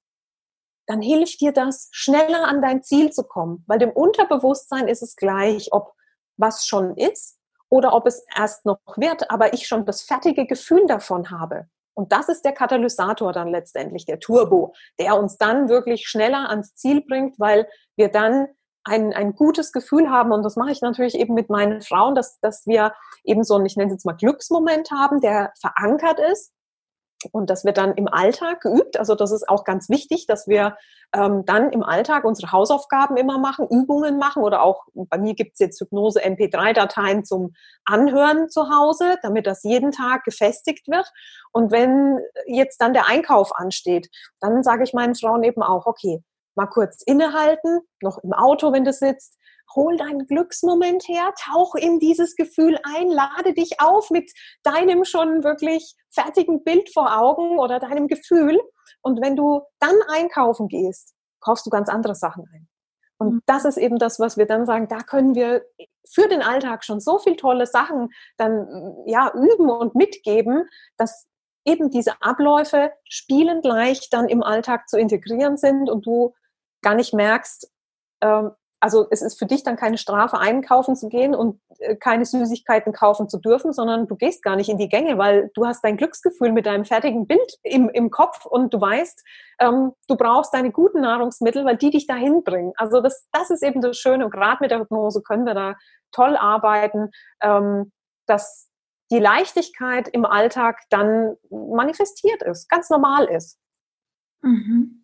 dann 0.88 1.02
hilft 1.02 1.41
dir 1.41 1.52
das, 1.52 1.89
schneller 1.91 2.48
an 2.48 2.62
dein 2.62 2.84
Ziel 2.84 3.12
zu 3.12 3.24
kommen. 3.24 3.63
Weil 3.67 3.80
dem 3.80 3.91
Unterbewusstsein 3.91 4.88
ist 4.88 5.04
es 5.04 5.15
gleich, 5.15 5.72
ob 5.72 5.93
was 6.38 6.65
schon 6.65 6.98
ist 6.98 7.38
oder 7.69 7.93
ob 7.93 8.08
es 8.08 8.26
erst 8.36 8.65
noch 8.65 8.80
wird, 8.98 9.30
aber 9.30 9.54
ich 9.54 9.67
schon 9.67 9.86
das 9.86 10.02
fertige 10.02 10.46
Gefühl 10.46 10.86
davon 10.88 11.30
habe. 11.30 11.67
Und 11.96 12.12
das 12.12 12.28
ist 12.28 12.43
der 12.43 12.54
Katalysator 12.54 13.34
dann 13.34 13.50
letztendlich, 13.50 14.06
der 14.06 14.19
Turbo, 14.19 14.74
der 15.00 15.17
uns 15.17 15.38
dann 15.38 15.69
wirklich 15.69 16.08
schneller 16.08 16.50
ans 16.50 16.74
Ziel 16.76 17.02
bringt, 17.06 17.39
weil 17.39 17.67
wir 17.96 18.10
dann 18.10 18.48
ein, 18.84 19.13
ein 19.13 19.36
gutes 19.36 19.72
Gefühl 19.72 20.10
haben, 20.10 20.32
und 20.32 20.43
das 20.43 20.56
mache 20.56 20.72
ich 20.72 20.82
natürlich 20.82 21.15
eben 21.15 21.34
mit 21.34 21.50
meinen 21.50 21.82
Frauen, 21.82 22.15
dass, 22.15 22.39
dass 22.39 22.65
wir 22.65 22.93
eben 23.24 23.43
so 23.43 23.56
einen, 23.56 23.65
ich 23.65 23.78
nenne 23.78 23.88
es 23.88 23.93
jetzt 23.93 24.06
mal 24.06 24.13
Glücksmoment 24.13 24.91
haben, 24.91 25.22
der 25.22 25.54
verankert 25.60 26.19
ist 26.19 26.54
und 27.32 27.50
das 27.50 27.63
wird 27.63 27.78
dann 27.78 27.93
im 27.93 28.08
Alltag 28.08 28.62
geübt. 28.62 28.98
Also 28.98 29.15
das 29.15 29.32
ist 29.32 29.48
auch 29.48 29.63
ganz 29.63 29.89
wichtig, 29.89 30.28
dass 30.28 30.48
wir 30.48 30.78
ähm, 31.13 31.46
dann 31.46 31.72
im 31.72 31.84
Alltag 31.84 32.26
unsere 32.26 32.52
Hausaufgaben 32.52 33.17
immer 33.17 33.38
machen, 33.38 33.67
Übungen 33.69 34.17
machen 34.17 34.43
oder 34.43 34.62
auch 34.63 34.86
bei 34.93 35.17
mir 35.17 35.34
gibt 35.34 35.54
es 35.54 35.60
jetzt 35.60 35.80
Hypnose 35.80 36.22
MP3-Dateien 36.22 37.24
zum 37.24 37.54
Anhören 37.86 38.50
zu 38.50 38.69
Hause, 38.69 39.17
damit 39.22 39.48
das 39.48 39.63
jeden 39.63 39.91
Tag 39.91 40.24
gefestigt 40.24 40.88
wird. 40.88 41.10
Und 41.52 41.72
wenn 41.72 42.19
jetzt 42.48 42.82
dann 42.82 42.93
der 42.93 43.08
Einkauf 43.08 43.56
ansteht, 43.56 44.10
dann 44.39 44.63
sage 44.63 44.84
ich 44.84 44.93
meinen 44.93 45.15
Frauen 45.15 45.43
eben 45.43 45.63
auch, 45.63 45.86
okay, 45.86 46.24
mal 46.56 46.68
kurz 46.68 47.02
innehalten, 47.06 47.82
noch 48.02 48.20
im 48.24 48.34
Auto, 48.34 48.72
wenn 48.72 48.86
du 48.86 48.94
sitzt, 48.94 49.38
hol 49.76 49.98
deinen 49.98 50.28
Glücksmoment 50.28 51.08
her, 51.08 51.34
tauch 51.42 51.76
in 51.76 52.00
dieses 52.00 52.36
Gefühl 52.36 52.78
ein, 52.84 53.10
lade 53.10 53.54
dich 53.54 53.80
auf 53.80 54.10
mit 54.10 54.32
deinem 54.63 55.06
schon 55.06 55.44
wirklich 55.44 55.96
fertigen 56.12 56.63
Bild 56.63 56.92
vor 56.94 57.18
Augen 57.18 57.60
oder 57.60 57.80
deinem 57.80 58.08
Gefühl. 58.08 58.60
Und 59.02 59.22
wenn 59.22 59.36
du 59.36 59.62
dann 59.80 59.96
einkaufen 60.10 60.68
gehst, 60.68 61.13
kaufst 61.39 61.66
du 61.66 61.70
ganz 61.70 61.89
andere 61.89 62.16
Sachen 62.16 62.46
ein. 62.54 62.68
Und 63.18 63.34
mhm. 63.34 63.42
das 63.46 63.66
ist 63.66 63.78
eben 63.78 63.98
das, 63.98 64.20
was 64.20 64.38
wir 64.38 64.46
dann 64.46 64.66
sagen, 64.66 64.88
da 64.88 65.00
können 65.00 65.36
wir 65.36 65.63
für 66.10 66.28
den 66.28 66.42
Alltag 66.42 66.84
schon 66.84 67.00
so 67.00 67.18
viel 67.18 67.36
tolle 67.36 67.66
Sachen 67.66 68.10
dann 68.38 68.68
ja 69.06 69.32
üben 69.34 69.70
und 69.70 69.96
mitgeben, 69.96 70.68
dass 70.98 71.28
eben 71.66 71.89
diese 71.89 72.22
Abläufe 72.22 72.92
spielend 73.08 73.63
leicht 73.63 74.13
dann 74.13 74.28
im 74.28 74.44
Alltag 74.44 74.89
zu 74.89 74.98
integrieren 74.98 75.58
sind 75.58 75.89
und 75.89 76.06
du 76.06 76.34
gar 76.84 76.96
nicht 76.96 77.13
merkst, 77.13 77.72
ähm, 78.22 78.52
also 78.84 79.08
es 79.12 79.22
ist 79.22 79.39
für 79.39 79.46
dich 79.46 79.63
dann 79.63 79.78
keine 79.78 79.98
Strafe, 79.98 80.39
einkaufen 80.39 80.98
zu 80.98 81.08
gehen 81.08 81.34
und 81.34 81.62
äh, 81.80 81.96
keine 81.96 82.26
Süßigkeiten 82.26 82.91
kaufen 82.91 83.30
zu 83.30 83.39
dürfen, 83.39 83.72
sondern 83.72 84.08
du 84.08 84.17
gehst 84.17 84.43
gar 84.43 84.58
nicht 84.58 84.67
in 84.67 84.78
die 84.78 84.89
Gänge, 84.89 85.17
weil 85.17 85.52
du 85.54 85.65
hast 85.65 85.86
dein 85.86 85.96
Glücksgefühl 85.96 86.52
mit 86.52 86.65
deinem 86.65 86.84
fertigen 86.84 87.26
Bild 87.26 87.60
im, 87.63 87.88
im 87.88 88.10
Kopf 88.12 88.46
und 88.46 88.74
du 88.74 88.82
weißt, 88.82 89.24
ähm, 89.60 89.93
du 90.10 90.17
brauchst 90.17 90.54
deine 90.54 90.72
guten 90.74 91.00
Nahrungsmittel, 91.00 91.63
weil 91.63 91.78
die 91.78 91.91
dich 91.91 92.08
dahin 92.08 92.43
bringen. 92.43 92.74
Also 92.76 93.00
das, 93.00 93.26
das 93.32 93.52
ist 93.52 93.63
eben 93.63 93.80
das 93.80 93.98
Schöne 93.98 94.26
und 94.26 94.32
gerade 94.32 94.58
mit 94.60 94.72
der 94.72 94.82
Hypnose 94.82 95.22
können 95.22 95.46
wir 95.46 95.54
da 95.54 95.76
toll 96.12 96.36
arbeiten, 96.36 97.10
ähm, 97.41 97.93
dass 98.26 98.69
die 99.12 99.19
Leichtigkeit 99.19 100.10
im 100.10 100.26
Alltag 100.26 100.82
dann 100.89 101.38
manifestiert 101.50 102.43
ist, 102.43 102.67
ganz 102.67 102.89
normal 102.89 103.28
ist. 103.28 103.58
Mhm. 104.41 105.03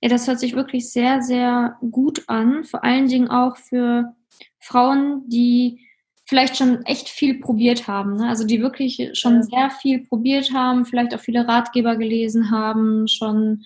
Ja, 0.00 0.08
das 0.08 0.26
hört 0.26 0.40
sich 0.40 0.54
wirklich 0.54 0.90
sehr, 0.90 1.22
sehr 1.22 1.78
gut 1.90 2.24
an. 2.26 2.64
Vor 2.64 2.84
allen 2.84 3.08
Dingen 3.08 3.28
auch 3.28 3.56
für 3.56 4.14
Frauen, 4.60 5.28
die 5.28 5.80
vielleicht 6.26 6.56
schon 6.56 6.82
echt 6.84 7.08
viel 7.08 7.40
probiert 7.40 7.86
haben. 7.86 8.16
Ne? 8.16 8.28
Also 8.28 8.46
die 8.46 8.60
wirklich 8.60 9.10
schon 9.12 9.42
sehr 9.42 9.70
viel 9.70 10.04
probiert 10.06 10.52
haben, 10.52 10.84
vielleicht 10.84 11.14
auch 11.14 11.20
viele 11.20 11.46
Ratgeber 11.46 11.96
gelesen 11.96 12.50
haben, 12.50 13.06
schon 13.08 13.62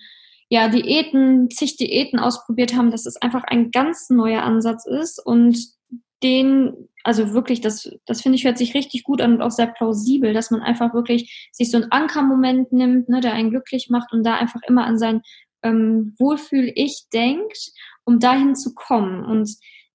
ja 0.49 0.67
Diäten, 0.67 1.49
zig 1.49 1.77
Diäten 1.77 2.19
ausprobiert 2.19 2.75
haben, 2.75 2.91
dass 2.91 3.05
es 3.05 3.21
einfach 3.21 3.43
ein 3.43 3.71
ganz 3.71 4.09
neuer 4.09 4.43
Ansatz 4.43 4.85
ist 4.85 5.25
und 5.25 5.57
den, 6.21 6.89
also 7.03 7.33
wirklich, 7.33 7.61
das, 7.61 7.89
das 8.05 8.21
finde 8.21 8.35
ich 8.37 8.43
hört 8.43 8.57
sich 8.57 8.73
richtig 8.73 9.03
gut 9.03 9.21
an 9.21 9.35
und 9.35 9.41
auch 9.41 9.51
sehr 9.51 9.67
plausibel, 9.67 10.33
dass 10.33 10.51
man 10.51 10.61
einfach 10.61 10.93
wirklich 10.93 11.49
sich 11.53 11.71
so 11.71 11.77
einen 11.77 11.91
Ankermoment 11.91 12.73
nimmt, 12.73 13.07
ne, 13.07 13.21
der 13.21 13.33
einen 13.33 13.51
glücklich 13.51 13.89
macht 13.89 14.11
und 14.11 14.23
da 14.23 14.35
einfach 14.35 14.59
immer 14.67 14.85
an 14.85 14.97
sein 14.97 15.21
ähm, 15.63 16.15
Wohlfühl-Ich 16.19 17.07
denkt, 17.13 17.71
um 18.05 18.19
dahin 18.19 18.55
zu 18.55 18.73
kommen. 18.73 19.23
Und 19.25 19.41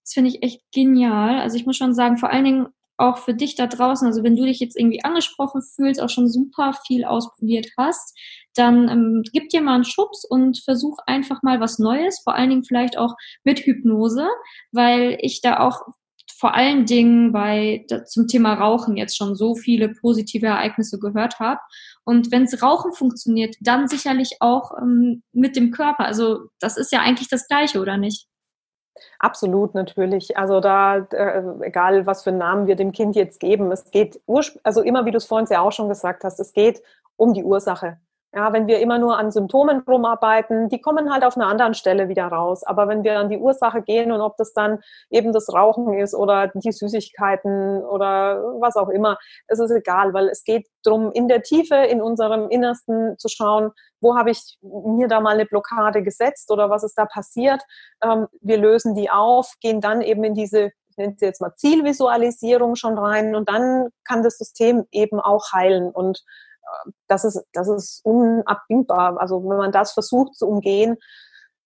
das 0.03 0.13
finde 0.13 0.31
ich 0.31 0.43
echt 0.43 0.61
genial. 0.73 1.41
Also 1.41 1.57
ich 1.57 1.67
muss 1.67 1.77
schon 1.77 1.95
sagen, 1.95 2.19
vor 2.19 2.31
allen 2.31 2.45
Dingen 2.45 2.67
auch 2.97 3.19
für 3.19 3.35
dich 3.35 3.57
da 3.57 3.67
draußen, 3.67 4.07
also 4.07 4.23
wenn 4.23 4.37
du 4.37 4.45
dich 4.45 4.61
jetzt 4.61 4.79
irgendwie 4.79 5.03
angesprochen 5.03 5.63
fühlst, 5.63 6.01
auch 6.01 6.11
schon 6.11 6.29
super 6.29 6.75
viel 6.87 7.05
ausprobiert 7.05 7.67
hast, 7.77 8.17
dann 8.55 8.89
ähm, 8.89 9.23
gib 9.33 9.49
dir 9.49 9.63
mal 9.63 9.75
einen 9.75 9.85
Schubs 9.85 10.25
und 10.25 10.63
versuch 10.63 10.99
einfach 11.07 11.43
mal 11.43 11.61
was 11.61 11.79
Neues, 11.79 12.21
vor 12.23 12.35
allen 12.37 12.51
Dingen 12.51 12.65
vielleicht 12.65 12.97
auch 12.97 13.15
mit 13.43 13.61
Hypnose, 13.61 14.29
weil 14.71 15.19
ich 15.21 15.41
da 15.41 15.59
auch 15.59 15.83
vor 16.37 16.55
allen 16.55 16.87
Dingen 16.87 17.33
bei 17.33 17.87
zum 18.07 18.27
Thema 18.27 18.55
Rauchen 18.55 18.97
jetzt 18.97 19.17
schon 19.17 19.35
so 19.35 19.55
viele 19.55 19.89
positive 19.89 20.47
Ereignisse 20.47 20.99
gehört 20.99 21.39
habe. 21.39 21.61
Und 22.05 22.33
wenns 22.33 22.63
Rauchen 22.63 22.93
funktioniert, 22.93 23.57
dann 23.61 23.89
sicherlich 23.89 24.37
auch 24.41 24.73
ähm, 24.81 25.23
mit 25.33 25.57
dem 25.57 25.71
Körper. 25.71 26.05
Also 26.05 26.49
das 26.61 26.77
ist 26.77 26.93
ja 26.93 27.01
eigentlich 27.01 27.29
das 27.29 27.47
Gleiche, 27.49 27.81
oder 27.81 27.97
nicht? 27.97 28.27
Absolut, 29.19 29.75
natürlich. 29.75 30.37
Also 30.37 30.61
da, 30.61 30.99
äh, 30.99 31.43
egal 31.63 32.07
was 32.07 32.23
für 32.23 32.31
einen 32.31 32.39
Namen 32.39 32.67
wir 32.67 32.77
dem 32.77 32.93
Kind 32.93 33.17
jetzt 33.17 33.41
geben, 33.41 33.73
es 33.73 33.91
geht, 33.91 34.21
also 34.63 34.83
immer, 34.83 35.05
wie 35.05 35.11
du 35.11 35.17
es 35.17 35.25
vorhin 35.25 35.49
ja 35.51 35.61
auch 35.61 35.73
schon 35.73 35.89
gesagt 35.89 36.25
hast, 36.25 36.39
es 36.41 36.53
geht 36.53 36.83
um 37.17 37.35
die 37.35 37.45
Ursache. 37.45 37.99
Ja, 38.37 38.53
wenn 38.53 38.67
wir 38.67 38.81
immer 38.81 38.99
nur 38.99 39.17
an 39.17 39.31
Symptomen 39.31 39.83
rumarbeiten, 39.87 40.69
die 40.69 40.81
kommen 40.81 41.13
halt 41.13 41.25
auf 41.25 41.37
einer 41.37 41.47
anderen 41.47 41.73
Stelle 41.75 42.09
wieder 42.09 42.27
raus. 42.27 42.65
Aber 42.65 42.89
wenn 42.89 43.05
wir 43.05 43.21
an 43.21 43.29
die 43.29 43.39
Ursache 43.39 43.81
gehen 43.81 44.11
und 44.11 44.21
ob 44.21 44.37
das 44.39 44.53
dann 44.53 44.81
eben 45.09 45.33
das 45.33 45.53
Rauchen 45.53 45.95
ist 45.95 46.17
oder 46.17 46.49
die 46.49 46.73
Süßigkeiten 46.73 47.85
oder 47.85 48.43
was 48.59 48.75
auch 48.75 48.89
immer, 48.89 49.19
es 49.47 49.61
ist 49.61 49.71
egal, 49.71 50.15
weil 50.15 50.29
es 50.29 50.43
geht 50.43 50.67
darum, 50.83 51.13
in 51.13 51.29
der 51.29 51.43
Tiefe, 51.43 51.77
in 51.77 52.03
unserem 52.03 52.49
Innersten 52.49 53.17
zu 53.19 53.29
schauen, 53.29 53.71
wo 54.01 54.17
habe 54.17 54.33
ich 54.33 54.59
mir 54.63 55.07
da 55.07 55.21
mal 55.21 55.35
eine 55.35 55.47
Blockade 55.47 56.03
gesetzt 56.03 56.51
oder 56.51 56.71
was 56.71 56.83
ist 56.83 56.99
da 56.99 57.07
passiert. 57.07 57.63
Ähm, 58.03 58.27
wir 58.41 58.59
lösen 58.59 58.97
die 58.97 59.11
auf, 59.11 59.53
gehen 59.61 59.81
dann 59.81 60.01
eben 60.01 60.25
in 60.25 60.35
diese 60.35 60.73
ich 60.91 60.99
nenne 60.99 61.17
sie 61.19 61.27
jetzt 61.27 61.41
mal 61.41 61.55
Zielvisualisierung 61.57 62.77
schon 62.77 62.97
rein 62.97 63.35
und 63.35 63.49
dann 63.49 63.89
kann 64.05 64.23
das 64.23 64.39
System 64.39 64.85
eben 64.93 65.19
auch 65.19 65.53
heilen 65.53 65.91
und 65.91 66.23
das 67.09 67.25
ist, 67.25 67.45
das 67.53 67.69
ist 67.69 68.01
unabdingbar. 68.05 69.21
Also 69.21 69.43
wenn 69.49 69.57
man 69.57 69.73
das 69.73 69.93
versucht 69.93 70.35
zu 70.35 70.49
umgehen, 70.49 70.97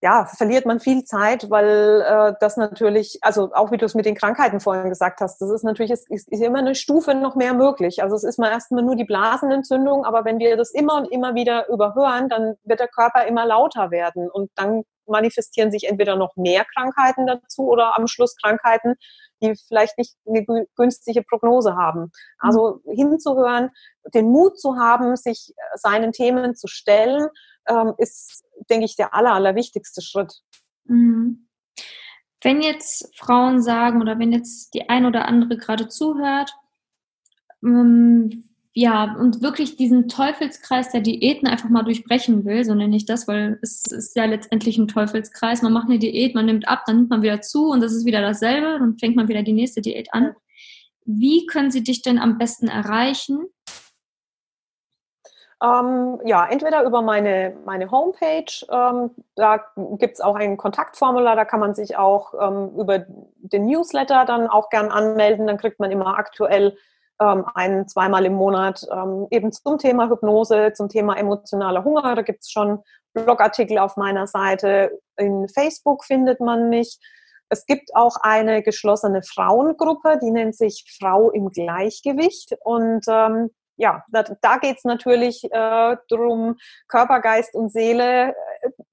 ja, 0.01 0.27
verliert 0.27 0.65
man 0.65 0.79
viel 0.79 1.03
Zeit, 1.05 1.51
weil 1.51 2.05
äh, 2.07 2.35
das 2.41 2.57
natürlich, 2.57 3.19
also 3.23 3.51
auch 3.53 3.73
wie 3.73 3.79
du 3.79 3.85
es 3.85 3.97
mit 3.97 4.07
den 4.07 4.15
Krankheiten 4.15 4.61
vorhin 4.61 4.89
gesagt 4.89 5.21
hast, 5.21 5.41
das 5.41 5.51
ist 5.51 5.65
natürlich, 5.65 5.91
ist, 5.91 6.09
ist 6.09 6.31
immer 6.31 6.61
eine 6.61 6.77
Stufe 6.77 7.15
noch 7.15 7.35
mehr 7.35 7.53
möglich. 7.53 8.01
Also 8.03 8.15
es 8.15 8.23
ist 8.23 8.39
mal 8.39 8.51
erstmal 8.51 8.85
nur 8.85 8.95
die 8.95 9.05
Blasenentzündung, 9.05 10.05
aber 10.05 10.25
wenn 10.25 10.39
wir 10.39 10.57
das 10.57 10.71
immer 10.71 10.97
und 10.99 11.11
immer 11.11 11.35
wieder 11.35 11.69
überhören, 11.69 12.29
dann 12.29 12.55
wird 12.63 12.79
der 12.79 12.87
Körper 12.87 13.27
immer 13.27 13.45
lauter 13.45 13.91
werden 13.91 14.31
und 14.31 14.51
dann 14.55 14.85
manifestieren 15.07 15.73
sich 15.73 15.89
entweder 15.89 16.15
noch 16.15 16.37
mehr 16.37 16.65
Krankheiten 16.77 17.27
dazu 17.27 17.63
oder 17.69 17.97
am 17.97 18.07
Schluss 18.07 18.37
Krankheiten, 18.37 18.95
die 19.43 19.55
vielleicht 19.67 19.99
nicht 19.99 20.17
eine 20.27 20.67
günstige 20.77 21.23
Prognose 21.23 21.77
haben. 21.77 22.11
Also 22.39 22.81
mhm. 22.85 22.93
hinzuhören, 22.95 23.71
den 24.15 24.31
Mut 24.31 24.59
zu 24.59 24.77
haben, 24.77 25.17
sich 25.17 25.53
äh, 25.57 25.79
seinen 25.79 26.13
Themen 26.13 26.55
zu 26.55 26.67
stellen, 26.67 27.29
ähm, 27.69 27.95
ist, 27.99 28.45
denke 28.71 28.85
ich, 28.85 28.97
der 28.97 29.15
aller, 29.15 29.33
allerwichtigste 29.33 30.03
Schritt. 30.03 30.35
Mhm. 30.85 31.49
Wenn 32.43 32.63
jetzt 32.63 33.11
Frauen 33.17 33.63
sagen 33.63 34.01
oder 34.01 34.19
wenn 34.19 34.33
jetzt 34.33 34.73
die 34.75 34.89
ein 34.89 35.07
oder 35.07 35.27
andere 35.27 35.57
gerade 35.57 35.89
zuhört, 35.89 36.53
ähm, 37.65 38.48
ja, 38.81 39.17
und 39.19 39.43
wirklich 39.43 39.75
diesen 39.75 40.09
Teufelskreis 40.09 40.93
der 40.93 41.01
Diäten 41.01 41.49
einfach 41.49 41.69
mal 41.69 41.83
durchbrechen 41.83 42.45
will, 42.45 42.65
so 42.65 42.77
nenne 42.77 42.95
ich 42.95 43.07
das, 43.07 43.27
weil 43.27 43.59
es 43.61 43.83
ist 43.87 44.15
ja 44.15 44.25
letztendlich 44.25 44.79
ein 44.79 44.87
Teufelskreis. 44.87 45.63
Man 45.63 45.73
macht 45.73 45.89
eine 45.89 45.99
Diät, 45.99 46.37
man 46.37 46.47
nimmt 46.47 46.69
ab, 46.69 46.85
dann 46.87 46.99
nimmt 46.99 47.11
man 47.11 47.23
wieder 47.23 47.41
zu 47.41 47.71
und 47.71 47.83
das 47.83 47.93
ist 47.93 48.07
wieder 48.07 48.21
dasselbe, 48.21 48.79
dann 48.79 48.97
fängt 48.97 49.17
man 49.17 49.27
wieder 49.27 49.43
die 49.43 49.53
nächste 49.53 49.81
Diät 49.81 50.15
an. 50.15 50.33
Wie 51.05 51.45
können 51.47 51.73
sie 51.73 51.83
dich 51.83 52.03
denn 52.03 52.21
am 52.21 52.39
besten 52.39 52.69
erreichen? 52.69 53.49
Ähm, 55.61 56.21
ja, 56.25 56.47
entweder 56.47 56.85
über 56.85 57.03
meine, 57.03 57.57
meine 57.65 57.91
Homepage, 57.91 58.65
ähm, 58.71 59.11
da 59.35 59.61
gibt 59.99 60.15
es 60.15 60.21
auch 60.21 60.37
ein 60.37 60.57
Kontaktformular, 60.57 61.35
da 61.35 61.45
kann 61.45 61.59
man 61.59 61.75
sich 61.75 61.97
auch 61.97 62.33
ähm, 62.41 62.71
über 62.79 63.07
den 63.39 63.67
Newsletter 63.67 64.25
dann 64.25 64.47
auch 64.47 64.71
gern 64.71 64.93
anmelden, 64.93 65.49
dann 65.49 65.59
kriegt 65.59 65.81
man 65.81 65.91
immer 65.91 66.17
aktuell 66.17 66.77
ähm, 67.21 67.45
ein, 67.55 67.89
zweimal 67.89 68.25
im 68.27 68.35
Monat 68.35 68.87
ähm, 68.93 69.27
eben 69.31 69.53
zum 69.53 69.79
Thema 69.79 70.09
Hypnose, 70.09 70.73
zum 70.75 70.89
Thema 70.89 71.17
emotionaler 71.17 71.85
Hunger. 71.85 72.15
Da 72.15 72.23
gibt 72.23 72.45
es 72.45 72.51
schon 72.51 72.83
Blogartikel 73.13 73.79
auf 73.79 73.97
meiner 73.97 74.27
Seite. 74.27 74.99
In 75.17 75.49
Facebook 75.49 76.05
findet 76.05 76.41
man 76.41 76.69
mich. 76.69 76.99
Es 77.49 77.65
gibt 77.67 77.95
auch 77.95 78.17
eine 78.21 78.63
geschlossene 78.63 79.23
Frauengruppe, 79.23 80.19
die 80.23 80.31
nennt 80.31 80.55
sich 80.55 80.85
Frau 81.01 81.31
im 81.31 81.51
Gleichgewicht. 81.51 82.55
Und 82.63 83.07
ähm, 83.09 83.51
ja, 83.77 84.05
da, 84.11 84.25
da 84.43 84.59
geht 84.59 84.79
es 84.79 84.85
natürlich 84.85 85.45
äh, 85.45 85.97
darum, 86.09 86.57
Körper, 86.89 87.21
Geist 87.21 87.55
und 87.55 87.73
Seele 87.73 88.31
äh, 88.31 88.35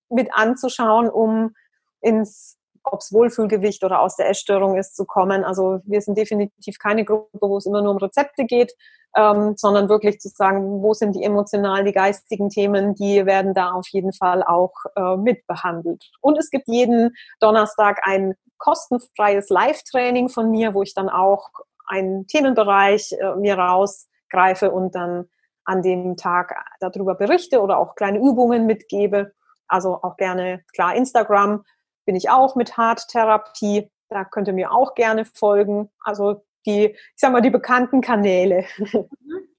mit 0.10 0.30
anzuschauen, 0.34 1.10
um 1.10 1.54
ins 2.02 2.58
ob 2.92 3.02
es 3.02 3.12
Wohlfühlgewicht 3.12 3.84
oder 3.84 4.00
aus 4.02 4.16
der 4.16 4.30
Essstörung 4.30 4.78
ist, 4.78 4.96
zu 4.96 5.06
kommen. 5.06 5.44
Also 5.44 5.80
wir 5.86 6.02
sind 6.02 6.18
definitiv 6.18 6.78
keine 6.80 7.06
Gruppe, 7.06 7.40
wo 7.42 7.58
es 7.58 7.66
immer 7.66 7.82
nur 7.82 7.92
um 7.92 7.98
Rezepte 7.98 8.46
geht, 8.46 8.74
ähm, 9.16 9.54
sondern 9.56 9.90
wirklich 9.90 10.20
zu 10.20 10.30
sagen, 10.30 10.82
wo 10.82 10.94
sind 10.94 11.16
die 11.16 11.24
emotionalen, 11.24 11.86
die 11.86 11.94
geistigen 11.94 12.50
Themen, 12.50 12.96
die 12.96 13.26
werden 13.26 13.54
da 13.54 13.72
auf 13.72 13.88
jeden 13.90 14.14
Fall 14.14 14.44
auch 14.44 14.74
äh, 14.96 15.16
mitbehandelt. 15.16 16.04
Und 16.22 16.38
es 16.38 16.50
gibt 16.50 16.68
jeden 16.68 17.16
Donnerstag 17.40 18.02
ein 18.04 18.36
kostenfreies 18.58 19.50
Live-Training 19.50 20.30
von 20.30 20.52
mir, 20.52 20.74
wo 20.74 20.82
ich 20.82 20.94
dann 20.94 21.10
auch 21.10 21.50
einen 21.88 22.28
Themenbereich 22.28 23.14
äh, 23.14 23.36
mir 23.36 23.58
rausgreife 23.58 24.72
und 24.72 24.96
dann 24.96 25.30
an 25.66 25.82
dem 25.82 26.16
Tag 26.16 26.56
darüber 26.80 27.16
berichte 27.16 27.62
oder 27.62 27.80
auch 27.80 27.96
kleine 27.96 28.20
Übungen 28.20 28.66
mitgebe. 28.66 29.34
Also 29.68 29.96
auch 30.02 30.16
gerne, 30.18 30.64
klar, 30.74 30.96
Instagram 30.96 31.64
bin 32.06 32.16
ich 32.16 32.30
auch 32.30 32.56
mit 32.56 32.78
Harttherapie. 32.78 33.90
Da 34.10 34.24
könnt 34.24 34.48
ihr 34.48 34.54
mir 34.54 34.72
auch 34.72 34.96
gerne 34.96 35.26
folgen. 35.26 35.90
Also 36.04 36.44
die, 36.66 36.86
ich 36.86 36.98
sag 37.16 37.32
mal, 37.32 37.42
die 37.42 37.50
bekannten 37.50 38.02
Kanäle. 38.02 38.66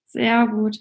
Sehr 0.06 0.46
gut. 0.46 0.78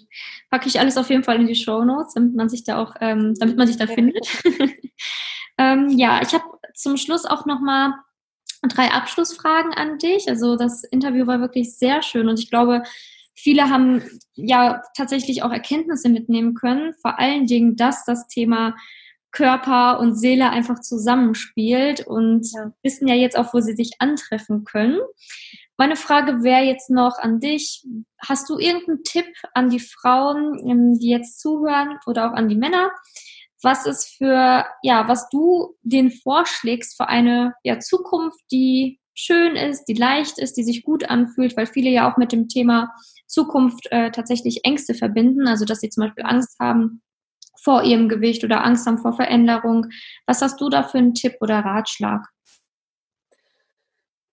Packe 0.50 0.68
ich 0.68 0.80
alles 0.80 0.96
auf 0.96 1.10
jeden 1.10 1.24
Fall 1.24 1.40
in 1.40 1.46
die 1.46 1.54
Show 1.54 1.84
Notes, 1.84 2.14
damit 2.14 2.34
man 2.34 2.48
sich 2.48 2.64
da 2.64 2.80
auch, 2.82 2.94
ähm, 3.00 3.34
damit 3.38 3.56
man 3.56 3.66
sich 3.66 3.76
da 3.76 3.84
ja. 3.84 3.94
findet. 3.94 4.26
ähm, 5.58 5.90
ja, 5.90 6.20
ich 6.22 6.32
habe 6.32 6.44
zum 6.74 6.96
Schluss 6.96 7.26
auch 7.26 7.44
noch 7.44 7.60
mal 7.60 7.94
drei 8.62 8.90
Abschlussfragen 8.90 9.72
an 9.74 9.98
dich. 9.98 10.28
Also 10.28 10.56
das 10.56 10.84
Interview 10.84 11.26
war 11.26 11.40
wirklich 11.40 11.76
sehr 11.76 12.02
schön 12.02 12.28
und 12.28 12.38
ich 12.38 12.50
glaube, 12.50 12.82
viele 13.34 13.68
haben 13.68 14.02
ja 14.34 14.82
tatsächlich 14.96 15.42
auch 15.42 15.50
Erkenntnisse 15.52 16.08
mitnehmen 16.08 16.54
können. 16.54 16.94
Vor 16.94 17.18
allen 17.18 17.46
Dingen, 17.46 17.76
dass 17.76 18.04
das 18.04 18.28
Thema 18.28 18.74
Körper 19.32 20.00
und 20.00 20.14
Seele 20.14 20.50
einfach 20.50 20.80
zusammenspielt 20.80 22.06
und 22.06 22.46
ja. 22.52 22.72
wissen 22.82 23.08
ja 23.08 23.14
jetzt 23.14 23.38
auch, 23.38 23.52
wo 23.52 23.60
sie 23.60 23.74
sich 23.74 23.92
antreffen 23.98 24.64
können. 24.64 24.98
Meine 25.76 25.96
Frage 25.96 26.42
wäre 26.42 26.62
jetzt 26.62 26.88
noch 26.88 27.18
an 27.18 27.38
dich. 27.38 27.86
Hast 28.18 28.48
du 28.48 28.58
irgendeinen 28.58 29.02
Tipp 29.04 29.26
an 29.52 29.68
die 29.68 29.80
Frauen, 29.80 30.58
ähm, 30.66 30.98
die 30.98 31.10
jetzt 31.10 31.38
zuhören 31.40 31.98
oder 32.06 32.30
auch 32.30 32.34
an 32.34 32.48
die 32.48 32.56
Männer? 32.56 32.90
Was 33.62 33.86
ist 33.86 34.16
für, 34.16 34.64
ja, 34.82 35.08
was 35.08 35.28
du 35.28 35.76
denen 35.82 36.10
vorschlägst 36.10 36.96
für 36.96 37.08
eine 37.08 37.54
ja, 37.62 37.78
Zukunft, 37.78 38.40
die 38.50 39.00
schön 39.14 39.56
ist, 39.56 39.84
die 39.84 39.94
leicht 39.94 40.38
ist, 40.38 40.56
die 40.56 40.62
sich 40.62 40.82
gut 40.82 41.08
anfühlt, 41.08 41.56
weil 41.56 41.66
viele 41.66 41.90
ja 41.90 42.10
auch 42.10 42.16
mit 42.16 42.32
dem 42.32 42.48
Thema 42.48 42.92
Zukunft 43.26 43.86
äh, 43.90 44.10
tatsächlich 44.10 44.64
Ängste 44.64 44.94
verbinden, 44.94 45.48
also 45.48 45.64
dass 45.64 45.80
sie 45.80 45.88
zum 45.88 46.04
Beispiel 46.04 46.24
Angst 46.24 46.58
haben, 46.60 47.02
vor 47.66 47.82
ihrem 47.82 48.08
Gewicht 48.08 48.44
oder 48.44 48.64
Angst 48.64 48.86
haben 48.86 48.98
vor 48.98 49.12
Veränderung. 49.12 49.88
Was 50.24 50.40
hast 50.40 50.60
du 50.60 50.68
da 50.68 50.84
für 50.84 50.98
einen 50.98 51.14
Tipp 51.14 51.34
oder 51.40 51.58
Ratschlag? 51.58 52.24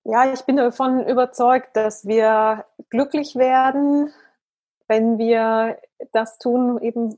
Ja, 0.03 0.31
ich 0.31 0.41
bin 0.41 0.57
davon 0.57 1.03
überzeugt, 1.07 1.75
dass 1.75 2.05
wir 2.05 2.65
glücklich 2.91 3.35
werden, 3.35 4.11
wenn 4.87 5.17
wir 5.17 5.79
das 6.11 6.37
tun, 6.37 6.79
eben 6.79 7.15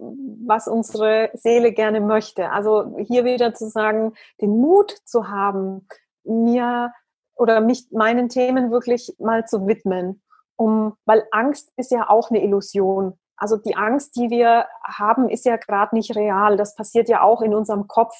was 0.47 0.69
unsere 0.69 1.31
Seele 1.33 1.73
gerne 1.73 1.99
möchte. 1.99 2.49
Also 2.49 2.95
hier 2.97 3.25
wieder 3.25 3.53
zu 3.53 3.67
sagen, 3.67 4.13
den 4.39 4.61
Mut 4.61 4.95
zu 5.03 5.27
haben, 5.27 5.85
mir 6.23 6.93
oder 7.35 7.59
mich 7.59 7.91
meinen 7.91 8.29
Themen 8.29 8.71
wirklich 8.71 9.13
mal 9.19 9.45
zu 9.45 9.67
widmen. 9.67 10.21
Um, 10.55 10.95
weil 11.03 11.27
Angst 11.31 11.73
ist 11.75 11.91
ja 11.91 12.09
auch 12.09 12.29
eine 12.29 12.41
Illusion. 12.41 13.19
Also 13.37 13.57
die 13.57 13.75
Angst, 13.75 14.15
die 14.15 14.29
wir 14.29 14.67
haben, 14.83 15.29
ist 15.29 15.45
ja 15.45 15.57
gerade 15.57 15.95
nicht 15.95 16.15
real. 16.15 16.57
Das 16.57 16.75
passiert 16.75 17.09
ja 17.09 17.21
auch 17.21 17.41
in 17.41 17.53
unserem 17.53 17.87
Kopf. 17.87 18.15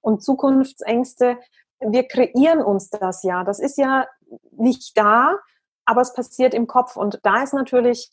Und 0.00 0.22
Zukunftsängste, 0.22 1.38
wir 1.80 2.06
kreieren 2.06 2.62
uns 2.62 2.90
das 2.90 3.22
ja. 3.22 3.44
Das 3.44 3.60
ist 3.60 3.78
ja 3.78 4.06
nicht 4.52 4.96
da, 4.96 5.36
aber 5.84 6.02
es 6.02 6.12
passiert 6.12 6.54
im 6.54 6.66
Kopf. 6.66 6.96
Und 6.96 7.18
da 7.22 7.42
ist 7.42 7.54
natürlich 7.54 8.10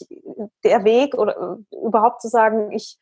der 0.63 0.83
Weg 0.85 1.15
oder 1.15 1.57
überhaupt 1.71 2.21
zu 2.21 2.29
sagen, 2.29 2.71
ich, 2.71 2.97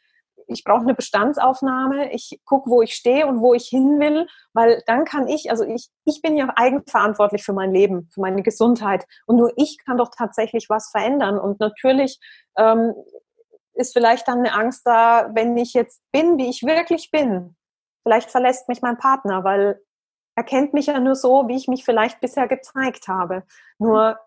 ich 0.47 0.63
brauche 0.63 0.81
eine 0.81 0.95
Bestandsaufnahme, 0.95 2.11
ich 2.11 2.41
gucke, 2.45 2.69
wo 2.69 2.81
ich 2.81 2.95
stehe 2.95 3.27
und 3.27 3.39
wo 3.39 3.53
ich 3.53 3.67
hin 3.67 3.99
will, 3.99 4.27
weil 4.53 4.81
dann 4.87 5.05
kann 5.05 5.27
ich, 5.27 5.51
also 5.51 5.63
ich, 5.63 5.89
ich 6.05 6.21
bin 6.21 6.35
ja 6.35 6.51
eigenverantwortlich 6.55 7.43
für 7.43 7.53
mein 7.53 7.71
Leben, 7.71 8.09
für 8.13 8.21
meine 8.21 8.43
Gesundheit 8.43 9.05
und 9.25 9.37
nur 9.37 9.53
ich 9.57 9.77
kann 9.85 9.97
doch 9.97 10.09
tatsächlich 10.15 10.69
was 10.69 10.89
verändern 10.89 11.37
und 11.37 11.59
natürlich 11.59 12.19
ähm, 12.57 12.93
ist 13.73 13.93
vielleicht 13.93 14.27
dann 14.27 14.39
eine 14.39 14.53
Angst 14.53 14.85
da, 14.85 15.29
wenn 15.33 15.57
ich 15.57 15.73
jetzt 15.73 16.01
bin, 16.11 16.37
wie 16.37 16.49
ich 16.49 16.63
wirklich 16.63 17.11
bin. 17.11 17.55
Vielleicht 18.03 18.29
verlässt 18.29 18.67
mich 18.69 18.81
mein 18.81 18.97
Partner, 18.97 19.43
weil 19.43 19.81
er 20.35 20.43
kennt 20.43 20.73
mich 20.73 20.87
ja 20.87 20.99
nur 20.99 21.15
so, 21.15 21.47
wie 21.47 21.55
ich 21.55 21.67
mich 21.67 21.85
vielleicht 21.85 22.19
bisher 22.19 22.47
gezeigt 22.47 23.07
habe. 23.07 23.43
Nur 23.77 24.19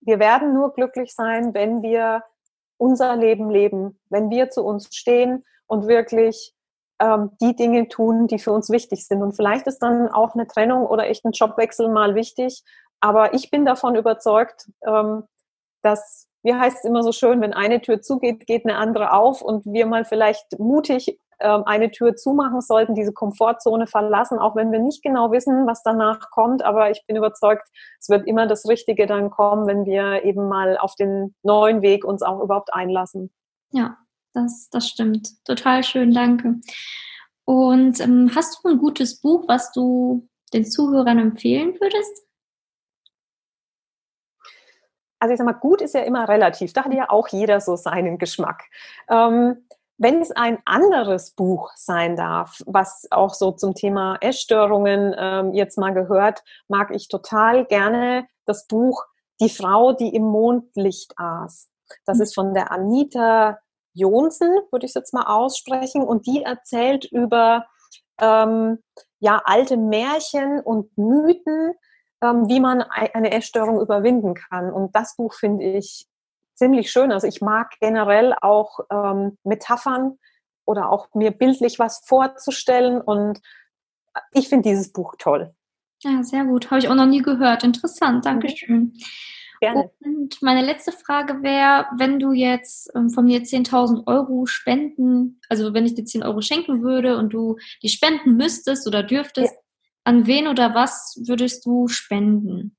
wir 0.00 0.18
werden 0.18 0.54
nur 0.54 0.72
glücklich 0.72 1.14
sein, 1.14 1.52
wenn 1.54 1.82
wir 1.82 2.22
unser 2.78 3.16
Leben 3.16 3.50
leben, 3.50 3.98
wenn 4.08 4.30
wir 4.30 4.50
zu 4.50 4.64
uns 4.64 4.94
stehen 4.94 5.44
und 5.66 5.88
wirklich 5.88 6.54
ähm, 7.00 7.30
die 7.40 7.56
Dinge 7.56 7.88
tun, 7.88 8.26
die 8.26 8.38
für 8.38 8.52
uns 8.52 8.70
wichtig 8.70 9.06
sind. 9.06 9.22
Und 9.22 9.32
vielleicht 9.32 9.66
ist 9.66 9.78
dann 9.80 10.08
auch 10.08 10.34
eine 10.34 10.46
Trennung 10.46 10.86
oder 10.86 11.06
echt 11.06 11.24
ein 11.24 11.32
Jobwechsel 11.32 11.88
mal 11.88 12.14
wichtig. 12.14 12.62
Aber 13.00 13.34
ich 13.34 13.50
bin 13.50 13.64
davon 13.64 13.96
überzeugt, 13.96 14.70
ähm, 14.86 15.24
dass, 15.82 16.28
wie 16.46 16.54
heißt 16.54 16.78
es 16.78 16.84
immer 16.84 17.02
so 17.02 17.10
schön, 17.10 17.40
wenn 17.40 17.52
eine 17.52 17.80
Tür 17.80 18.00
zugeht, 18.00 18.46
geht 18.46 18.64
eine 18.64 18.76
andere 18.78 19.12
auf 19.12 19.42
und 19.42 19.66
wir 19.66 19.84
mal 19.86 20.04
vielleicht 20.04 20.58
mutig 20.60 21.18
ähm, 21.40 21.64
eine 21.66 21.90
Tür 21.90 22.14
zumachen 22.14 22.60
sollten, 22.60 22.94
diese 22.94 23.12
Komfortzone 23.12 23.88
verlassen, 23.88 24.38
auch 24.38 24.54
wenn 24.54 24.70
wir 24.70 24.78
nicht 24.78 25.02
genau 25.02 25.32
wissen, 25.32 25.66
was 25.66 25.82
danach 25.82 26.30
kommt. 26.30 26.64
Aber 26.64 26.90
ich 26.92 27.02
bin 27.06 27.16
überzeugt, 27.16 27.68
es 28.00 28.08
wird 28.08 28.28
immer 28.28 28.46
das 28.46 28.68
Richtige 28.68 29.06
dann 29.06 29.30
kommen, 29.30 29.66
wenn 29.66 29.84
wir 29.84 30.24
eben 30.24 30.48
mal 30.48 30.78
auf 30.78 30.94
den 30.94 31.34
neuen 31.42 31.82
Weg 31.82 32.04
uns 32.04 32.22
auch 32.22 32.40
überhaupt 32.40 32.72
einlassen. 32.72 33.32
Ja, 33.72 33.98
das, 34.32 34.68
das 34.70 34.88
stimmt. 34.88 35.44
Total 35.44 35.82
schön, 35.82 36.14
danke. 36.14 36.60
Und 37.44 38.00
ähm, 38.00 38.30
hast 38.36 38.60
du 38.62 38.68
ein 38.68 38.78
gutes 38.78 39.20
Buch, 39.20 39.48
was 39.48 39.72
du 39.72 40.28
den 40.52 40.64
Zuhörern 40.64 41.18
empfehlen 41.18 41.74
würdest? 41.80 42.25
Also 45.26 45.32
ich 45.32 45.38
sag 45.38 45.46
mal, 45.46 45.54
gut 45.54 45.82
ist 45.82 45.94
ja 45.94 46.02
immer 46.02 46.28
relativ. 46.28 46.72
Da 46.72 46.84
hat 46.84 46.94
ja 46.94 47.10
auch 47.10 47.26
jeder 47.26 47.60
so 47.60 47.74
seinen 47.74 48.16
Geschmack. 48.16 48.62
Ähm, 49.10 49.66
wenn 49.98 50.22
es 50.22 50.30
ein 50.30 50.58
anderes 50.64 51.32
Buch 51.32 51.72
sein 51.74 52.14
darf, 52.14 52.62
was 52.64 53.08
auch 53.10 53.34
so 53.34 53.50
zum 53.50 53.74
Thema 53.74 54.18
Essstörungen 54.20 55.16
ähm, 55.18 55.52
jetzt 55.52 55.78
mal 55.78 55.92
gehört, 55.92 56.44
mag 56.68 56.92
ich 56.94 57.08
total 57.08 57.64
gerne 57.64 58.28
das 58.44 58.68
Buch 58.68 59.04
Die 59.40 59.48
Frau, 59.48 59.94
die 59.94 60.14
im 60.14 60.22
Mondlicht 60.22 61.14
aß. 61.16 61.70
Das 62.04 62.20
ist 62.20 62.32
von 62.32 62.54
der 62.54 62.70
Anita 62.70 63.58
Jonsen, 63.94 64.48
würde 64.70 64.86
ich 64.86 64.90
es 64.90 64.94
jetzt 64.94 65.12
mal 65.12 65.24
aussprechen, 65.24 66.04
und 66.04 66.26
die 66.28 66.44
erzählt 66.44 67.04
über 67.04 67.66
ähm, 68.20 68.78
ja 69.18 69.42
alte 69.44 69.76
Märchen 69.76 70.60
und 70.60 70.96
Mythen, 70.96 71.74
wie 72.20 72.60
man 72.60 72.82
eine 72.82 73.32
Essstörung 73.32 73.80
überwinden 73.80 74.34
kann. 74.34 74.72
Und 74.72 74.94
das 74.96 75.16
Buch 75.16 75.34
finde 75.34 75.64
ich 75.64 76.06
ziemlich 76.54 76.90
schön. 76.90 77.12
Also 77.12 77.26
ich 77.26 77.40
mag 77.40 77.74
generell 77.80 78.34
auch 78.40 78.80
ähm, 78.90 79.38
Metaphern 79.44 80.18
oder 80.64 80.90
auch 80.90 81.08
mir 81.14 81.30
bildlich 81.30 81.78
was 81.78 82.02
vorzustellen 82.04 83.00
und 83.00 83.40
ich 84.32 84.48
finde 84.48 84.68
dieses 84.68 84.92
Buch 84.92 85.14
toll. 85.18 85.54
Ja, 86.02 86.22
sehr 86.22 86.44
gut. 86.44 86.70
Habe 86.70 86.78
ich 86.78 86.88
auch 86.88 86.94
noch 86.94 87.06
nie 87.06 87.22
gehört. 87.22 87.64
Interessant, 87.64 88.24
Dankeschön. 88.24 88.76
Mhm. 88.76 88.92
Gerne. 89.60 89.90
Und 90.00 90.42
meine 90.42 90.62
letzte 90.62 90.92
Frage 90.92 91.42
wäre, 91.42 91.86
wenn 91.96 92.18
du 92.18 92.32
jetzt 92.32 92.90
ähm, 92.94 93.08
von 93.08 93.24
mir 93.24 93.40
10.000 93.40 94.06
Euro 94.06 94.44
spenden, 94.44 95.40
also 95.48 95.72
wenn 95.72 95.86
ich 95.86 95.94
dir 95.94 96.04
10 96.04 96.22
Euro 96.22 96.42
schenken 96.42 96.82
würde 96.82 97.16
und 97.16 97.32
du 97.32 97.56
die 97.82 97.88
spenden 97.88 98.36
müsstest 98.36 98.86
oder 98.86 99.02
dürftest, 99.02 99.54
ja. 99.54 99.60
An 100.06 100.26
wen 100.26 100.46
oder 100.46 100.74
was 100.74 101.20
würdest 101.26 101.66
du 101.66 101.88
spenden? 101.88 102.76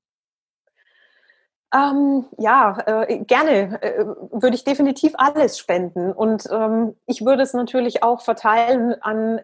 Ähm, 1.74 2.24
ja, 2.38 2.78
äh, 2.86 3.18
gerne 3.24 3.82
äh, 3.82 4.06
würde 4.30 4.54
ich 4.54 4.64
definitiv 4.64 5.12
alles 5.16 5.58
spenden 5.58 6.12
und 6.12 6.48
ähm, 6.50 6.96
ich 7.04 7.26
würde 7.26 7.42
es 7.42 7.52
natürlich 7.52 8.02
auch 8.02 8.22
verteilen 8.22 8.94
an 9.02 9.42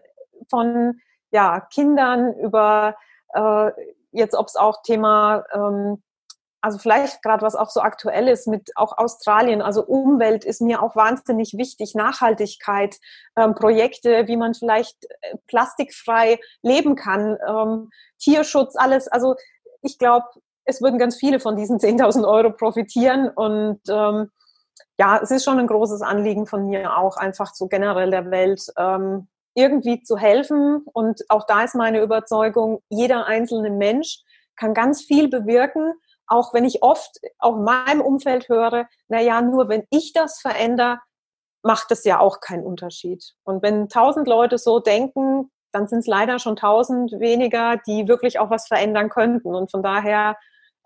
von 0.49 0.99
ja 1.29 1.59
Kindern 1.59 2.33
über 2.39 2.95
äh, 3.35 3.69
jetzt, 4.11 4.33
ob 4.33 4.47
es 4.47 4.55
auch 4.55 4.81
Thema 4.81 5.43
ähm, 5.53 6.01
also 6.65 6.79
vielleicht 6.79 7.21
gerade 7.21 7.43
was 7.43 7.55
auch 7.55 7.69
so 7.69 7.79
aktuell 7.79 8.27
ist 8.27 8.47
mit 8.47 8.71
auch 8.75 8.97
Australien, 8.97 9.61
also 9.61 9.85
Umwelt 9.85 10.43
ist 10.43 10.61
mir 10.61 10.81
auch 10.81 10.95
wahnsinnig 10.95 11.53
wichtig, 11.55 11.93
Nachhaltigkeit, 11.93 12.97
ähm, 13.35 13.53
Projekte, 13.53 14.27
wie 14.27 14.35
man 14.35 14.55
vielleicht 14.55 14.97
äh, 15.05 15.37
plastikfrei 15.45 16.39
leben 16.63 16.95
kann, 16.95 17.37
ähm, 17.47 17.91
Tierschutz, 18.17 18.75
alles. 18.75 19.07
Also 19.07 19.35
ich 19.83 19.99
glaube, 19.99 20.25
es 20.63 20.81
würden 20.81 20.97
ganz 20.97 21.17
viele 21.17 21.39
von 21.39 21.55
diesen 21.55 21.77
10.000 21.79 22.27
Euro 22.27 22.49
profitieren 22.49 23.29
und 23.29 23.81
ähm, 23.87 24.31
ja, 24.97 25.19
es 25.21 25.29
ist 25.29 25.45
schon 25.45 25.59
ein 25.59 25.67
großes 25.67 26.01
Anliegen 26.01 26.47
von 26.47 26.65
mir 26.65 26.97
auch 26.97 27.17
einfach 27.17 27.53
so 27.53 27.67
generell 27.67 28.09
der 28.09 28.31
Welt 28.31 28.65
ähm, 28.75 29.27
irgendwie 29.53 30.01
zu 30.01 30.17
helfen 30.17 30.83
und 30.93 31.21
auch 31.29 31.45
da 31.45 31.63
ist 31.63 31.75
meine 31.75 32.01
Überzeugung, 32.01 32.81
jeder 32.89 33.27
einzelne 33.27 33.69
Mensch 33.69 34.23
kann 34.55 34.73
ganz 34.73 35.03
viel 35.03 35.27
bewirken, 35.27 35.93
auch 36.27 36.53
wenn 36.53 36.65
ich 36.65 36.83
oft 36.83 37.19
auch 37.39 37.57
in 37.57 37.63
meinem 37.63 38.01
Umfeld 38.01 38.49
höre, 38.49 38.87
na 39.07 39.21
ja, 39.21 39.41
nur 39.41 39.69
wenn 39.69 39.83
ich 39.89 40.13
das 40.13 40.39
verändere, 40.39 40.99
macht 41.63 41.91
es 41.91 42.03
ja 42.03 42.19
auch 42.19 42.41
keinen 42.41 42.63
Unterschied. 42.63 43.23
Und 43.43 43.63
wenn 43.63 43.89
tausend 43.89 44.27
Leute 44.27 44.57
so 44.57 44.79
denken, 44.79 45.51
dann 45.71 45.87
sind 45.87 45.99
es 45.99 46.07
leider 46.07 46.39
schon 46.39 46.55
tausend 46.55 47.11
weniger, 47.19 47.77
die 47.87 48.07
wirklich 48.07 48.39
auch 48.39 48.49
was 48.49 48.67
verändern 48.67 49.09
könnten. 49.09 49.53
Und 49.53 49.71
von 49.71 49.83
daher 49.83 50.37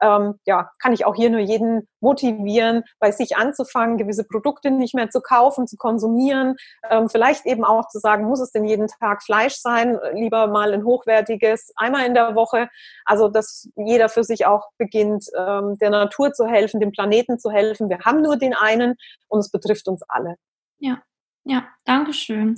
ähm, 0.02 0.36
ja, 0.46 0.72
kann 0.80 0.94
ich 0.94 1.06
auch 1.06 1.16
hier 1.16 1.30
nur 1.30 1.40
jeden 1.40 1.88
motivieren, 2.00 2.84
bei 3.00 3.12
sich 3.12 3.38
anzufangen, 3.38 3.98
gewisse 3.98 4.24
Produkte 4.24 4.72
nicht 4.72 4.94
mehr 4.94 5.10
zu 5.10 5.22
kaufen, 5.22 5.68
zu 5.68 5.78
konsumieren, 5.78 6.56
ähm, 6.90 7.10
vielleicht 7.10 7.46
eben 7.46 7.64
auch 7.64 7.88
zu 7.90 8.00
sagen, 8.00 8.26
muss 8.26 8.40
es 8.40 8.52
denn 8.52 8.66
jeden 8.66 8.88
Tag 8.88 9.24
Fleisch 9.24 9.56
sein, 9.56 9.98
lieber 10.14 10.48
mal 10.48 10.74
ein 10.74 10.84
hochwertiges, 10.84 11.72
einmal 11.76 12.06
in 12.06 12.14
der 12.14 12.36
Woche. 12.36 12.70
Also, 13.06 13.28
dass 13.28 13.70
jeder 13.76 14.10
für 14.10 14.24
sich 14.24 14.46
auch 14.46 14.70
beginnt, 14.78 15.26
ähm, 15.38 15.78
der 15.80 15.90
Natur 15.90 16.34
zu 16.34 16.46
helfen, 16.46 16.80
dem 16.80 16.92
Planeten 16.92 17.40
zu 17.40 17.52
helfen. 17.52 17.90
Wir 17.90 18.00
haben 18.00 18.22
nur 18.22 18.38
den 18.38 18.54
einen 18.54 18.96
und 19.28 19.40
es 19.40 19.52
betrifft 19.52 19.88
uns 19.88 20.02
alle. 20.08 20.36
Ja, 20.80 21.02
ja, 21.44 21.68
danke 21.86 22.14
schön. 22.14 22.58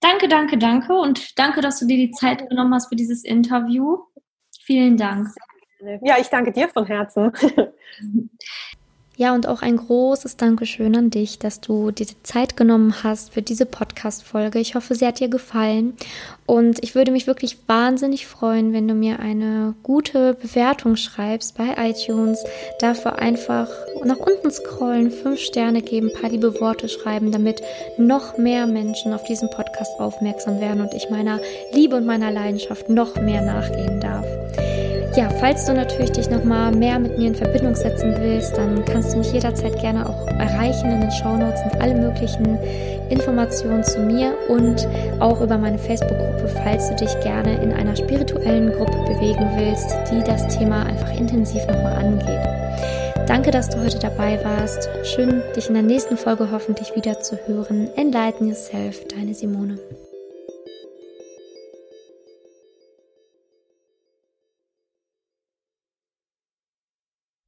Danke, 0.00 0.26
danke, 0.26 0.58
danke 0.58 0.94
und 0.94 1.38
danke, 1.38 1.60
dass 1.60 1.78
du 1.78 1.86
dir 1.86 1.96
die 1.96 2.10
Zeit 2.10 2.48
genommen 2.48 2.74
hast 2.74 2.88
für 2.88 2.96
dieses 2.96 3.22
Interview. 3.22 3.98
Vielen 4.64 4.96
Dank. 4.96 5.28
Ja, 6.02 6.16
ich 6.20 6.28
danke 6.28 6.52
dir 6.52 6.68
von 6.68 6.86
Herzen. 6.86 7.32
Ja, 9.14 9.34
und 9.34 9.46
auch 9.46 9.60
ein 9.60 9.76
großes 9.76 10.38
Dankeschön 10.38 10.96
an 10.96 11.10
dich, 11.10 11.38
dass 11.38 11.60
du 11.60 11.90
dir 11.90 12.06
die 12.06 12.22
Zeit 12.22 12.56
genommen 12.56 13.04
hast 13.04 13.34
für 13.34 13.42
diese 13.42 13.66
Podcast-Folge. 13.66 14.58
Ich 14.58 14.74
hoffe, 14.74 14.94
sie 14.94 15.06
hat 15.06 15.20
dir 15.20 15.28
gefallen. 15.28 15.92
Und 16.46 16.82
ich 16.82 16.94
würde 16.94 17.12
mich 17.12 17.26
wirklich 17.26 17.58
wahnsinnig 17.68 18.26
freuen, 18.26 18.72
wenn 18.72 18.88
du 18.88 18.94
mir 18.94 19.20
eine 19.20 19.74
gute 19.82 20.32
Bewertung 20.32 20.96
schreibst 20.96 21.58
bei 21.58 21.74
iTunes. 21.76 22.42
Dafür 22.80 23.18
einfach 23.18 23.68
nach 24.02 24.16
unten 24.16 24.50
scrollen, 24.50 25.10
fünf 25.10 25.40
Sterne 25.40 25.82
geben, 25.82 26.08
ein 26.08 26.20
paar 26.20 26.30
liebe 26.30 26.58
Worte 26.58 26.88
schreiben, 26.88 27.30
damit 27.30 27.60
noch 27.98 28.38
mehr 28.38 28.66
Menschen 28.66 29.12
auf 29.12 29.24
diesen 29.24 29.50
Podcast 29.50 30.00
aufmerksam 30.00 30.58
werden 30.58 30.80
und 30.80 30.94
ich 30.94 31.10
meiner 31.10 31.38
Liebe 31.72 31.96
und 31.96 32.06
meiner 32.06 32.30
Leidenschaft 32.30 32.88
noch 32.88 33.14
mehr 33.16 33.42
nachgehen 33.42 34.00
darf. 34.00 34.24
Ja, 35.14 35.28
falls 35.28 35.66
du 35.66 35.74
natürlich 35.74 36.12
dich 36.12 36.30
nochmal 36.30 36.72
mehr 36.72 36.98
mit 36.98 37.18
mir 37.18 37.28
in 37.28 37.34
Verbindung 37.34 37.74
setzen 37.74 38.14
willst, 38.18 38.56
dann 38.56 38.82
kannst 38.86 39.12
du 39.12 39.18
mich 39.18 39.30
jederzeit 39.30 39.78
gerne 39.78 40.08
auch 40.08 40.26
erreichen. 40.26 40.90
In 40.90 41.02
den 41.02 41.10
Shownotes 41.10 41.60
sind 41.60 41.82
alle 41.82 41.94
möglichen 41.94 42.58
Informationen 43.10 43.84
zu 43.84 44.00
mir 44.00 44.34
und 44.48 44.88
auch 45.20 45.42
über 45.42 45.58
meine 45.58 45.78
Facebook-Gruppe, 45.78 46.48
falls 46.64 46.88
du 46.88 46.96
dich 46.96 47.20
gerne 47.20 47.62
in 47.62 47.72
einer 47.72 47.94
spirituellen 47.94 48.72
Gruppe 48.72 48.96
bewegen 49.06 49.50
willst, 49.56 49.94
die 50.10 50.22
das 50.24 50.48
Thema 50.48 50.86
einfach 50.86 51.14
intensiv 51.14 51.60
nochmal 51.66 51.96
angeht. 51.96 53.28
Danke, 53.28 53.50
dass 53.50 53.68
du 53.68 53.82
heute 53.82 53.98
dabei 53.98 54.42
warst. 54.42 54.88
Schön, 55.04 55.42
dich 55.54 55.68
in 55.68 55.74
der 55.74 55.82
nächsten 55.82 56.16
Folge 56.16 56.50
hoffentlich 56.50 56.96
wieder 56.96 57.20
zu 57.20 57.36
hören. 57.46 57.90
Enlighten 57.96 58.48
Yourself, 58.48 59.06
deine 59.08 59.34
Simone. 59.34 59.78